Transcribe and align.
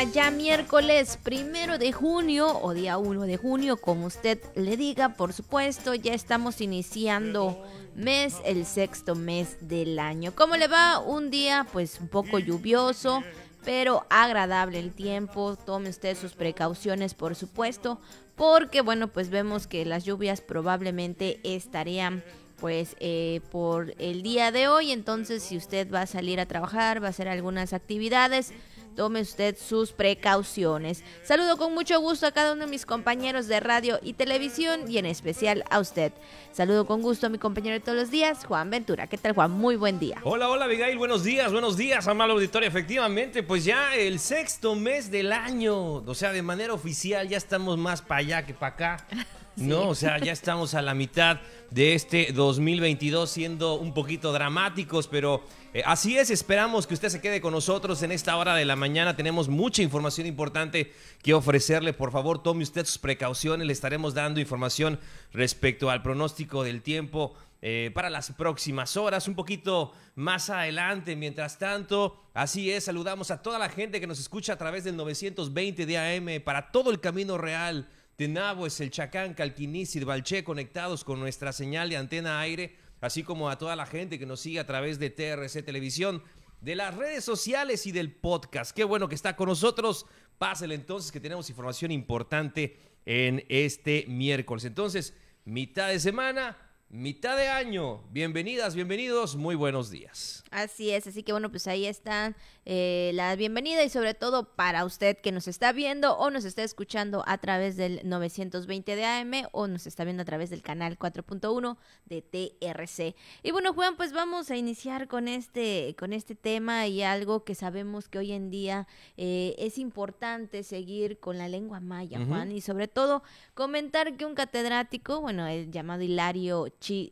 ya 0.00 0.30
miércoles 0.30 1.18
primero 1.22 1.76
de 1.76 1.92
junio 1.92 2.58
o 2.62 2.72
día 2.72 2.96
1 2.96 3.22
de 3.22 3.36
junio, 3.36 3.76
como 3.76 4.06
usted 4.06 4.40
le 4.56 4.78
diga, 4.78 5.10
por 5.10 5.34
supuesto, 5.34 5.94
ya 5.94 6.14
estamos 6.14 6.62
iniciando 6.62 7.62
mes, 7.94 8.36
el 8.46 8.64
sexto 8.64 9.14
mes 9.14 9.58
del 9.60 9.98
año. 9.98 10.32
¿Cómo 10.34 10.56
le 10.56 10.66
va? 10.66 10.98
Un 10.98 11.30
día 11.30 11.66
pues 11.72 12.00
un 12.00 12.08
poco 12.08 12.38
lluvioso, 12.38 13.22
pero 13.64 14.06
agradable 14.08 14.78
el 14.78 14.92
tiempo. 14.92 15.56
Tome 15.56 15.90
usted 15.90 16.16
sus 16.16 16.32
precauciones, 16.32 17.12
por 17.12 17.36
supuesto, 17.36 18.00
porque 18.34 18.80
bueno, 18.80 19.08
pues 19.08 19.28
vemos 19.28 19.66
que 19.66 19.84
las 19.84 20.04
lluvias 20.04 20.40
probablemente 20.40 21.38
estarían 21.44 22.24
pues 22.58 22.96
eh, 23.00 23.40
por 23.50 23.94
el 23.98 24.22
día 24.22 24.52
de 24.52 24.68
hoy. 24.68 24.90
Entonces, 24.90 25.42
si 25.42 25.56
usted 25.56 25.92
va 25.92 26.02
a 26.02 26.06
salir 26.06 26.40
a 26.40 26.46
trabajar, 26.46 27.02
va 27.02 27.08
a 27.08 27.10
hacer 27.10 27.28
algunas 27.28 27.72
actividades, 27.72 28.52
tome 28.94 29.20
usted 29.20 29.56
sus 29.56 29.92
precauciones. 29.92 31.02
Saludo 31.24 31.56
con 31.56 31.74
mucho 31.74 32.00
gusto 32.00 32.26
a 32.26 32.32
cada 32.32 32.52
uno 32.52 32.64
de 32.64 32.70
mis 32.70 32.86
compañeros 32.86 33.48
de 33.48 33.60
radio 33.60 33.98
y 34.02 34.14
televisión 34.14 34.90
y 34.90 34.98
en 34.98 35.06
especial 35.06 35.64
a 35.70 35.80
usted. 35.80 36.12
Saludo 36.52 36.86
con 36.86 37.02
gusto 37.02 37.26
a 37.26 37.30
mi 37.30 37.38
compañero 37.38 37.74
de 37.74 37.80
todos 37.80 37.96
los 37.96 38.10
días, 38.10 38.44
Juan 38.44 38.70
Ventura. 38.70 39.06
¿Qué 39.06 39.18
tal, 39.18 39.32
Juan? 39.32 39.50
Muy 39.50 39.76
buen 39.76 39.98
día. 39.98 40.18
Hola, 40.24 40.48
hola, 40.48 40.66
Abigail. 40.66 40.98
Buenos 40.98 41.24
días, 41.24 41.50
buenos 41.52 41.76
días, 41.76 42.06
amable 42.06 42.34
auditorio. 42.34 42.68
Efectivamente, 42.68 43.42
pues 43.42 43.64
ya 43.64 43.94
el 43.94 44.18
sexto 44.18 44.74
mes 44.74 45.10
del 45.10 45.32
año. 45.32 45.94
O 45.94 46.14
sea, 46.14 46.32
de 46.32 46.42
manera 46.42 46.74
oficial 46.74 47.28
ya 47.28 47.38
estamos 47.38 47.78
más 47.78 48.02
para 48.02 48.20
allá 48.20 48.46
que 48.46 48.54
para 48.54 48.74
acá. 48.74 49.06
No, 49.54 49.88
o 49.88 49.94
sea, 49.94 50.18
ya 50.18 50.32
estamos 50.32 50.72
a 50.72 50.80
la 50.80 50.94
mitad 50.94 51.40
de 51.70 51.94
este 51.94 52.32
2022 52.32 53.30
siendo 53.30 53.74
un 53.74 53.92
poquito 53.92 54.32
dramáticos, 54.32 55.08
pero 55.08 55.42
eh, 55.74 55.82
así 55.86 56.18
es, 56.18 56.30
esperamos 56.30 56.86
que 56.86 56.94
usted 56.94 57.08
se 57.08 57.20
quede 57.20 57.40
con 57.40 57.52
nosotros 57.52 58.02
en 58.02 58.12
esta 58.12 58.36
hora 58.36 58.54
de 58.54 58.64
la 58.64 58.76
mañana. 58.76 59.16
Tenemos 59.16 59.48
mucha 59.48 59.82
información 59.82 60.26
importante 60.26 60.92
que 61.22 61.34
ofrecerle. 61.34 61.92
Por 61.92 62.12
favor, 62.12 62.42
tome 62.42 62.62
usted 62.62 62.86
sus 62.86 62.98
precauciones. 62.98 63.66
Le 63.66 63.72
estaremos 63.72 64.14
dando 64.14 64.40
información 64.40 65.00
respecto 65.32 65.90
al 65.90 66.02
pronóstico 66.02 66.62
del 66.62 66.82
tiempo. 66.82 67.34
Eh, 67.64 67.92
para 67.94 68.10
las 68.10 68.32
próximas 68.32 68.96
horas, 68.96 69.28
un 69.28 69.36
poquito 69.36 69.92
más 70.16 70.50
adelante. 70.50 71.14
Mientras 71.14 71.58
tanto, 71.58 72.20
así 72.34 72.72
es, 72.72 72.84
saludamos 72.84 73.30
a 73.30 73.40
toda 73.40 73.58
la 73.58 73.68
gente 73.68 74.00
que 74.00 74.08
nos 74.08 74.18
escucha 74.18 74.54
a 74.54 74.58
través 74.58 74.82
del 74.82 74.96
920 74.96 75.86
de 75.86 75.98
AM 75.98 76.42
para 76.42 76.72
todo 76.72 76.90
el 76.90 76.98
camino 76.98 77.38
real 77.38 77.88
de 78.28 78.66
es 78.66 78.80
el 78.80 78.90
Chacán, 78.90 79.34
Calquiní, 79.34 79.84
y 79.92 80.04
Balché 80.04 80.44
conectados 80.44 81.02
con 81.02 81.18
nuestra 81.18 81.52
señal 81.52 81.88
de 81.88 81.96
antena 81.96 82.38
aire, 82.38 82.76
así 83.02 83.22
como 83.22 83.50
a 83.50 83.58
toda 83.58 83.76
la 83.76 83.84
gente 83.84 84.18
que 84.18 84.24
nos 84.24 84.40
sigue 84.40 84.60
a 84.60 84.66
través 84.66 84.98
de 84.98 85.10
TRC 85.10 85.62
Televisión, 85.62 86.22
de 86.62 86.76
las 86.76 86.96
redes 86.96 87.24
sociales 87.24 87.86
y 87.86 87.92
del 87.92 88.14
podcast. 88.14 88.74
Qué 88.74 88.84
bueno 88.84 89.08
que 89.08 89.16
está 89.16 89.36
con 89.36 89.48
nosotros. 89.48 90.06
Pásele 90.38 90.74
entonces 90.76 91.12
que 91.12 91.20
tenemos 91.20 91.50
información 91.50 91.90
importante 91.90 92.78
en 93.04 93.44
este 93.48 94.06
miércoles. 94.08 94.64
Entonces, 94.64 95.14
mitad 95.44 95.88
de 95.88 95.98
semana, 95.98 96.56
mitad 96.92 97.38
de 97.38 97.48
año. 97.48 98.02
Bienvenidas, 98.10 98.74
bienvenidos, 98.74 99.34
muy 99.34 99.54
buenos 99.54 99.90
días. 99.90 100.44
Así 100.50 100.90
es, 100.90 101.06
así 101.06 101.22
que 101.22 101.32
bueno, 101.32 101.50
pues 101.50 101.66
ahí 101.66 101.86
están 101.86 102.36
eh, 102.66 103.12
la 103.14 103.34
bienvenida 103.34 103.82
y 103.82 103.88
sobre 103.88 104.12
todo 104.12 104.54
para 104.54 104.84
usted 104.84 105.16
que 105.16 105.32
nos 105.32 105.48
está 105.48 105.72
viendo 105.72 106.18
o 106.18 106.30
nos 106.30 106.44
está 106.44 106.62
escuchando 106.62 107.24
a 107.26 107.38
través 107.38 107.78
del 107.78 108.02
920 108.04 108.94
de 108.94 109.04
AM 109.06 109.32
o 109.52 109.68
nos 109.68 109.86
está 109.86 110.04
viendo 110.04 110.22
a 110.22 110.26
través 110.26 110.50
del 110.50 110.60
canal 110.60 110.98
4.1 110.98 111.78
de 112.04 112.20
TRC. 112.20 113.16
Y 113.42 113.50
bueno, 113.52 113.72
Juan, 113.72 113.96
pues 113.96 114.12
vamos 114.12 114.50
a 114.50 114.56
iniciar 114.58 115.08
con 115.08 115.28
este, 115.28 115.96
con 115.98 116.12
este 116.12 116.34
tema 116.34 116.86
y 116.88 117.02
algo 117.02 117.42
que 117.42 117.54
sabemos 117.54 118.10
que 118.10 118.18
hoy 118.18 118.32
en 118.32 118.50
día 118.50 118.86
eh, 119.16 119.54
es 119.56 119.78
importante 119.78 120.62
seguir 120.62 121.18
con 121.20 121.38
la 121.38 121.48
lengua 121.48 121.80
maya, 121.80 122.20
Juan, 122.28 122.52
y 122.52 122.60
sobre 122.60 122.86
todo 122.86 123.22
comentar 123.54 124.14
que 124.18 124.26
un 124.26 124.34
catedrático, 124.34 125.22
bueno, 125.22 125.46
el 125.46 125.70
llamado 125.70 126.02
Hilario 126.02 126.68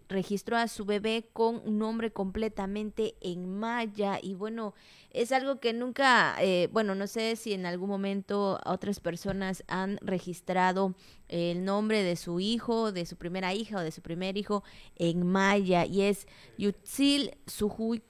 Registró 0.08 0.56
a 0.56 0.68
su 0.68 0.84
bebé 0.84 1.28
con 1.32 1.62
un 1.64 1.78
nombre 1.78 2.12
completamente 2.12 3.14
en 3.20 3.58
maya. 3.58 4.18
Y 4.20 4.34
bueno, 4.34 4.74
es 5.10 5.32
algo 5.32 5.60
que 5.60 5.72
nunca, 5.72 6.36
eh, 6.40 6.68
bueno, 6.72 6.94
no 6.94 7.06
sé 7.06 7.36
si 7.36 7.52
en 7.52 7.66
algún 7.66 7.88
momento 7.88 8.60
otras 8.64 9.00
personas 9.00 9.62
han 9.68 9.98
registrado 10.02 10.94
el 11.28 11.64
nombre 11.64 12.02
de 12.02 12.16
su 12.16 12.40
hijo, 12.40 12.92
de 12.92 13.06
su 13.06 13.16
primera 13.16 13.54
hija 13.54 13.78
o 13.78 13.82
de 13.82 13.92
su 13.92 14.02
primer 14.02 14.36
hijo 14.36 14.64
en 14.96 15.26
maya. 15.26 15.86
Y 15.86 16.02
es 16.02 16.26
Yutzil 16.58 17.36
Suhui 17.46 18.02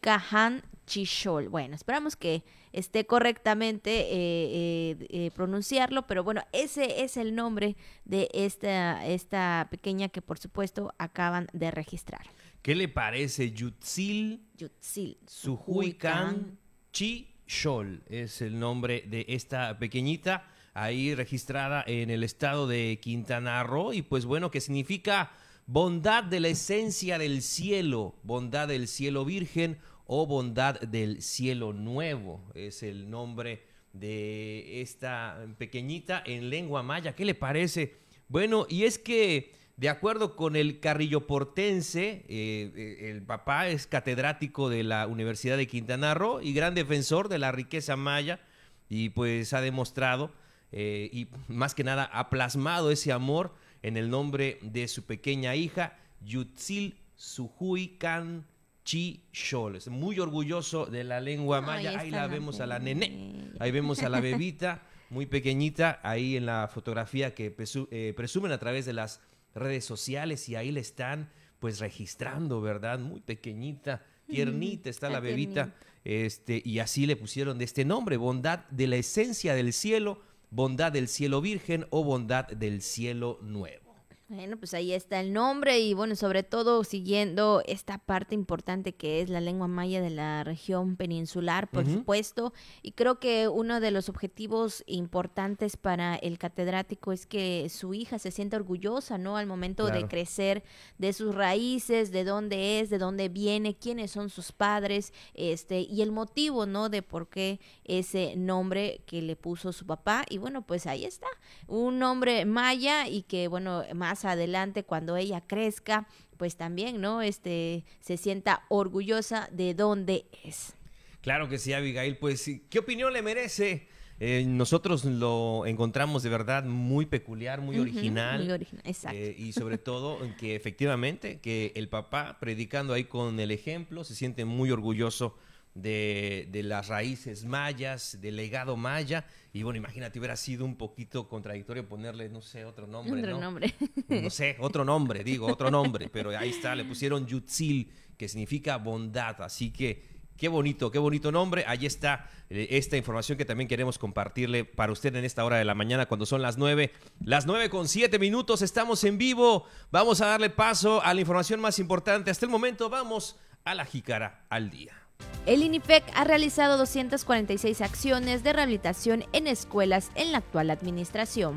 Kahan 0.91 1.07
Chishol. 1.07 1.49
Bueno, 1.49 1.75
esperamos 1.75 2.17
que 2.17 2.43
esté 2.73 3.07
correctamente 3.07 3.91
eh, 4.11 4.97
eh, 5.09 5.31
pronunciarlo, 5.35 6.07
pero 6.07 6.25
bueno, 6.25 6.43
ese 6.53 7.05
es 7.05 7.17
el 7.17 7.35
nombre 7.35 7.77
de 8.05 8.29
esta, 8.35 9.07
esta 9.07 9.69
pequeña 9.71 10.09
que 10.09 10.23
por 10.23 10.39
supuesto 10.39 10.93
acaban 10.99 11.47
de 11.53 11.71
registrar. 11.71 12.27
¿Qué 12.63 12.75
le 12.75 12.89
parece 12.89 13.53
Yutzil? 13.53 14.43
Yutzil. 14.57 15.19
Suhuican 15.27 16.59
Chishol 16.93 18.03
es 18.09 18.43
el 18.43 18.59
nombre 18.59 19.05
de 19.07 19.25
esta 19.29 19.79
pequeñita, 19.79 20.49
ahí 20.75 21.15
registrada 21.15 21.85
en 21.87 22.11
el 22.11 22.25
estado 22.25 22.67
de 22.67 22.99
Quintana 23.01 23.63
Roo, 23.63 23.93
y 23.93 24.03
pues 24.03 24.27
bueno, 24.27 24.51
que 24.51 24.61
significa 24.61 25.33
bondad 25.67 26.25
de 26.25 26.41
la 26.41 26.49
esencia 26.49 27.17
del 27.17 27.43
cielo, 27.43 28.17
bondad 28.25 28.69
del 28.69 28.89
cielo 28.89 29.25
virgen 29.25 29.79
o 30.13 30.27
bondad 30.27 30.81
del 30.81 31.23
cielo 31.23 31.73
nuevo, 31.73 32.43
es 32.55 32.83
el 32.83 33.11
nombre 33.11 33.63
de 33.93 34.81
esta 34.81 35.47
pequeñita 35.57 36.21
en 36.27 36.51
lengua 36.51 36.83
maya. 36.83 37.15
¿Qué 37.15 37.25
le 37.25 37.37
parece? 37.37 37.95
Bueno, 38.27 38.67
y 38.69 38.83
es 38.83 38.99
que 38.99 39.53
de 39.77 39.89
acuerdo 39.89 40.35
con 40.35 40.57
el 40.57 40.81
Carrillo 40.81 41.29
Portense, 41.29 42.25
eh, 42.29 42.73
eh, 42.75 43.11
el 43.13 43.23
papá 43.23 43.69
es 43.69 43.87
catedrático 43.87 44.69
de 44.69 44.83
la 44.83 45.07
Universidad 45.07 45.57
de 45.57 45.69
Quintana 45.69 46.13
Roo 46.13 46.41
y 46.41 46.55
gran 46.55 46.75
defensor 46.75 47.29
de 47.29 47.39
la 47.39 47.53
riqueza 47.53 47.95
maya 47.95 48.41
y 48.89 49.11
pues 49.11 49.53
ha 49.53 49.61
demostrado 49.61 50.33
eh, 50.73 51.09
y 51.13 51.29
más 51.47 51.77
que 51.77 51.85
nada 51.85 52.11
ha 52.13 52.31
plasmado 52.31 52.91
ese 52.91 53.13
amor 53.13 53.55
en 53.85 53.97
el 53.97 54.11
nombre 54.11 54.59
de 54.63 54.89
su 54.89 55.05
pequeña 55.05 55.55
hija, 55.55 55.97
Yutzil 56.21 56.99
Suhui 57.15 57.97
Kan 57.97 58.50
Chi 58.91 59.23
Shol. 59.33 59.77
Es 59.77 59.87
muy 59.87 60.19
orgulloso 60.19 60.85
de 60.85 61.05
la 61.05 61.21
lengua 61.21 61.61
maya. 61.61 61.97
Ahí, 61.97 62.11
la 62.11 62.27
vemos 62.27 62.59
a 62.59 62.67
la 62.67 62.81
nene, 62.81 63.53
ahí 63.61 63.71
vemos 63.71 64.03
a 64.03 64.09
la 64.09 64.19
bebita 64.21 64.83
muy 65.11 65.27
pequeñita, 65.27 66.01
ahí 66.03 66.37
en 66.37 66.45
la 66.45 66.67
fotografía 66.67 67.33
que 67.33 67.53
presumen 67.53 68.51
a 68.51 68.59
través 68.59 68.87
de 68.87 68.93
las 68.93 69.21
redes 69.55 69.85
sociales 69.85 70.49
y 70.49 70.57
ahí 70.57 70.73
le 70.73 70.81
están 70.81 71.31
pues 71.61 71.79
registrando, 71.79 72.61
¿verdad? 72.61 72.99
Muy 72.99 73.21
pequeñita, 73.21 74.05
tiernita 74.27 74.91
está 74.91 75.09
la 75.09 75.21
bebita, 75.21 75.73
este, 76.05 76.61
y 76.65 76.81
así 76.81 77.07
le 77.07 77.15
pusieron 77.15 77.59
de 77.59 77.67
este 77.67 77.85
nombre, 77.85 78.17
bondad 78.17 78.67
de 78.71 78.89
la 78.89 78.97
esencia 78.97 79.55
del 79.55 79.73
cielo, 79.73 80.21
bondad 80.51 80.91
del 80.91 81.07
cielo 81.07 81.41
virgen 81.41 81.87
o 81.91 82.03
bondad 82.03 82.49
del 82.49 82.83
cielo 82.83 83.39
nuevo. 83.41 83.90
Bueno, 84.33 84.57
pues 84.59 84.75
ahí 84.75 84.93
está 84.93 85.19
el 85.19 85.33
nombre 85.33 85.81
y 85.81 85.93
bueno, 85.93 86.15
sobre 86.15 86.45
todo 86.45 86.85
siguiendo 86.85 87.65
esta 87.67 87.99
parte 87.99 88.37
importante 88.37 88.93
que 88.93 89.21
es 89.21 89.29
la 89.29 89.41
lengua 89.41 89.67
maya 89.67 90.01
de 90.01 90.11
la 90.11 90.45
región 90.45 90.95
peninsular, 90.95 91.69
por 91.69 91.85
supuesto. 91.85 92.53
Y 92.81 92.93
creo 92.93 93.19
que 93.19 93.49
uno 93.49 93.81
de 93.81 93.91
los 93.91 94.09
objetivos 94.09 94.85
importantes 94.87 95.77
para 95.77 96.15
el 96.15 96.39
catedrático 96.39 97.11
es 97.11 97.27
que 97.27 97.69
su 97.71 97.93
hija 97.93 98.21
se 98.21 98.31
sienta 98.31 98.57
orgullosa, 98.57 99.19
¿no? 99.19 99.37
Al 99.37 99.49
momento 99.49 99.87
de 99.87 100.07
crecer, 100.07 100.63
de 100.97 101.13
sus 101.13 101.35
raíces, 101.35 102.13
de 102.13 102.23
dónde 102.23 102.79
es, 102.79 102.89
de 102.89 102.99
dónde 102.99 103.29
viene, 103.29 103.75
quiénes 103.75 104.13
son 104.13 104.31
sus 104.31 104.53
padres, 104.53 105.13
este, 105.35 105.81
y 105.81 106.03
el 106.03 106.13
motivo, 106.13 106.67
¿no? 106.67 106.89
De 106.89 107.03
por 107.03 107.29
qué 107.29 107.59
ese 107.83 108.37
nombre 108.37 109.03
que 109.07 109.23
le 109.23 109.35
puso 109.35 109.73
su 109.73 109.87
papá. 109.87 110.25
Y 110.31 110.39
bueno, 110.39 110.63
pues 110.65 110.87
ahí 110.87 111.05
está, 111.05 111.27
un 111.67 111.99
nombre 111.99 112.45
maya 112.45 113.09
y 113.09 113.23
que, 113.23 113.49
bueno, 113.49 113.83
más 113.93 114.20
adelante 114.25 114.85
cuando 114.85 115.17
ella 115.17 115.41
crezca, 115.41 116.07
pues 116.37 116.57
también, 116.57 117.01
¿no? 117.01 117.23
Este, 117.23 117.85
se 118.01 118.17
sienta 118.17 118.65
orgullosa 118.69 119.49
de 119.53 119.75
dónde 119.75 120.27
es. 120.45 120.75
Claro 121.21 121.49
que 121.49 121.59
sí, 121.59 121.73
Abigail. 121.73 122.17
Pues, 122.17 122.51
¿qué 122.71 122.79
opinión 122.79 123.13
le 123.13 123.23
merece? 123.23 123.89
Eh, 124.23 124.45
nosotros 124.47 125.07
lo 125.07 125.65
encontramos 125.65 126.23
de 126.23 126.29
verdad 126.29 126.65
muy 126.65 127.07
peculiar, 127.07 127.63
muy 127.63 127.79
original. 127.79 128.45
Muy 128.45 128.53
original, 128.53 128.83
exacto. 128.87 129.19
Eh, 129.19 129.35
y 129.39 129.53
sobre 129.53 129.79
todo 129.79 130.19
que 130.39 130.55
efectivamente 130.55 131.41
que 131.41 131.73
el 131.75 131.89
papá 131.89 132.37
predicando 132.39 132.93
ahí 132.93 133.05
con 133.05 133.41
el 133.41 133.51
ejemplo 133.51 134.05
se 134.05 134.15
siente 134.15 134.45
muy 134.45 134.71
orgulloso 134.71 135.39
de, 135.75 136.49
de, 136.51 136.63
las 136.63 136.89
raíces 136.89 137.45
mayas, 137.45 138.19
del 138.21 138.37
legado 138.37 138.77
maya. 138.77 139.25
Y 139.53 139.63
bueno, 139.63 139.79
imagínate, 139.79 140.19
hubiera 140.19 140.37
sido 140.37 140.65
un 140.65 140.77
poquito 140.77 141.29
contradictorio 141.29 141.89
ponerle, 141.89 142.29
no 142.29 142.41
sé, 142.41 142.65
otro 142.65 142.87
nombre. 142.87 143.21
Otro 143.21 143.33
¿no? 143.33 143.41
nombre. 143.41 143.75
No 144.09 144.31
sé, 144.31 144.57
otro 144.61 144.85
nombre, 144.85 145.25
digo, 145.25 145.47
otro 145.47 145.71
nombre. 145.71 146.09
Pero 146.09 146.37
ahí 146.37 146.51
está, 146.51 146.75
le 146.75 146.85
pusieron 146.85 147.27
Yutzil, 147.27 147.91
que 148.17 148.29
significa 148.29 148.77
bondad. 148.77 149.41
Así 149.43 149.71
que 149.71 150.21
Qué 150.41 150.49
bonito, 150.49 150.91
qué 150.91 150.99
bonito 150.99 151.31
nombre. 151.31 151.65
Ahí 151.67 151.85
está 151.85 152.27
eh, 152.49 152.69
esta 152.71 152.97
información 152.97 153.37
que 153.37 153.45
también 153.45 153.69
queremos 153.69 153.99
compartirle 153.99 154.65
para 154.65 154.91
usted 154.91 155.15
en 155.15 155.27
esta 155.27 155.45
hora 155.45 155.59
de 155.59 155.67
la 155.67 155.75
mañana 155.75 156.07
cuando 156.07 156.25
son 156.25 156.41
las 156.41 156.57
nueve. 156.57 156.93
Las 157.23 157.45
nueve 157.45 157.69
con 157.69 157.87
siete 157.89 158.19
minutos, 158.19 158.63
estamos 158.63 159.05
en 159.05 159.19
vivo. 159.19 159.67
Vamos 159.91 160.23
a 160.23 160.29
darle 160.29 160.49
paso 160.49 161.03
a 161.03 161.13
la 161.13 161.21
información 161.21 161.61
más 161.61 161.79
importante. 161.79 162.31
Hasta 162.31 162.47
el 162.47 162.51
momento 162.51 162.89
vamos 162.89 163.37
a 163.67 163.75
la 163.75 163.85
jícara 163.85 164.47
al 164.49 164.71
día. 164.71 165.00
El 165.47 165.63
INIPEC 165.63 166.05
ha 166.15 166.25
realizado 166.25 166.77
246 166.77 167.81
acciones 167.81 168.43
de 168.43 168.53
rehabilitación 168.53 169.25
en 169.33 169.47
escuelas 169.47 170.11
en 170.15 170.33
la 170.33 170.39
actual 170.39 170.71
administración. 170.71 171.57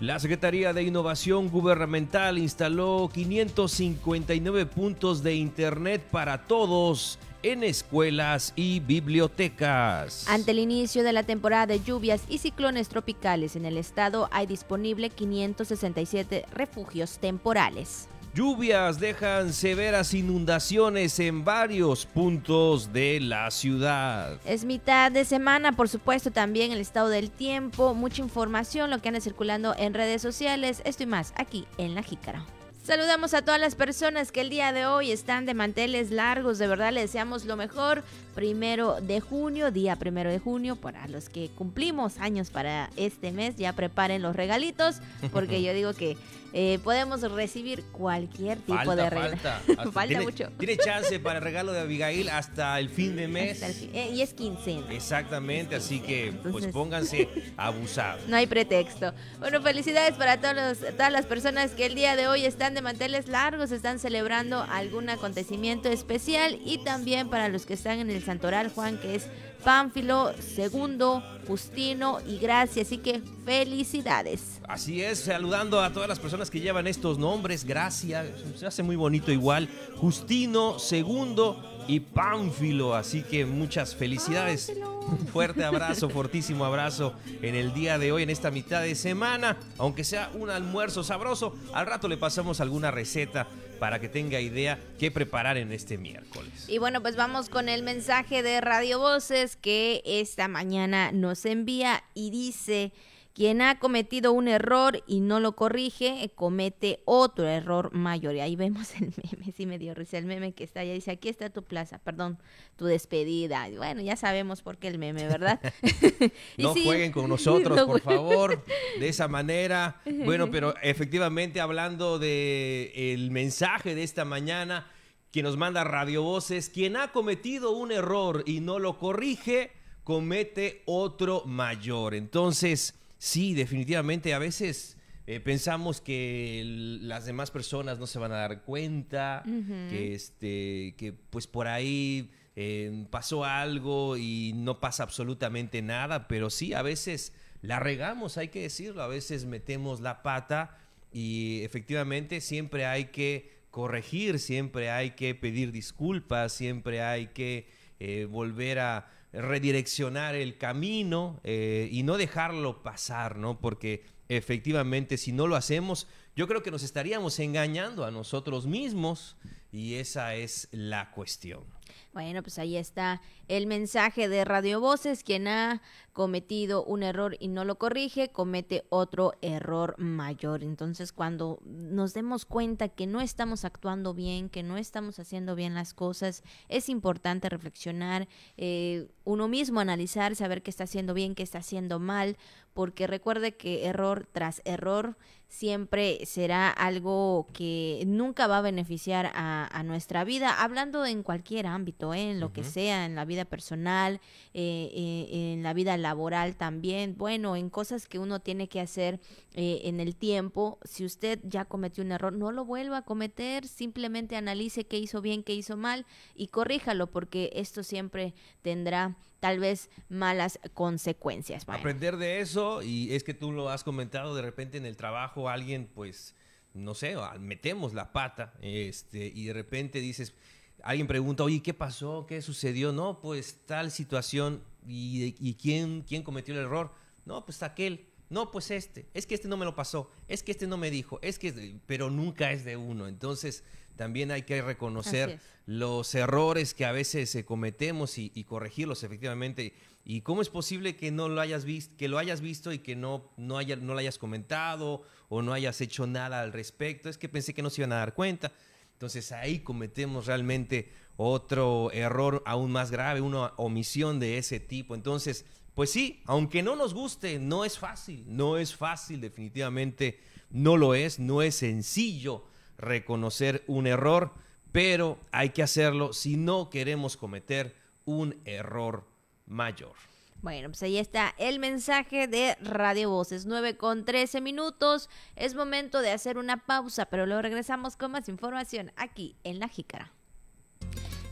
La 0.00 0.18
Secretaría 0.20 0.72
de 0.72 0.84
Innovación 0.84 1.48
Gubernamental 1.48 2.38
instaló 2.38 3.10
559 3.12 4.66
puntos 4.66 5.24
de 5.24 5.34
Internet 5.34 6.02
para 6.10 6.46
todos 6.46 7.18
en 7.42 7.64
escuelas 7.64 8.52
y 8.54 8.80
bibliotecas. 8.80 10.26
Ante 10.28 10.52
el 10.52 10.60
inicio 10.60 11.02
de 11.02 11.12
la 11.12 11.24
temporada 11.24 11.66
de 11.66 11.80
lluvias 11.80 12.22
y 12.28 12.38
ciclones 12.38 12.88
tropicales 12.88 13.56
en 13.56 13.64
el 13.64 13.76
estado, 13.76 14.28
hay 14.30 14.46
disponible 14.46 15.10
567 15.10 16.46
refugios 16.52 17.18
temporales. 17.18 18.08
Lluvias 18.38 19.00
dejan 19.00 19.52
severas 19.52 20.14
inundaciones 20.14 21.18
en 21.18 21.44
varios 21.44 22.06
puntos 22.06 22.92
de 22.92 23.18
la 23.18 23.50
ciudad. 23.50 24.38
Es 24.44 24.64
mitad 24.64 25.10
de 25.10 25.24
semana, 25.24 25.72
por 25.72 25.88
supuesto, 25.88 26.30
también 26.30 26.70
el 26.70 26.78
estado 26.78 27.08
del 27.08 27.32
tiempo, 27.32 27.94
mucha 27.94 28.22
información, 28.22 28.90
lo 28.90 29.00
que 29.00 29.08
anda 29.08 29.20
circulando 29.20 29.74
en 29.76 29.92
redes 29.92 30.22
sociales, 30.22 30.82
esto 30.84 31.02
y 31.02 31.06
más 31.06 31.32
aquí 31.34 31.66
en 31.78 31.96
La 31.96 32.04
Jícara. 32.04 32.46
Saludamos 32.88 33.34
a 33.34 33.42
todas 33.42 33.60
las 33.60 33.74
personas 33.74 34.32
que 34.32 34.40
el 34.40 34.48
día 34.48 34.72
de 34.72 34.86
hoy 34.86 35.10
están 35.10 35.44
de 35.44 35.52
manteles 35.52 36.10
largos. 36.10 36.56
De 36.56 36.66
verdad 36.66 36.90
les 36.90 37.02
deseamos 37.02 37.44
lo 37.44 37.54
mejor. 37.54 38.02
Primero 38.34 39.00
de 39.02 39.20
junio, 39.20 39.70
día 39.70 39.96
primero 39.96 40.30
de 40.30 40.38
junio, 40.38 40.74
para 40.74 41.06
los 41.06 41.28
que 41.28 41.50
cumplimos 41.50 42.16
años 42.16 42.50
para 42.50 42.88
este 42.96 43.30
mes, 43.30 43.56
ya 43.56 43.74
preparen 43.74 44.22
los 44.22 44.34
regalitos, 44.34 45.02
porque 45.32 45.60
yo 45.64 45.74
digo 45.74 45.92
que 45.92 46.16
eh, 46.52 46.78
podemos 46.82 47.20
recibir 47.32 47.84
cualquier 47.92 48.58
tipo 48.58 48.96
de 48.96 49.10
regalo. 49.10 49.36
Falta, 49.36 49.90
falta 49.92 50.20
mucho. 50.22 50.50
Tiene 50.58 50.76
chance 50.76 51.18
para 51.20 51.38
el 51.38 51.44
regalo 51.44 51.72
de 51.72 51.80
Abigail 51.80 52.28
hasta 52.30 52.78
el 52.78 52.88
fin 52.88 53.16
de 53.16 53.28
mes. 53.28 53.62
Eh, 53.62 54.10
y 54.14 54.22
es 54.22 54.32
quincena. 54.34 54.86
Exactamente, 54.90 55.74
así 55.74 56.00
que 56.00 56.32
pues 56.50 56.66
pónganse 56.68 57.28
a 57.56 57.66
abusar. 57.66 58.18
No 58.28 58.36
hay 58.36 58.46
pretexto. 58.46 59.12
Bueno, 59.38 59.60
felicidades 59.62 60.14
para 60.16 60.40
todos 60.40 60.78
todas 60.78 61.12
las 61.12 61.26
personas 61.26 61.72
que 61.72 61.86
el 61.86 61.94
día 61.94 62.16
de 62.16 62.28
hoy 62.28 62.44
están 62.44 62.74
de 62.74 62.82
manteles 62.82 63.28
largos, 63.28 63.70
están 63.70 63.98
celebrando 63.98 64.62
algún 64.70 65.10
acontecimiento 65.10 65.88
especial 65.88 66.58
y 66.64 66.78
también 66.78 67.28
para 67.28 67.48
los 67.48 67.66
que 67.66 67.74
están 67.74 67.98
en 67.98 68.10
el 68.10 68.22
Santoral 68.24 68.70
Juan, 68.70 68.98
que 68.98 69.14
es 69.14 69.26
Pánfilo, 69.64 70.32
Segundo, 70.40 71.22
Justino 71.46 72.18
y 72.26 72.38
Gracia. 72.38 72.82
Así 72.82 72.98
que 72.98 73.20
felicidades. 73.44 74.60
Así 74.68 75.02
es, 75.02 75.20
saludando 75.20 75.80
a 75.80 75.92
todas 75.92 76.08
las 76.08 76.18
personas 76.18 76.50
que 76.50 76.60
llevan 76.60 76.86
estos 76.86 77.18
nombres. 77.18 77.64
Gracia, 77.64 78.26
se 78.56 78.66
hace 78.66 78.82
muy 78.82 78.96
bonito 78.96 79.32
igual. 79.32 79.68
Justino, 79.96 80.78
Segundo 80.78 81.84
y 81.88 82.00
Pánfilo. 82.00 82.94
Así 82.94 83.22
que 83.22 83.46
muchas 83.46 83.96
felicidades. 83.96 84.72
Un 85.10 85.26
fuerte 85.26 85.64
abrazo, 85.64 86.08
fortísimo 86.10 86.64
abrazo 86.64 87.14
en 87.42 87.54
el 87.54 87.72
día 87.72 87.98
de 87.98 88.12
hoy, 88.12 88.22
en 88.22 88.30
esta 88.30 88.50
mitad 88.50 88.82
de 88.82 88.94
semana. 88.94 89.56
Aunque 89.78 90.04
sea 90.04 90.30
un 90.34 90.50
almuerzo 90.50 91.02
sabroso, 91.02 91.54
al 91.72 91.86
rato 91.86 92.08
le 92.08 92.16
pasamos 92.16 92.60
alguna 92.60 92.90
receta 92.90 93.48
para 93.78 94.00
que 94.00 94.08
tenga 94.08 94.40
idea 94.40 94.78
qué 94.98 95.10
preparar 95.10 95.56
en 95.56 95.72
este 95.72 95.98
miércoles. 95.98 96.66
Y 96.68 96.78
bueno, 96.78 97.00
pues 97.00 97.16
vamos 97.16 97.48
con 97.48 97.68
el 97.68 97.82
mensaje 97.82 98.42
de 98.42 98.60
Radio 98.60 98.98
Voces 98.98 99.56
que 99.56 100.02
esta 100.04 100.48
mañana 100.48 101.12
nos 101.12 101.44
envía 101.44 102.02
y 102.14 102.30
dice... 102.30 102.92
Quien 103.38 103.62
ha 103.62 103.78
cometido 103.78 104.32
un 104.32 104.48
error 104.48 105.04
y 105.06 105.20
no 105.20 105.38
lo 105.38 105.54
corrige, 105.54 106.24
eh, 106.24 106.30
comete 106.34 107.02
otro 107.04 107.46
error 107.46 107.94
mayor. 107.94 108.34
Y 108.34 108.40
ahí 108.40 108.56
vemos 108.56 108.92
el 108.96 109.12
meme, 109.16 109.52
sí 109.56 109.64
me 109.64 109.78
dio 109.78 109.94
risa 109.94 110.18
el 110.18 110.26
meme 110.26 110.50
que 110.50 110.64
está 110.64 110.80
allá. 110.80 110.92
Dice, 110.92 111.12
aquí 111.12 111.28
está 111.28 111.48
tu 111.48 111.62
plaza, 111.62 111.98
perdón, 111.98 112.40
tu 112.74 112.86
despedida. 112.86 113.68
Y 113.68 113.76
bueno, 113.76 114.00
ya 114.02 114.16
sabemos 114.16 114.62
por 114.62 114.78
qué 114.78 114.88
el 114.88 114.98
meme, 114.98 115.28
¿verdad? 115.28 115.60
no 116.58 116.74
jueguen 116.74 117.12
con 117.12 117.28
nosotros, 117.28 117.80
por 117.86 118.00
favor, 118.00 118.64
de 118.98 119.08
esa 119.08 119.28
manera. 119.28 120.00
Bueno, 120.24 120.50
pero 120.50 120.74
efectivamente 120.82 121.60
hablando 121.60 122.18
de 122.18 122.90
el 123.12 123.30
mensaje 123.30 123.94
de 123.94 124.02
esta 124.02 124.24
mañana 124.24 124.90
que 125.30 125.44
nos 125.44 125.56
manda 125.56 125.84
Radio 125.84 126.24
Voces, 126.24 126.70
quien 126.70 126.96
ha 126.96 127.12
cometido 127.12 127.70
un 127.70 127.92
error 127.92 128.42
y 128.46 128.58
no 128.58 128.80
lo 128.80 128.98
corrige, 128.98 129.70
comete 130.02 130.82
otro 130.86 131.44
mayor. 131.46 132.16
Entonces, 132.16 132.97
sí, 133.18 133.54
definitivamente 133.54 134.32
a 134.32 134.38
veces 134.38 134.96
eh, 135.26 135.40
pensamos 135.40 136.00
que 136.00 136.62
las 137.02 137.26
demás 137.26 137.50
personas 137.50 137.98
no 137.98 138.06
se 138.06 138.18
van 138.18 138.32
a 138.32 138.36
dar 138.36 138.62
cuenta, 138.62 139.42
que, 139.90 140.14
este, 140.14 140.94
que 140.96 141.12
pues 141.12 141.46
por 141.46 141.68
ahí 141.68 142.30
eh, 142.56 143.04
pasó 143.10 143.44
algo 143.44 144.16
y 144.16 144.52
no 144.56 144.80
pasa 144.80 145.02
absolutamente 145.02 145.82
nada, 145.82 146.28
pero 146.28 146.48
sí, 146.48 146.72
a 146.72 146.80
veces 146.80 147.34
la 147.60 147.78
regamos, 147.78 148.38
hay 148.38 148.48
que 148.48 148.62
decirlo, 148.62 149.02
a 149.02 149.06
veces 149.06 149.44
metemos 149.44 150.00
la 150.00 150.22
pata 150.22 150.78
y 151.12 151.60
efectivamente 151.62 152.40
siempre 152.40 152.86
hay 152.86 153.06
que 153.06 153.58
corregir, 153.70 154.38
siempre 154.38 154.90
hay 154.90 155.10
que 155.10 155.34
pedir 155.34 155.72
disculpas, 155.72 156.52
siempre 156.52 157.02
hay 157.02 157.28
que 157.28 157.68
eh, 158.00 158.24
volver 158.24 158.78
a 158.78 159.10
redireccionar 159.32 160.34
el 160.34 160.58
camino 160.58 161.40
eh, 161.44 161.88
y 161.90 162.02
no 162.02 162.16
dejarlo 162.16 162.82
pasar, 162.82 163.36
¿no? 163.36 163.60
Porque 163.60 164.04
efectivamente 164.28 165.16
si 165.16 165.32
no 165.32 165.46
lo 165.46 165.56
hacemos, 165.56 166.06
yo 166.36 166.46
creo 166.46 166.62
que 166.62 166.70
nos 166.70 166.82
estaríamos 166.82 167.38
engañando 167.38 168.04
a 168.04 168.10
nosotros 168.10 168.66
mismos 168.66 169.36
y 169.72 169.94
esa 169.94 170.34
es 170.34 170.68
la 170.70 171.10
cuestión. 171.10 171.64
Bueno, 172.12 172.42
pues 172.42 172.58
ahí 172.58 172.76
está 172.76 173.20
el 173.48 173.66
mensaje 173.66 174.28
de 174.28 174.44
Radio 174.44 174.80
Voces. 174.80 175.22
Quien 175.22 175.46
ha 175.46 175.82
cometido 176.18 176.82
un 176.82 177.04
error 177.04 177.36
y 177.38 177.46
no 177.46 177.64
lo 177.64 177.78
corrige, 177.78 178.30
comete 178.30 178.82
otro 178.88 179.34
error 179.40 179.94
mayor. 179.98 180.64
Entonces, 180.64 181.12
cuando 181.12 181.60
nos 181.64 182.12
demos 182.12 182.44
cuenta 182.44 182.88
que 182.88 183.06
no 183.06 183.20
estamos 183.20 183.64
actuando 183.64 184.14
bien, 184.14 184.48
que 184.48 184.64
no 184.64 184.78
estamos 184.78 185.20
haciendo 185.20 185.54
bien 185.54 185.74
las 185.74 185.94
cosas, 185.94 186.42
es 186.68 186.88
importante 186.88 187.48
reflexionar, 187.48 188.26
eh, 188.56 189.06
uno 189.22 189.46
mismo 189.46 189.78
analizar, 189.78 190.34
saber 190.34 190.64
qué 190.64 190.70
está 190.70 190.82
haciendo 190.82 191.14
bien, 191.14 191.36
qué 191.36 191.44
está 191.44 191.58
haciendo 191.58 192.00
mal, 192.00 192.36
porque 192.74 193.06
recuerde 193.06 193.56
que 193.56 193.86
error 193.86 194.28
tras 194.32 194.60
error 194.64 195.16
siempre 195.48 196.24
será 196.26 196.70
algo 196.70 197.48
que 197.52 198.02
nunca 198.06 198.46
va 198.46 198.58
a 198.58 198.62
beneficiar 198.62 199.32
a, 199.34 199.82
nuestra 199.82 200.24
vida, 200.24 200.62
hablando 200.62 201.06
en 201.06 201.22
cualquier 201.22 201.66
ámbito, 201.66 202.12
¿eh? 202.12 202.30
en 202.30 202.40
lo 202.40 202.52
que 202.52 202.64
sea, 202.64 203.06
en 203.06 203.14
la 203.14 203.24
vida 203.24 203.44
personal, 203.46 204.20
eh, 204.52 204.90
eh, 204.94 205.52
en 205.54 205.62
la 205.62 205.72
vida 205.72 205.96
laboral 205.96 206.07
también, 206.56 207.16
bueno, 207.16 207.56
en 207.56 207.70
cosas 207.70 208.06
que 208.08 208.18
uno 208.18 208.40
tiene 208.40 208.68
que 208.68 208.80
hacer 208.80 209.20
en 209.52 210.00
el 210.00 210.16
tiempo. 210.16 210.78
Si 210.84 211.04
usted 211.04 211.40
ya 211.44 211.64
cometió 211.64 212.04
un 212.04 212.12
error, 212.12 212.32
no 212.32 212.52
lo 212.52 212.64
vuelva 212.64 212.98
a 212.98 213.02
cometer, 213.02 213.66
simplemente 213.66 214.36
analice 214.36 214.86
qué 214.86 214.98
hizo 214.98 215.20
bien, 215.20 215.42
qué 215.42 215.54
hizo 215.54 215.76
mal 215.76 216.06
y 216.34 216.48
corríjalo, 216.48 217.08
porque 217.08 217.50
esto 217.54 217.82
siempre 217.82 218.34
tendrá 218.62 219.16
tal 219.40 219.58
vez 219.60 219.90
malas 220.08 220.58
consecuencias. 220.74 221.64
Aprender 221.68 222.16
de 222.16 222.40
eso, 222.40 222.82
y 222.82 223.14
es 223.14 223.24
que 223.24 223.34
tú 223.34 223.52
lo 223.52 223.68
has 223.68 223.84
comentado 223.84 224.34
de 224.34 224.42
repente 224.42 224.78
en 224.78 224.86
el 224.86 224.96
trabajo, 224.96 225.48
alguien 225.48 225.88
pues, 225.94 226.34
no 226.74 226.94
sé, 226.94 227.16
metemos 227.38 227.94
la 227.94 228.12
pata, 228.12 228.54
este, 228.60 229.26
y 229.26 229.46
de 229.46 229.52
repente 229.52 230.00
dices, 230.00 230.34
alguien 230.82 231.06
pregunta, 231.06 231.44
oye, 231.44 231.62
¿qué 231.62 231.74
pasó? 231.74 232.26
¿Qué 232.26 232.42
sucedió? 232.42 232.92
No, 232.92 233.20
pues 233.20 233.58
tal 233.66 233.90
situación, 233.90 234.62
¿y, 234.86 235.34
y 235.40 235.54
quién, 235.54 236.02
quién 236.02 236.22
cometió 236.22 236.54
el 236.54 236.60
error? 236.60 236.92
No, 237.24 237.44
pues 237.44 237.62
aquel. 237.62 238.06
No, 238.30 238.50
pues 238.50 238.70
este, 238.70 239.06
es 239.14 239.26
que 239.26 239.34
este 239.34 239.48
no 239.48 239.56
me 239.56 239.64
lo 239.64 239.74
pasó, 239.74 240.10
es 240.28 240.42
que 240.42 240.52
este 240.52 240.66
no 240.66 240.76
me 240.76 240.90
dijo, 240.90 241.18
es 241.22 241.38
que, 241.38 241.80
pero 241.86 242.10
nunca 242.10 242.52
es 242.52 242.62
de 242.64 242.76
uno. 242.76 243.08
Entonces, 243.08 243.64
también 243.96 244.30
hay 244.30 244.42
que 244.42 244.62
reconocer 244.62 245.40
los 245.66 246.14
errores 246.14 246.72
que 246.72 246.84
a 246.84 246.92
veces 246.92 247.34
eh, 247.34 247.44
cometemos 247.44 248.16
y, 248.16 248.44
corregirlos 248.44 249.02
efectivamente. 249.02 249.74
¿Y 250.04 250.22
cómo 250.22 250.40
es 250.40 250.48
posible 250.48 250.96
que 250.96 251.10
no 251.10 251.28
lo 251.28 251.40
hayas 251.40 251.64
visto, 251.64 251.94
que 251.98 252.08
lo 252.08 252.16
hayas 252.16 252.40
visto 252.40 252.72
y 252.72 252.78
que 252.78 252.96
no, 252.96 253.30
no, 253.36 253.58
haya, 253.58 253.76
no 253.76 253.92
lo 253.92 253.98
hayas 253.98 254.16
comentado 254.16 255.02
o 255.28 255.42
no 255.42 255.52
hayas 255.52 255.80
hecho 255.80 256.06
nada 256.06 256.40
al 256.40 256.52
respecto? 256.52 257.08
Es 257.08 257.18
que 257.18 257.28
pensé 257.28 257.52
que 257.52 257.62
no 257.62 257.70
se 257.70 257.82
iban 257.82 257.92
a 257.92 257.96
dar 257.96 258.14
cuenta. 258.14 258.52
Entonces 258.98 259.30
ahí 259.30 259.60
cometemos 259.60 260.26
realmente 260.26 260.90
otro 261.16 261.92
error 261.92 262.42
aún 262.44 262.72
más 262.72 262.90
grave, 262.90 263.20
una 263.20 263.52
omisión 263.56 264.18
de 264.18 264.38
ese 264.38 264.58
tipo. 264.58 264.96
Entonces, 264.96 265.44
pues 265.76 265.92
sí, 265.92 266.20
aunque 266.24 266.64
no 266.64 266.74
nos 266.74 266.94
guste, 266.94 267.38
no 267.38 267.64
es 267.64 267.78
fácil, 267.78 268.24
no 268.26 268.58
es 268.58 268.74
fácil, 268.74 269.20
definitivamente 269.20 270.18
no 270.50 270.76
lo 270.76 270.96
es, 270.96 271.20
no 271.20 271.42
es 271.42 271.54
sencillo 271.54 272.44
reconocer 272.76 273.62
un 273.68 273.86
error, 273.86 274.32
pero 274.72 275.20
hay 275.30 275.50
que 275.50 275.62
hacerlo 275.62 276.12
si 276.12 276.36
no 276.36 276.68
queremos 276.68 277.16
cometer 277.16 277.76
un 278.04 278.34
error 278.44 279.04
mayor. 279.46 279.94
Bueno, 280.40 280.68
pues 280.68 280.82
ahí 280.84 280.98
está 280.98 281.34
el 281.36 281.58
mensaje 281.58 282.28
de 282.28 282.56
Radio 282.60 283.10
Voces, 283.10 283.44
9 283.44 283.76
con 283.76 284.04
13 284.04 284.40
minutos. 284.40 285.10
Es 285.34 285.56
momento 285.56 286.00
de 286.00 286.12
hacer 286.12 286.38
una 286.38 286.64
pausa, 286.64 287.06
pero 287.06 287.26
luego 287.26 287.42
regresamos 287.42 287.96
con 287.96 288.12
más 288.12 288.28
información 288.28 288.92
aquí 288.96 289.34
en 289.42 289.58
La 289.58 289.68
Jícara. 289.68 290.12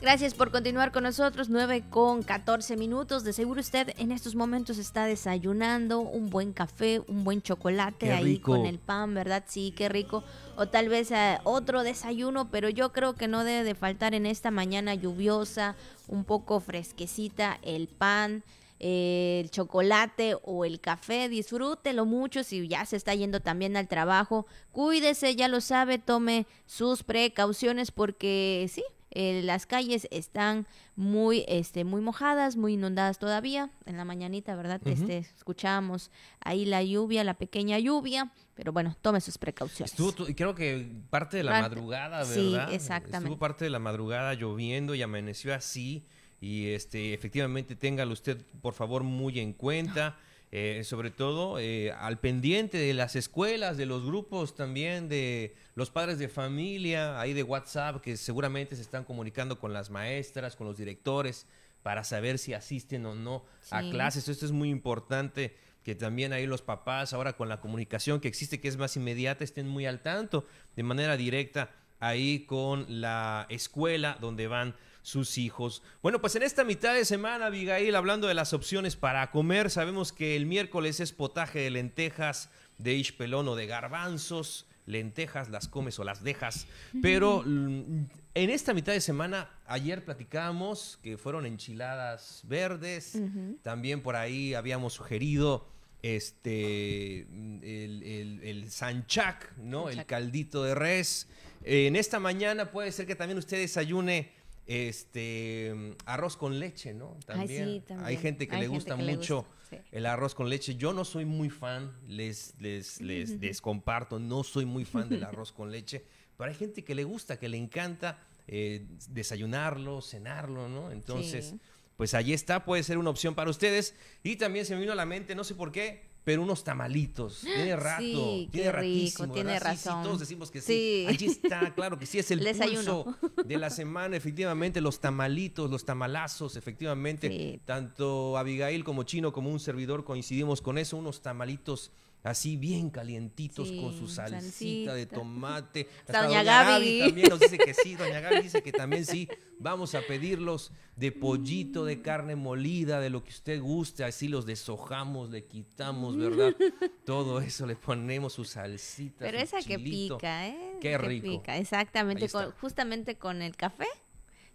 Gracias 0.01 0.35
por 0.35 0.51
continuar 0.51 0.93
con 0.93 1.05
nosotros, 1.05 1.49
9 1.49 1.85
con 1.89 2.23
14 2.23 2.77
minutos. 2.77 3.23
De 3.23 3.33
seguro 3.33 3.61
usted 3.61 3.95
en 3.97 4.11
estos 4.11 4.35
momentos 4.35 4.77
está 4.77 5.07
desayunando 5.07 6.01
un 6.01 6.29
buen 6.29 6.53
café, 6.53 7.01
un 7.07 7.23
buen 7.23 7.41
chocolate 7.41 8.13
ahí 8.13 8.39
con 8.39 8.67
el 8.67 8.79
pan, 8.79 9.15
¿verdad? 9.15 9.45
Sí, 9.47 9.73
qué 9.75 9.89
rico. 9.89 10.25
O 10.57 10.67
tal 10.67 10.89
vez 10.89 11.13
eh, 11.13 11.39
otro 11.45 11.83
desayuno, 11.83 12.51
pero 12.51 12.69
yo 12.69 12.93
creo 12.93 13.15
que 13.15 13.29
no 13.29 13.45
debe 13.45 13.65
de 13.65 13.75
faltar 13.75 14.15
en 14.15 14.27
esta 14.27 14.51
mañana 14.51 14.95
lluviosa, 14.95 15.77
un 16.09 16.25
poco 16.25 16.61
fresquecita, 16.61 17.59
el 17.63 17.89
pan 17.89 18.43
el 18.79 19.51
chocolate 19.51 20.37
o 20.43 20.65
el 20.65 20.81
café, 20.81 21.29
disfrútelo 21.29 22.05
mucho 22.05 22.45
si 22.45 22.69
ya 22.69 22.85
se 22.85 22.97
está 22.97 23.15
yendo 23.15 23.41
también 23.41 23.77
al 23.77 23.89
trabajo. 23.89 24.47
Cuídese, 24.73 25.35
ya 25.37 25.49
lo 25.49 25.61
sabe, 25.61 25.99
tome 25.99 26.47
sus 26.67 27.03
precauciones 27.03 27.91
porque 27.91 28.67
sí, 28.71 28.85
eh, 29.19 29.41
las 29.43 29.65
calles 29.65 30.07
están 30.11 30.67
muy, 30.95 31.47
este, 31.49 31.85
muy 31.85 32.03
mojadas, 32.03 32.57
muy 32.57 32.75
inundadas 32.75 33.19
todavía. 33.19 33.71
En 33.87 33.97
la 33.97 34.05
mañanita, 34.05 34.55
¿verdad? 34.57 34.79
este, 34.85 35.17
escuchamos 35.19 36.11
ahí 36.41 36.67
la 36.67 36.83
lluvia, 36.83 37.25
la 37.25 37.33
pequeña 37.33 37.79
lluvia. 37.79 38.31
Pero 38.55 38.75
bueno, 38.75 38.95
tome 39.01 39.23
sus 39.23 39.39
precauciones. 39.39 39.93
Estuvo, 39.93 40.13
creo 40.35 40.55
que 40.55 40.91
parte 41.09 41.39
de 41.39 41.45
la 41.45 41.63
madrugada, 41.63 42.25
¿verdad? 42.25 42.69
Sí, 42.69 42.75
exactamente. 42.75 43.29
Estuvo 43.29 43.39
parte 43.39 43.65
de 43.65 43.71
la 43.71 43.79
madrugada 43.79 44.35
lloviendo 44.35 44.95
y 44.95 45.01
amaneció 45.01 45.55
así 45.55 46.05
y 46.41 46.69
este, 46.69 47.15
efectivamente 47.15 47.77
téngalo 47.77 48.13
usted 48.13 48.39
por 48.61 48.75
favor 48.75 49.03
muy 49.03 49.41
en 49.41 49.53
cuenta. 49.53 50.19
Eh, 50.53 50.85
sobre 50.85 51.11
todo 51.11 51.59
eh, 51.59 51.91
al 51.91 52.21
pendiente 52.21 52.79
de 52.79 52.95
las 52.95 53.17
escuelas, 53.17 53.77
de 53.77 53.85
los 53.85 54.07
grupos 54.07 54.55
también, 54.55 55.09
de 55.09 55.57
los 55.75 55.91
padres 55.91 56.21
de 56.21 56.29
familia, 56.29 57.21
ahí 57.21 57.33
de 57.33 57.43
WhatsApp, 57.43 58.01
que 58.01 58.17
seguramente 58.17 58.77
se 58.77 58.83
están 58.83 59.05
comunicando 59.05 59.59
con 59.59 59.73
las 59.73 59.91
maestras, 59.91 60.55
con 60.55 60.69
los 60.69 60.77
directores, 60.77 61.47
para 61.83 62.05
saber 62.05 62.39
si 62.39 62.55
asisten 62.55 63.05
o 63.07 63.15
no 63.17 63.45
a 63.71 63.81
clases. 63.83 64.29
Esto 64.29 64.47
es 64.47 64.53
muy 64.53 64.71
importante 64.71 65.57
que 65.83 65.95
también 65.95 66.33
ahí 66.33 66.47
los 66.47 66.63
papás, 66.63 67.13
ahora 67.13 67.35
con 67.35 67.49
la 67.49 67.61
comunicación 67.61 68.21
que 68.21 68.29
existe, 68.29 68.61
que 68.61 68.69
es 68.69 68.77
más 68.77 68.97
inmediata, 68.97 69.45
estén 69.45 69.69
muy 69.69 69.87
al 69.87 70.01
tanto 70.01 70.45
de 70.75 70.83
manera 70.83 71.17
directa 71.17 71.71
ahí 72.01 72.41
con 72.41 72.87
la 73.01 73.47
escuela 73.51 74.19
donde 74.21 74.49
van 74.49 74.75
sus 75.07 75.39
hijos. 75.39 75.85
Bueno, 76.03 76.21
pues 76.21 76.35
en 76.35 76.43
esta 76.43 76.65
mitad 76.65 76.93
de 76.93 77.05
semana, 77.05 77.47
Abigail, 77.47 77.95
hablando 77.95 78.27
de 78.27 78.35
las 78.35 78.53
opciones 78.53 78.97
para 78.97 79.31
comer, 79.31 79.71
sabemos 79.71 80.13
que 80.13 80.35
el 80.35 80.47
miércoles 80.47 80.99
es 80.99 81.13
potaje 81.13 81.61
de 81.61 81.71
lentejas, 81.71 82.51
de 82.79 82.95
ispelón 82.95 83.47
o 83.47 83.55
de 83.55 83.69
garbanzos. 83.69 84.67
Lentejas 84.85 85.49
las 85.49 85.69
comes 85.69 86.01
o 86.01 86.05
las 86.05 86.25
dejas. 86.25 86.67
Pero 87.03 87.45
mm, 87.47 88.07
en 88.35 88.51
esta 88.51 88.75
mitad 88.75 88.95
de 88.95 89.01
semana, 89.01 89.49
ayer 89.67 90.05
platicamos 90.05 90.99
que 91.05 91.17
fueron 91.17 91.47
enchiladas 91.47 92.41
verdes. 92.43 93.17
También 93.63 94.03
por 94.03 94.17
ahí 94.17 94.55
habíamos 94.55 94.95
sugerido 94.95 95.69
este 96.03 97.21
el, 97.21 98.41
el, 98.43 98.71
sanchac, 98.73 99.57
¿no? 99.57 99.89
El 99.89 100.05
caldito 100.05 100.65
de 100.65 100.75
res. 100.75 101.29
en 101.63 101.95
esta 101.95 102.19
mañana 102.19 102.73
puede 102.73 102.91
ser 102.91 103.07
que 103.07 103.15
también 103.15 103.39
usted 103.39 103.59
desayune 103.59 104.35
este 104.67 105.95
arroz 106.05 106.37
con 106.37 106.59
leche, 106.59 106.93
¿no? 106.93 107.17
También. 107.25 107.85
Hay 108.03 108.17
gente 108.17 108.49
que 108.49 108.57
le 108.57 108.69
gusta 108.69 108.97
mucho 108.97 109.47
el 109.93 110.07
arroz 110.07 110.35
con 110.35 110.49
leche. 110.49 110.77
Yo 110.77 110.93
no 110.93 111.05
soy 111.05 111.25
muy 111.25 111.51
fan, 111.51 111.93
les, 112.07 112.55
les, 112.59 113.01
les, 113.01 113.61
comparto, 113.61 114.19
no 114.19 114.45
soy 114.45 114.65
muy 114.65 114.85
fan 114.85 115.09
del 115.09 115.25
arroz 115.25 115.53
con 115.53 115.71
leche, 115.71 116.05
pero 116.37 116.51
hay 116.51 116.57
gente 116.57 116.85
que 116.85 116.95
le 116.95 117.05
gusta, 117.05 117.39
que 117.39 117.49
le 117.49 117.57
encanta 117.57 118.19
eh, 118.47 118.87
desayunarlo, 119.09 120.03
cenarlo, 120.03 120.69
¿no? 120.69 120.91
Entonces, 120.91 121.55
pues 121.97 122.15
ahí 122.15 122.33
está, 122.33 122.65
puede 122.65 122.83
ser 122.83 122.99
una 122.99 123.11
opción 123.11 123.35
para 123.35 123.51
ustedes. 123.51 123.95
Y 124.23 124.37
también 124.37 124.67
se 124.67 124.75
me 124.75 124.81
vino 124.81 124.93
a 124.93 124.97
la 124.97 125.07
mente, 125.07 125.35
no 125.35 125.45
sé 125.45 125.55
por 125.55 125.73
qué, 125.73 126.16
pero 126.27 126.43
unos 126.43 126.65
tamalitos. 126.65 127.39
Tiene 127.45 127.77
rato, 127.77 128.03
sí, 128.03 128.49
tiene 128.51 128.73
ratísimo. 128.73 129.33
tiene 129.33 129.61
razón. 129.61 130.03
todos 130.03 130.19
decimos 130.19 130.51
que 130.51 130.61
sí. 130.61 131.07
Allí 131.09 131.27
está, 131.27 131.73
claro 131.73 132.01
que 132.01 132.05
sí, 132.05 132.19
es 132.19 132.33
el 132.33 132.41
pulso 132.59 133.17
de 133.45 133.57
la 133.57 133.71
semana, 133.71 134.17
efectivamente, 134.17 134.81
los 134.81 134.99
tamalitos, 134.99 135.71
los 135.71 135.85
tamalazos, 135.85 136.57
efectivamente. 136.57 137.61
Tanto 137.65 138.37
Abigail 138.39 138.83
como 138.83 139.05
Chino 139.05 139.33
como 139.33 139.51
un 139.51 139.61
servidor 139.61 140.03
coincidimos 140.03 140.61
con 140.61 140.79
eso, 140.79 140.97
unos 140.97 141.23
tamalitos 141.23 141.93
así 142.23 142.57
bien 142.57 142.91
calientitos 142.91 143.71
con 143.73 143.97
su 143.97 144.09
salsita 144.09 144.95
de 144.95 145.07
tomate. 145.07 145.89
doña, 146.13 146.43
Gaby. 146.43 147.01
también 147.01 147.29
nos 147.29 147.41
dice 147.41 147.59
que 147.59 147.75
sí, 147.75 147.95
doña 147.97 148.21
Gaby 148.21 148.43
dice 148.43 148.63
que 148.63 148.73
también 148.73 149.05
sí. 149.05 149.29
Vamos 149.59 149.95
a 149.95 150.03
pedirlos 150.03 150.73
de 150.97 151.13
pollito, 151.13 151.85
de 151.85 152.03
carne 152.03 152.37
molida, 152.37 153.01
de 153.01 153.11
lo 153.11 153.23
que 153.23 153.31
usted 153.31 153.61
guste, 153.61 154.05
así 154.05 154.29
los 154.29 154.45
deshojamos, 154.45 155.31
le 155.31 155.45
quitamos, 155.45 156.17
¿verdad? 156.17 156.55
Todo 157.05 157.41
eso 157.41 157.67
le 157.67 157.77
ponemos 157.77 158.35
su 158.35 158.45
salsita. 158.45 159.25
Pero 159.25 159.39
esa 159.39 159.63
que 159.63 159.79
pica, 159.79 160.49
¿eh? 160.49 160.77
Qué 160.81 160.99
rico. 160.99 161.27
pica, 161.27 161.57
exactamente, 161.57 162.29
justamente 162.61 163.17
con 163.17 163.43
el 163.43 163.57
café. 163.57 163.87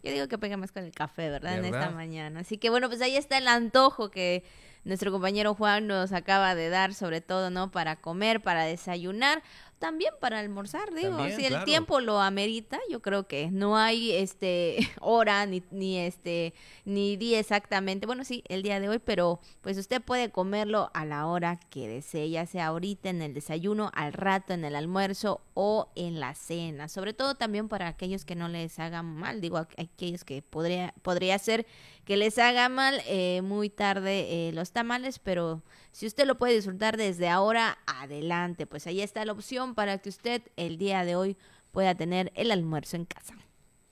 Yo 0.04 0.12
digo 0.12 0.28
que 0.28 0.38
pega 0.38 0.58
más 0.58 0.72
con 0.72 0.84
el 0.84 0.92
café, 0.92 1.30
¿verdad? 1.30 1.60
En 1.60 1.66
esta 1.66 1.92
mañana. 1.92 2.40
Así 2.40 2.58
que 2.58 2.70
bueno, 2.70 2.90
pues 2.90 3.02
ahí 3.02 3.16
está 3.16 3.38
el 3.38 3.48
antojo 3.48 4.10
que 4.10 4.44
nuestro 4.84 5.12
compañero 5.12 5.54
Juan 5.56 5.88
nos 5.88 6.12
acaba 6.12 6.56
de 6.56 6.70
dar, 6.70 6.94
sobre 6.94 7.22
todo, 7.22 7.50
¿no? 7.50 7.72
Para 7.72 7.96
comer, 7.98 8.42
para 8.42 8.66
desayunar 8.66 9.44
también 9.82 10.14
para 10.20 10.40
almorzar, 10.40 10.94
digo, 10.94 11.18
si 11.36 11.44
el 11.44 11.64
tiempo 11.64 12.00
lo 12.02 12.22
amerita, 12.22 12.80
yo 12.90 13.02
creo 13.02 13.28
que 13.28 13.50
no 13.50 13.76
hay 13.76 14.12
este 14.12 14.78
hora 15.02 15.48
ni, 15.48 15.64
ni 15.72 15.98
este 15.98 16.54
ni 16.86 17.18
día 17.18 17.40
exactamente. 17.40 18.06
Bueno, 18.06 18.24
sí, 18.24 18.44
el 18.48 18.62
día 18.62 18.80
de 18.80 18.90
hoy, 18.90 19.00
pero 19.00 19.40
pues 19.62 19.80
usted 19.80 20.00
puede 20.00 20.30
comerlo 20.30 20.92
a 20.94 21.04
la 21.04 21.26
hora 21.26 21.60
que 21.72 21.88
desee, 21.88 22.30
ya 22.30 22.46
sea 22.46 22.68
ahorita 22.68 23.10
en 23.10 23.24
el 23.24 23.34
desayuno, 23.34 23.90
al 23.96 24.14
rato 24.14 24.54
en 24.54 24.66
el 24.66 24.76
almuerzo 24.76 25.42
o 25.56 25.90
en 25.96 26.20
la 26.20 26.36
cena. 26.36 26.88
Sobre 26.88 27.14
todo 27.14 27.34
también 27.34 27.68
para 27.68 27.88
aquellos 27.88 28.24
que 28.24 28.36
no 28.36 28.50
les 28.50 28.78
hagan 28.78 29.08
mal, 29.08 29.42
digo, 29.42 29.58
aquellos 29.58 30.24
que 30.24 30.44
podría 30.44 30.94
podría 31.02 31.40
ser 31.40 31.66
que 32.12 32.18
les 32.18 32.38
haga 32.40 32.68
mal 32.68 33.02
eh, 33.08 33.42
muy 33.42 33.70
tarde 33.70 34.50
eh, 34.50 34.52
los 34.52 34.74
tamales, 34.74 35.18
pero 35.18 35.64
si 35.94 36.06
usted 36.06 36.26
lo 36.26 36.38
puede 36.38 36.56
disfrutar 36.56 36.98
desde 36.98 37.30
ahora, 37.30 37.78
adelante, 37.86 38.68
pues 38.68 38.86
ahí 38.86 39.00
está 39.00 39.24
la 39.24 39.32
opción 39.32 39.76
para 39.76 39.98
que 40.00 40.10
usted 40.10 40.42
el 40.58 40.78
día 40.78 41.06
de 41.06 41.16
hoy 41.16 41.38
pueda 41.72 41.96
tener 41.96 42.34
el 42.36 42.52
almuerzo 42.52 42.98
en 42.98 43.06
casa. 43.06 43.38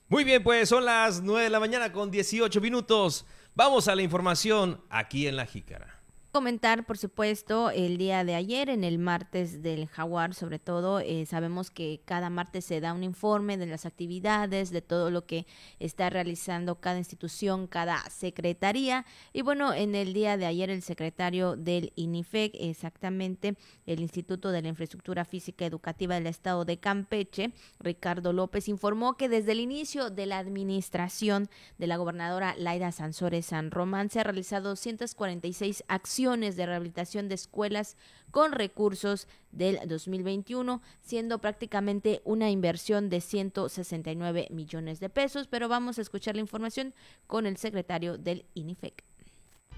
Muy 0.08 0.24
bien, 0.24 0.42
pues 0.42 0.68
son 0.68 0.84
las 0.84 1.22
9 1.22 1.44
de 1.44 1.48
la 1.48 1.60
mañana 1.60 1.92
con 1.92 2.10
18 2.10 2.60
minutos. 2.60 3.24
Vamos 3.54 3.88
a 3.88 3.94
la 3.94 4.02
información 4.02 4.84
aquí 4.90 5.26
en 5.26 5.36
La 5.36 5.46
Jícara 5.46 5.99
comentar, 6.30 6.86
por 6.86 6.96
supuesto, 6.96 7.70
el 7.70 7.98
día 7.98 8.24
de 8.24 8.34
ayer, 8.34 8.68
en 8.68 8.84
el 8.84 8.98
martes 8.98 9.62
del 9.62 9.88
Jaguar, 9.88 10.34
sobre 10.34 10.58
todo, 10.58 11.00
eh, 11.00 11.26
sabemos 11.26 11.70
que 11.70 12.02
cada 12.04 12.30
martes 12.30 12.64
se 12.64 12.80
da 12.80 12.92
un 12.92 13.02
informe 13.02 13.56
de 13.56 13.66
las 13.66 13.86
actividades, 13.86 14.70
de 14.70 14.82
todo 14.82 15.10
lo 15.10 15.26
que 15.26 15.46
está 15.80 16.08
realizando 16.08 16.76
cada 16.76 16.98
institución, 16.98 17.66
cada 17.66 17.98
secretaría. 18.10 19.06
Y 19.32 19.42
bueno, 19.42 19.74
en 19.74 19.94
el 19.94 20.12
día 20.12 20.36
de 20.36 20.46
ayer, 20.46 20.70
el 20.70 20.82
secretario 20.82 21.56
del 21.56 21.92
INIFEC, 21.96 22.52
exactamente, 22.60 23.56
el 23.86 24.00
Instituto 24.00 24.52
de 24.52 24.62
la 24.62 24.68
Infraestructura 24.68 25.24
Física 25.24 25.66
Educativa 25.66 26.14
del 26.14 26.28
Estado 26.28 26.64
de 26.64 26.78
Campeche, 26.78 27.52
Ricardo 27.80 28.32
López, 28.32 28.68
informó 28.68 29.16
que 29.16 29.28
desde 29.28 29.52
el 29.52 29.60
inicio 29.60 30.10
de 30.10 30.26
la 30.26 30.38
administración 30.38 31.48
de 31.78 31.88
la 31.88 31.96
gobernadora 31.96 32.54
Laida 32.56 32.92
Sansores 32.92 33.46
San 33.46 33.72
Román 33.72 34.10
se 34.10 34.20
ha 34.20 34.24
realizado 34.24 34.68
246 34.70 35.82
acciones 35.88 36.19
de 36.20 36.66
rehabilitación 36.66 37.28
de 37.28 37.34
escuelas 37.34 37.96
con 38.30 38.52
recursos 38.52 39.26
del 39.52 39.78
2021, 39.88 40.82
siendo 41.00 41.38
prácticamente 41.38 42.20
una 42.24 42.50
inversión 42.50 43.08
de 43.08 43.22
169 43.22 44.48
millones 44.50 45.00
de 45.00 45.08
pesos. 45.08 45.48
Pero 45.48 45.68
vamos 45.68 45.98
a 45.98 46.02
escuchar 46.02 46.34
la 46.34 46.42
información 46.42 46.92
con 47.26 47.46
el 47.46 47.56
secretario 47.56 48.18
del 48.18 48.44
INIFEC. 48.52 49.02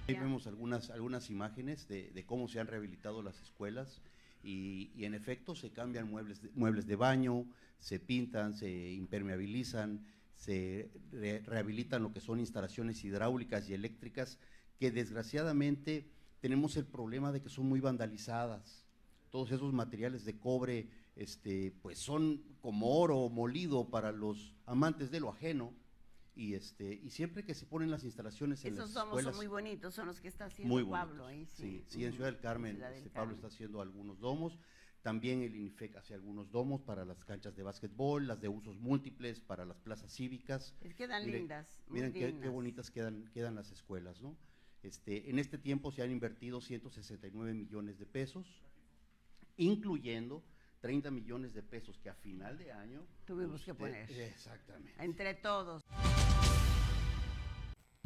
Ahí 0.09 0.17
vemos 0.17 0.49
algunas, 0.49 0.91
algunas 0.91 1.31
imágenes 1.31 1.87
de, 1.87 2.25
cómo 2.27 2.49
se 2.49 2.59
han 2.59 2.67
rehabilitado 2.67 3.23
las 3.23 3.41
escuelas 3.41 4.03
y, 4.43 4.91
en 5.05 5.15
efecto 5.15 5.55
se 5.55 5.71
cambian 5.71 6.11
muebles 6.11 6.43
de, 6.43 6.51
muebles 6.57 6.89
de 6.89 6.97
baño, 6.97 7.47
se 7.79 8.01
pintan, 8.01 8.57
se 8.57 8.91
impermeabilizan, 8.91 10.05
se 10.35 10.91
rehabilitan 11.47 12.03
lo 12.03 12.13
que 12.13 12.21
son 12.21 12.41
instalaciones 12.41 13.05
hidráulicas 13.05 13.71
y 13.71 13.75
eléctricas 13.75 14.41
que 14.83 14.91
desgraciadamente 14.91 16.11
tenemos 16.43 16.77
el 16.77 16.85
problema 16.85 17.31
de 17.33 17.41
que 17.41 17.49
son 17.49 17.67
muy 17.69 17.79
vandalizadas. 17.81 18.85
Todos 19.31 19.53
esos 19.53 19.73
materiales 19.73 20.25
de 20.25 20.39
cobre, 20.39 20.91
este, 21.17 21.71
pues 21.81 21.99
son 21.99 22.43
como 22.61 22.99
oro 23.01 23.29
molido 23.31 23.89
para 23.89 24.11
los 24.13 24.55
amantes 24.67 25.11
de 25.11 25.21
lo 25.21 25.31
ajeno. 25.31 25.73
y 26.35 26.55
este 26.55 26.95
y 26.95 27.11
siempre 27.11 27.45
que 27.45 27.53
se 27.55 27.67
ponen 27.67 27.91
las 27.91 28.05
instalaciones 28.05 28.65
en 28.65 28.73
Esos 28.75 28.87
las 28.87 28.95
domos 28.95 29.09
escuelas 29.19 29.35
son 29.37 29.45
muy 29.45 29.47
bonitos, 29.47 29.95
son 29.95 30.07
los 30.07 30.19
que 30.21 30.29
está 30.29 30.47
haciendo 30.47 30.73
muy 30.75 30.83
Pablo 30.85 31.27
ahí, 31.27 31.45
sí, 31.47 31.55
sí. 31.55 31.85
sí, 31.87 32.05
en. 32.05 32.13
Ciudad 32.15 32.27
del 32.33 32.41
Carmen 32.41 32.73
Ciudad 32.77 32.89
del 32.89 32.99
este, 32.99 33.11
Pablo 33.11 33.35
Carmen. 33.35 33.37
está 33.37 33.47
haciendo 33.49 33.81
algunos 33.83 34.19
domos. 34.19 34.59
También 35.03 35.43
el 35.43 35.55
INIFEC 35.57 35.97
hace 35.97 36.15
algunos 36.15 36.51
domos 36.51 36.81
para 36.83 37.05
las 37.05 37.25
canchas 37.25 37.55
de 37.57 37.63
básquetbol, 37.63 38.27
las 38.29 38.41
de 38.41 38.49
usos 38.49 38.79
múltiples, 38.79 39.41
para 39.41 39.65
las 39.65 39.79
plazas 39.81 40.13
cívicas. 40.13 40.75
Es 40.81 40.95
que 40.95 41.07
dan 41.07 41.25
Miren- 41.25 41.39
lindas. 41.41 41.83
Miren 41.89 42.13
qué, 42.13 42.39
qué 42.41 42.49
bonitas 42.49 42.91
quedan, 42.91 43.29
quedan 43.35 43.55
las 43.57 43.71
escuelas, 43.73 44.23
¿no? 44.23 44.37
Este, 44.83 45.31
en 45.31 45.39
este 45.39 45.59
tiempo 45.59 45.93
se 45.93 46.03
han 46.03 46.11
invertido 46.11 46.61
169 46.61 47.55
millones 47.55 47.99
de 47.99 48.07
pesos, 48.07 48.47
incluyendo 49.57 50.43
30 50.81 51.11
millones 51.13 51.55
de 51.55 51.63
pesos 51.63 51.99
que 51.99 52.11
a 52.11 52.15
final 52.15 52.59
de 52.59 52.73
año 52.73 53.07
Tuvimos 53.25 53.63
que 53.63 53.73
poner. 53.73 54.11
Exactamente. 54.11 54.93
Entre 55.03 55.35
todos. 55.35 55.85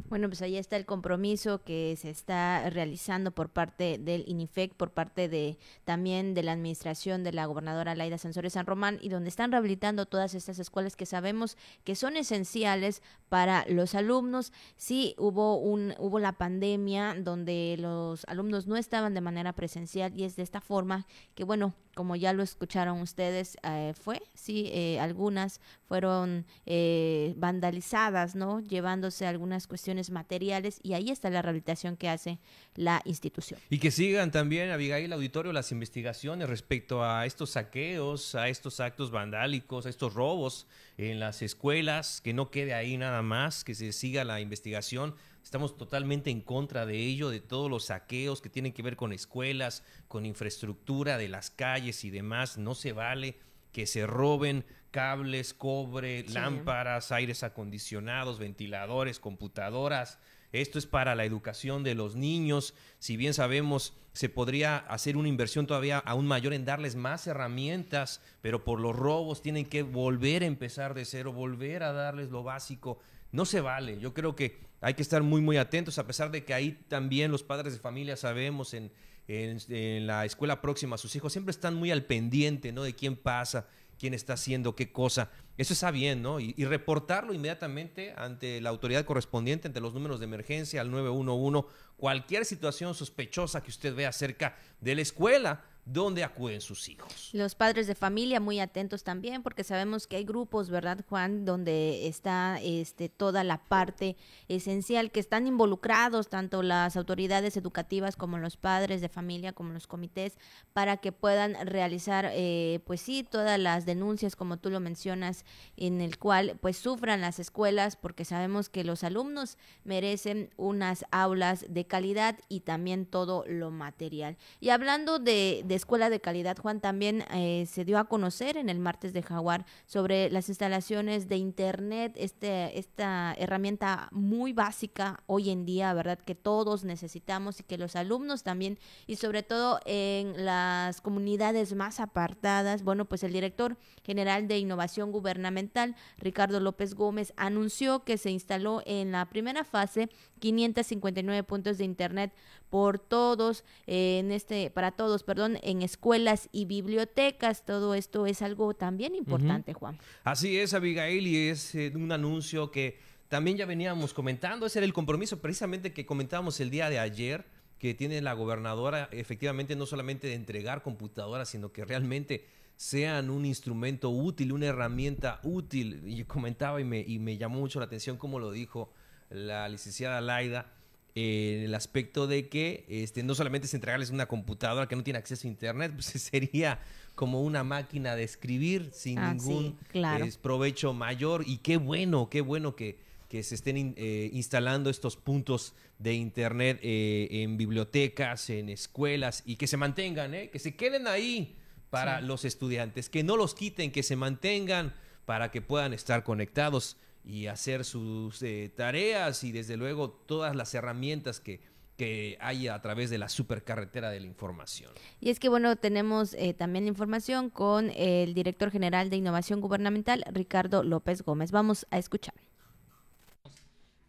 Bueno, 0.09 0.29
pues 0.29 0.41
ahí 0.41 0.55
está 0.55 0.77
el 0.77 0.85
compromiso 0.85 1.61
que 1.63 1.97
se 1.97 2.09
está 2.09 2.69
realizando 2.69 3.31
por 3.31 3.49
parte 3.49 3.97
del 3.97 4.23
INIFEC, 4.25 4.73
por 4.73 4.91
parte 4.91 5.27
de 5.27 5.57
también 5.83 6.33
de 6.33 6.43
la 6.43 6.53
administración 6.53 7.25
de 7.25 7.33
la 7.33 7.45
gobernadora 7.45 7.93
Laida 7.93 8.17
Sansores 8.17 8.53
San 8.53 8.65
Román 8.65 8.99
y 9.01 9.09
donde 9.09 9.27
están 9.27 9.51
rehabilitando 9.51 10.05
todas 10.05 10.33
estas 10.33 10.59
escuelas 10.59 10.95
que 10.95 11.05
sabemos 11.05 11.57
que 11.83 11.95
son 11.95 12.15
esenciales 12.15 13.01
para 13.27 13.65
los 13.67 13.95
alumnos. 13.95 14.53
Sí, 14.77 15.13
hubo 15.17 15.57
un 15.57 15.93
hubo 15.99 16.19
la 16.19 16.37
pandemia 16.37 17.13
donde 17.19 17.75
los 17.77 18.23
alumnos 18.29 18.65
no 18.65 18.77
estaban 18.77 19.13
de 19.13 19.19
manera 19.19 19.51
presencial 19.51 20.17
y 20.17 20.23
es 20.23 20.37
de 20.37 20.43
esta 20.43 20.61
forma 20.61 21.05
que 21.35 21.43
bueno, 21.43 21.73
como 21.97 22.15
ya 22.15 22.31
lo 22.31 22.43
escucharon 22.43 23.01
ustedes, 23.01 23.57
eh, 23.63 23.91
fue, 23.99 24.21
sí, 24.35 24.69
eh, 24.71 24.99
algunas 24.99 25.59
fueron 25.87 26.45
eh, 26.67 27.33
vandalizadas, 27.37 28.35
¿no? 28.35 28.59
Llevándose 28.59 29.25
algunas 29.25 29.65
cuestiones 29.65 30.11
materiales 30.11 30.79
y 30.83 30.93
ahí 30.93 31.09
está 31.09 31.31
la 31.31 31.41
rehabilitación 31.41 31.97
que 31.97 32.07
hace 32.07 32.37
la 32.75 33.01
institución. 33.03 33.59
Y 33.71 33.79
que 33.79 33.89
sigan 33.89 34.29
también, 34.29 34.69
Abigail 34.69 35.11
Auditorio, 35.11 35.51
las 35.53 35.71
investigaciones 35.71 36.47
respecto 36.47 37.03
a 37.03 37.25
estos 37.25 37.49
saqueos, 37.49 38.35
a 38.35 38.47
estos 38.47 38.79
actos 38.79 39.09
vandálicos, 39.09 39.87
a 39.87 39.89
estos 39.89 40.13
robos 40.13 40.67
en 40.99 41.19
las 41.19 41.41
escuelas, 41.41 42.21
que 42.21 42.31
no 42.31 42.51
quede 42.51 42.75
ahí 42.75 42.97
nada 42.97 43.23
más, 43.23 43.63
que 43.63 43.73
se 43.73 43.91
siga 43.91 44.23
la 44.23 44.39
investigación. 44.39 45.15
Estamos 45.47 45.77
totalmente 45.77 46.29
en 46.29 46.41
contra 46.41 46.85
de 46.85 46.97
ello, 46.97 47.29
de 47.29 47.39
todos 47.39 47.71
los 47.71 47.85
saqueos 47.85 48.41
que 48.41 48.49
tienen 48.49 48.73
que 48.73 48.83
ver 48.83 48.97
con 48.97 49.13
escuelas, 49.13 49.81
con 50.09 50.25
infraestructura 50.25 51.17
de 51.17 51.29
las 51.29 51.51
calles 51.51 52.03
y 52.03 52.09
demás. 52.09 52.57
No 52.57 52.75
se 52.75 52.91
vale 52.91 53.37
que 53.71 53.87
se 53.87 54.05
roben 54.05 54.65
cables, 54.91 55.53
cobre, 55.53 56.25
Sí. 56.27 56.33
lámparas, 56.33 57.13
aires 57.13 57.43
acondicionados, 57.43 58.39
ventiladores, 58.39 59.21
computadoras. 59.21 60.19
Esto 60.51 60.77
es 60.79 60.85
para 60.85 61.15
la 61.15 61.23
educación 61.23 61.81
de 61.81 61.95
los 61.95 62.17
niños. 62.17 62.73
Si 62.99 63.15
bien 63.15 63.33
sabemos, 63.33 63.93
se 64.11 64.27
podría 64.27 64.75
hacer 64.75 65.15
una 65.15 65.29
inversión 65.29 65.65
todavía 65.65 65.99
aún 65.99 66.27
mayor 66.27 66.51
en 66.51 66.65
darles 66.65 66.97
más 66.97 67.25
herramientas, 67.25 68.21
pero 68.41 68.65
por 68.65 68.81
los 68.81 68.93
robos 68.93 69.41
tienen 69.41 69.65
que 69.65 69.83
volver 69.83 70.43
a 70.43 70.47
empezar 70.47 70.93
de 70.93 71.05
cero, 71.05 71.31
volver 71.31 71.83
a 71.83 71.93
darles 71.93 72.31
lo 72.31 72.43
básico. 72.43 72.99
No 73.31 73.45
se 73.45 73.61
vale. 73.61 73.97
Yo 73.99 74.13
creo 74.13 74.35
que 74.35 74.66
hay 74.81 74.93
que 74.93 75.01
estar 75.01 75.23
muy, 75.23 75.41
muy 75.41 75.57
atentos, 75.57 75.97
a 75.97 76.05
pesar 76.05 76.31
de 76.31 76.45
que 76.45 76.53
ahí 76.53 76.71
también 76.87 77.31
los 77.31 77.43
padres 77.43 77.73
de 77.73 77.79
familia 77.79 78.15
sabemos 78.15 78.73
en, 78.73 78.91
en, 79.27 80.07
la 80.07 80.25
escuela 80.25 80.61
próxima 80.61 80.95
a 80.95 80.97
sus 80.97 81.15
hijos, 81.15 81.33
siempre 81.33 81.51
están 81.51 81.75
muy 81.75 81.91
al 81.91 82.03
pendiente, 82.05 82.71
¿no? 82.71 82.83
De 82.83 82.93
quién 82.93 83.15
pasa, 83.15 83.67
quién 83.99 84.13
está 84.13 84.33
haciendo 84.33 84.75
qué 84.75 84.91
cosa. 84.91 85.31
Eso 85.57 85.73
está 85.73 85.91
bien, 85.91 86.21
¿no? 86.21 86.39
Y, 86.39 86.53
y 86.57 86.65
reportarlo 86.65 87.33
inmediatamente 87.33 88.13
ante 88.15 88.61
la 88.61 88.69
autoridad 88.69 89.05
correspondiente, 89.05 89.67
ante 89.67 89.81
los 89.81 89.93
números 89.93 90.19
de 90.19 90.25
emergencia, 90.25 90.81
al 90.81 90.91
911, 90.91 91.67
cualquier 91.97 92.45
situación 92.45 92.93
sospechosa 92.93 93.63
que 93.63 93.71
usted 93.71 93.95
vea 93.95 94.11
cerca 94.11 94.55
de 94.79 94.95
la 94.95 95.01
escuela 95.01 95.65
donde 95.87 96.25
acuden 96.25 96.59
sus 96.59 96.89
hijos. 96.89 97.29
Los 97.31 97.55
padres 97.55 97.87
de 97.87 97.95
familia 97.95 98.41
muy 98.41 98.59
atentos 98.59 99.03
también, 99.03 99.41
porque 99.41 99.63
sabemos 99.63 100.05
que 100.05 100.17
hay 100.17 100.25
grupos, 100.25 100.69
¿verdad, 100.69 100.99
Juan? 101.07 101.45
Donde 101.45 102.07
está 102.07 102.59
este, 102.61 103.07
toda 103.07 103.45
la 103.45 103.63
parte 103.63 104.17
esencial, 104.49 105.11
que 105.11 105.21
están 105.21 105.47
involucrados 105.47 106.27
tanto 106.27 106.61
las 106.61 106.97
autoridades 106.97 107.55
educativas 107.55 108.17
como 108.17 108.37
los 108.37 108.57
padres 108.57 108.99
de 108.99 109.07
familia, 109.07 109.53
como 109.53 109.71
los 109.71 109.87
comités, 109.87 110.37
para 110.73 110.97
que 110.97 111.13
puedan 111.13 111.55
realizar, 111.65 112.31
eh, 112.33 112.81
pues 112.85 112.99
sí, 112.99 113.23
todas 113.23 113.57
las 113.57 113.85
denuncias, 113.85 114.35
como 114.35 114.57
tú 114.57 114.69
lo 114.69 114.81
mencionas, 114.81 115.45
en 115.77 116.01
el 116.01 116.17
cual 116.17 116.57
pues 116.59 116.75
sufran 116.75 117.21
las 117.21 117.39
escuelas, 117.39 117.95
porque 117.95 118.25
sabemos 118.25 118.67
que 118.67 118.83
los 118.83 119.05
alumnos 119.05 119.57
merecen 119.85 120.49
unas 120.57 121.05
aulas 121.11 121.65
de 121.69 121.87
calidad 121.87 122.37
y 122.49 122.61
también 122.61 123.05
todo 123.05 123.45
lo 123.47 123.71
material. 123.71 124.37
Y 124.59 124.69
hablando 124.69 125.19
de 125.19 125.76
escuela 125.77 126.09
de 126.09 126.19
calidad, 126.19 126.57
Juan, 126.57 126.81
también 126.81 127.23
eh, 127.31 127.65
se 127.67 127.85
dio 127.85 127.97
a 127.97 128.05
conocer 128.05 128.57
en 128.57 128.69
el 128.69 128.79
martes 128.79 129.13
de 129.13 129.23
Jaguar 129.23 129.65
sobre 129.85 130.29
las 130.29 130.49
instalaciones 130.49 131.29
de 131.29 131.37
Internet, 131.37 132.13
este, 132.17 132.77
esta 132.77 133.33
herramienta 133.37 134.09
muy 134.11 134.51
básica 134.51 135.23
hoy 135.25 135.49
en 135.49 135.65
día, 135.65 135.93
¿verdad? 135.93 136.19
Que 136.19 136.35
todos 136.35 136.83
necesitamos 136.83 137.59
y 137.59 137.63
que 137.63 137.77
los 137.77 137.95
alumnos 137.95 138.43
también, 138.43 138.77
y 139.05 139.15
sobre 139.15 139.43
todo 139.43 139.79
en 139.85 140.45
las 140.45 141.01
comunidades 141.01 141.73
más 141.73 141.99
apartadas, 141.99 142.83
bueno, 142.83 143.05
pues 143.05 143.23
el 143.23 143.33
director 143.33 143.77
general 144.03 144.47
de 144.47 144.59
Innovación 144.59 145.11
Gubernamental, 145.11 145.95
Ricardo 146.17 146.59
López 146.59 146.93
Gómez, 146.93 147.33
anunció 147.37 148.03
que 148.03 148.17
se 148.17 148.31
instaló 148.31 148.81
en 148.85 149.11
la 149.11 149.29
primera 149.29 149.63
fase 149.63 150.09
559 150.39 151.43
puntos 151.43 151.77
de 151.77 151.83
internet 151.83 152.33
por 152.69 152.99
todos 152.99 153.63
eh, 153.85 154.19
en 154.19 154.31
este 154.31 154.69
para 154.69 154.91
todos, 154.91 155.23
perdón, 155.23 155.57
en 155.63 155.81
escuelas 155.81 156.49
y 156.51 156.65
bibliotecas. 156.65 157.65
Todo 157.65 157.95
esto 157.95 158.25
es 158.25 158.41
algo 158.41 158.73
también 158.73 159.15
importante, 159.15 159.73
Juan. 159.73 159.97
Así 160.23 160.57
es, 160.57 160.73
Abigail, 160.73 161.27
y 161.27 161.49
es 161.49 161.75
eh, 161.75 161.91
un 161.95 162.11
anuncio 162.11 162.71
que 162.71 162.99
también 163.29 163.57
ya 163.57 163.65
veníamos 163.65 164.13
comentando. 164.13 164.65
Ese 164.65 164.79
era 164.79 164.85
el 164.85 164.93
compromiso 164.93 165.39
precisamente 165.39 165.93
que 165.93 166.05
comentábamos 166.05 166.59
el 166.59 166.69
día 166.69 166.89
de 166.89 166.99
ayer, 166.99 167.45
que 167.77 167.93
tiene 167.93 168.21
la 168.21 168.33
gobernadora, 168.33 169.09
efectivamente, 169.11 169.75
no 169.75 169.85
solamente 169.85 170.27
de 170.27 170.33
entregar 170.33 170.81
computadoras, 170.81 171.49
sino 171.49 171.71
que 171.71 171.85
realmente 171.85 172.45
sean 172.75 173.29
un 173.29 173.45
instrumento 173.45 174.09
útil, 174.09 174.53
una 174.53 174.67
herramienta 174.67 175.39
útil. 175.43 176.01
Y 176.05 176.15
yo 176.17 176.27
comentaba 176.27 176.79
y 176.79 176.85
me, 176.85 177.01
y 177.01 177.19
me 177.19 177.37
llamó 177.37 177.59
mucho 177.59 177.79
la 177.79 177.85
atención 177.85 178.17
como 178.17 178.39
lo 178.39 178.51
dijo 178.51 178.91
la 179.29 179.67
licenciada 179.69 180.21
Laida, 180.21 180.71
en 181.15 181.63
el 181.63 181.73
aspecto 181.73 182.27
de 182.27 182.47
que 182.47 182.85
este, 182.89 183.23
no 183.23 183.33
solamente 183.33 183.65
es 183.65 183.73
entregarles 183.73 184.11
una 184.11 184.27
computadora 184.27 184.87
que 184.87 184.95
no 184.95 185.03
tiene 185.03 185.17
acceso 185.19 185.47
a 185.47 185.51
internet, 185.51 185.91
pues 185.95 186.05
sería 186.05 186.79
como 187.15 187.41
una 187.41 187.63
máquina 187.63 188.15
de 188.15 188.23
escribir 188.23 188.91
sin 188.93 189.17
Ah, 189.17 189.33
ningún 189.33 189.77
sí, 189.81 189.87
claro. 189.89 190.23
es 190.25 190.37
provecho 190.37 190.93
mayor. 190.93 191.43
Y 191.47 191.57
qué 191.57 191.77
bueno, 191.77 192.29
qué 192.29 192.41
bueno 192.41 192.75
que, 192.75 192.99
que 193.29 193.41
se 193.41 193.55
estén 193.55 193.77
in- 193.77 193.93
eh, 193.97 194.29
instalando 194.33 194.91
estos 194.91 195.17
puntos 195.17 195.73
de 195.97 196.13
internet 196.13 196.79
eh, 196.83 197.27
en 197.31 197.57
bibliotecas, 197.57 198.51
en 198.51 198.69
escuelas 198.69 199.41
y 199.47 199.55
que 199.55 199.65
se 199.65 199.77
mantengan, 199.77 200.35
¿eh? 200.35 200.49
que 200.51 200.59
se 200.59 200.75
queden 200.75 201.07
ahí 201.07 201.55
para 201.89 202.21
los 202.21 202.45
estudiantes, 202.45 203.09
que 203.09 203.23
no 203.23 203.35
los 203.37 203.55
quiten, 203.55 203.91
que 203.91 204.03
se 204.03 204.15
mantengan 204.15 204.93
para 205.25 205.49
que 205.49 205.61
puedan 205.63 205.93
estar 205.93 206.23
conectados 206.23 206.97
y 207.27 207.47
hacer 207.47 207.83
sus 207.83 208.41
eh, 208.41 208.71
tareas 208.73 209.43
y 209.43 209.51
desde 209.51 209.75
luego 209.75 210.09
todas 210.09 210.55
las 210.55 210.73
herramientas 210.73 211.41
que, 211.41 211.59
que 211.97 212.37
hay 212.39 212.69
a 212.69 212.81
través 212.81 213.09
de 213.09 213.17
la 213.17 213.27
supercarretera 213.27 214.09
de 214.09 214.21
la 214.21 214.27
información. 214.27 214.93
Y 215.19 215.29
es 215.29 215.37
que, 215.37 215.49
bueno, 215.49 215.75
tenemos 215.75 216.33
eh, 216.35 216.53
también 216.53 216.87
información 216.87 217.49
con 217.49 217.91
el 217.97 218.33
director 218.33 218.71
general 218.71 219.09
de 219.09 219.17
Innovación 219.17 219.59
Gubernamental, 219.59 220.23
Ricardo 220.31 220.83
López 220.83 221.21
Gómez. 221.21 221.51
Vamos 221.51 221.85
a 221.91 221.97
escuchar. 221.97 222.33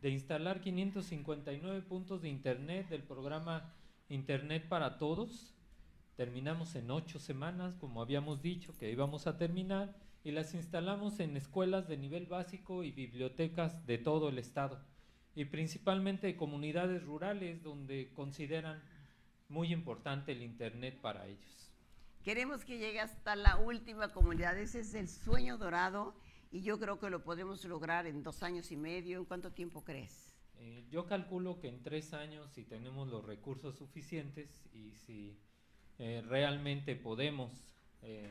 de 0.00 0.10
instalar 0.10 0.60
559 0.60 1.82
puntos 1.82 2.22
de 2.22 2.28
Internet 2.28 2.88
del 2.88 3.02
programa 3.02 3.74
Internet 4.08 4.68
para 4.68 4.96
Todos. 4.96 5.56
Terminamos 6.14 6.76
en 6.76 6.88
ocho 6.92 7.18
semanas, 7.18 7.74
como 7.80 8.00
habíamos 8.00 8.42
dicho 8.42 8.76
que 8.78 8.92
íbamos 8.92 9.26
a 9.26 9.36
terminar, 9.36 9.92
y 10.28 10.30
las 10.30 10.52
instalamos 10.52 11.20
en 11.20 11.38
escuelas 11.38 11.88
de 11.88 11.96
nivel 11.96 12.26
básico 12.26 12.84
y 12.84 12.92
bibliotecas 12.92 13.86
de 13.86 13.96
todo 13.96 14.28
el 14.28 14.38
estado, 14.38 14.78
y 15.34 15.46
principalmente 15.46 16.36
comunidades 16.36 17.02
rurales 17.02 17.62
donde 17.62 18.12
consideran 18.12 18.82
muy 19.48 19.72
importante 19.72 20.32
el 20.32 20.42
Internet 20.42 21.00
para 21.00 21.26
ellos. 21.26 21.72
Queremos 22.22 22.62
que 22.66 22.76
llegue 22.76 23.00
hasta 23.00 23.36
la 23.36 23.56
última 23.56 24.12
comunidad. 24.12 24.58
Ese 24.58 24.80
es 24.80 24.92
el 24.92 25.08
sueño 25.08 25.56
dorado 25.56 26.14
y 26.50 26.60
yo 26.60 26.78
creo 26.78 26.98
que 26.98 27.08
lo 27.08 27.24
podemos 27.24 27.64
lograr 27.64 28.06
en 28.06 28.22
dos 28.22 28.42
años 28.42 28.70
y 28.70 28.76
medio. 28.76 29.18
¿En 29.18 29.24
cuánto 29.24 29.50
tiempo 29.50 29.82
crees? 29.82 30.34
Eh, 30.58 30.84
yo 30.90 31.06
calculo 31.06 31.58
que 31.58 31.68
en 31.68 31.82
tres 31.82 32.12
años, 32.12 32.50
si 32.52 32.64
tenemos 32.64 33.08
los 33.08 33.24
recursos 33.24 33.76
suficientes 33.76 34.60
y 34.74 34.92
si 34.92 35.38
eh, 35.98 36.22
realmente 36.28 36.96
podemos 36.96 37.50
eh, 38.02 38.30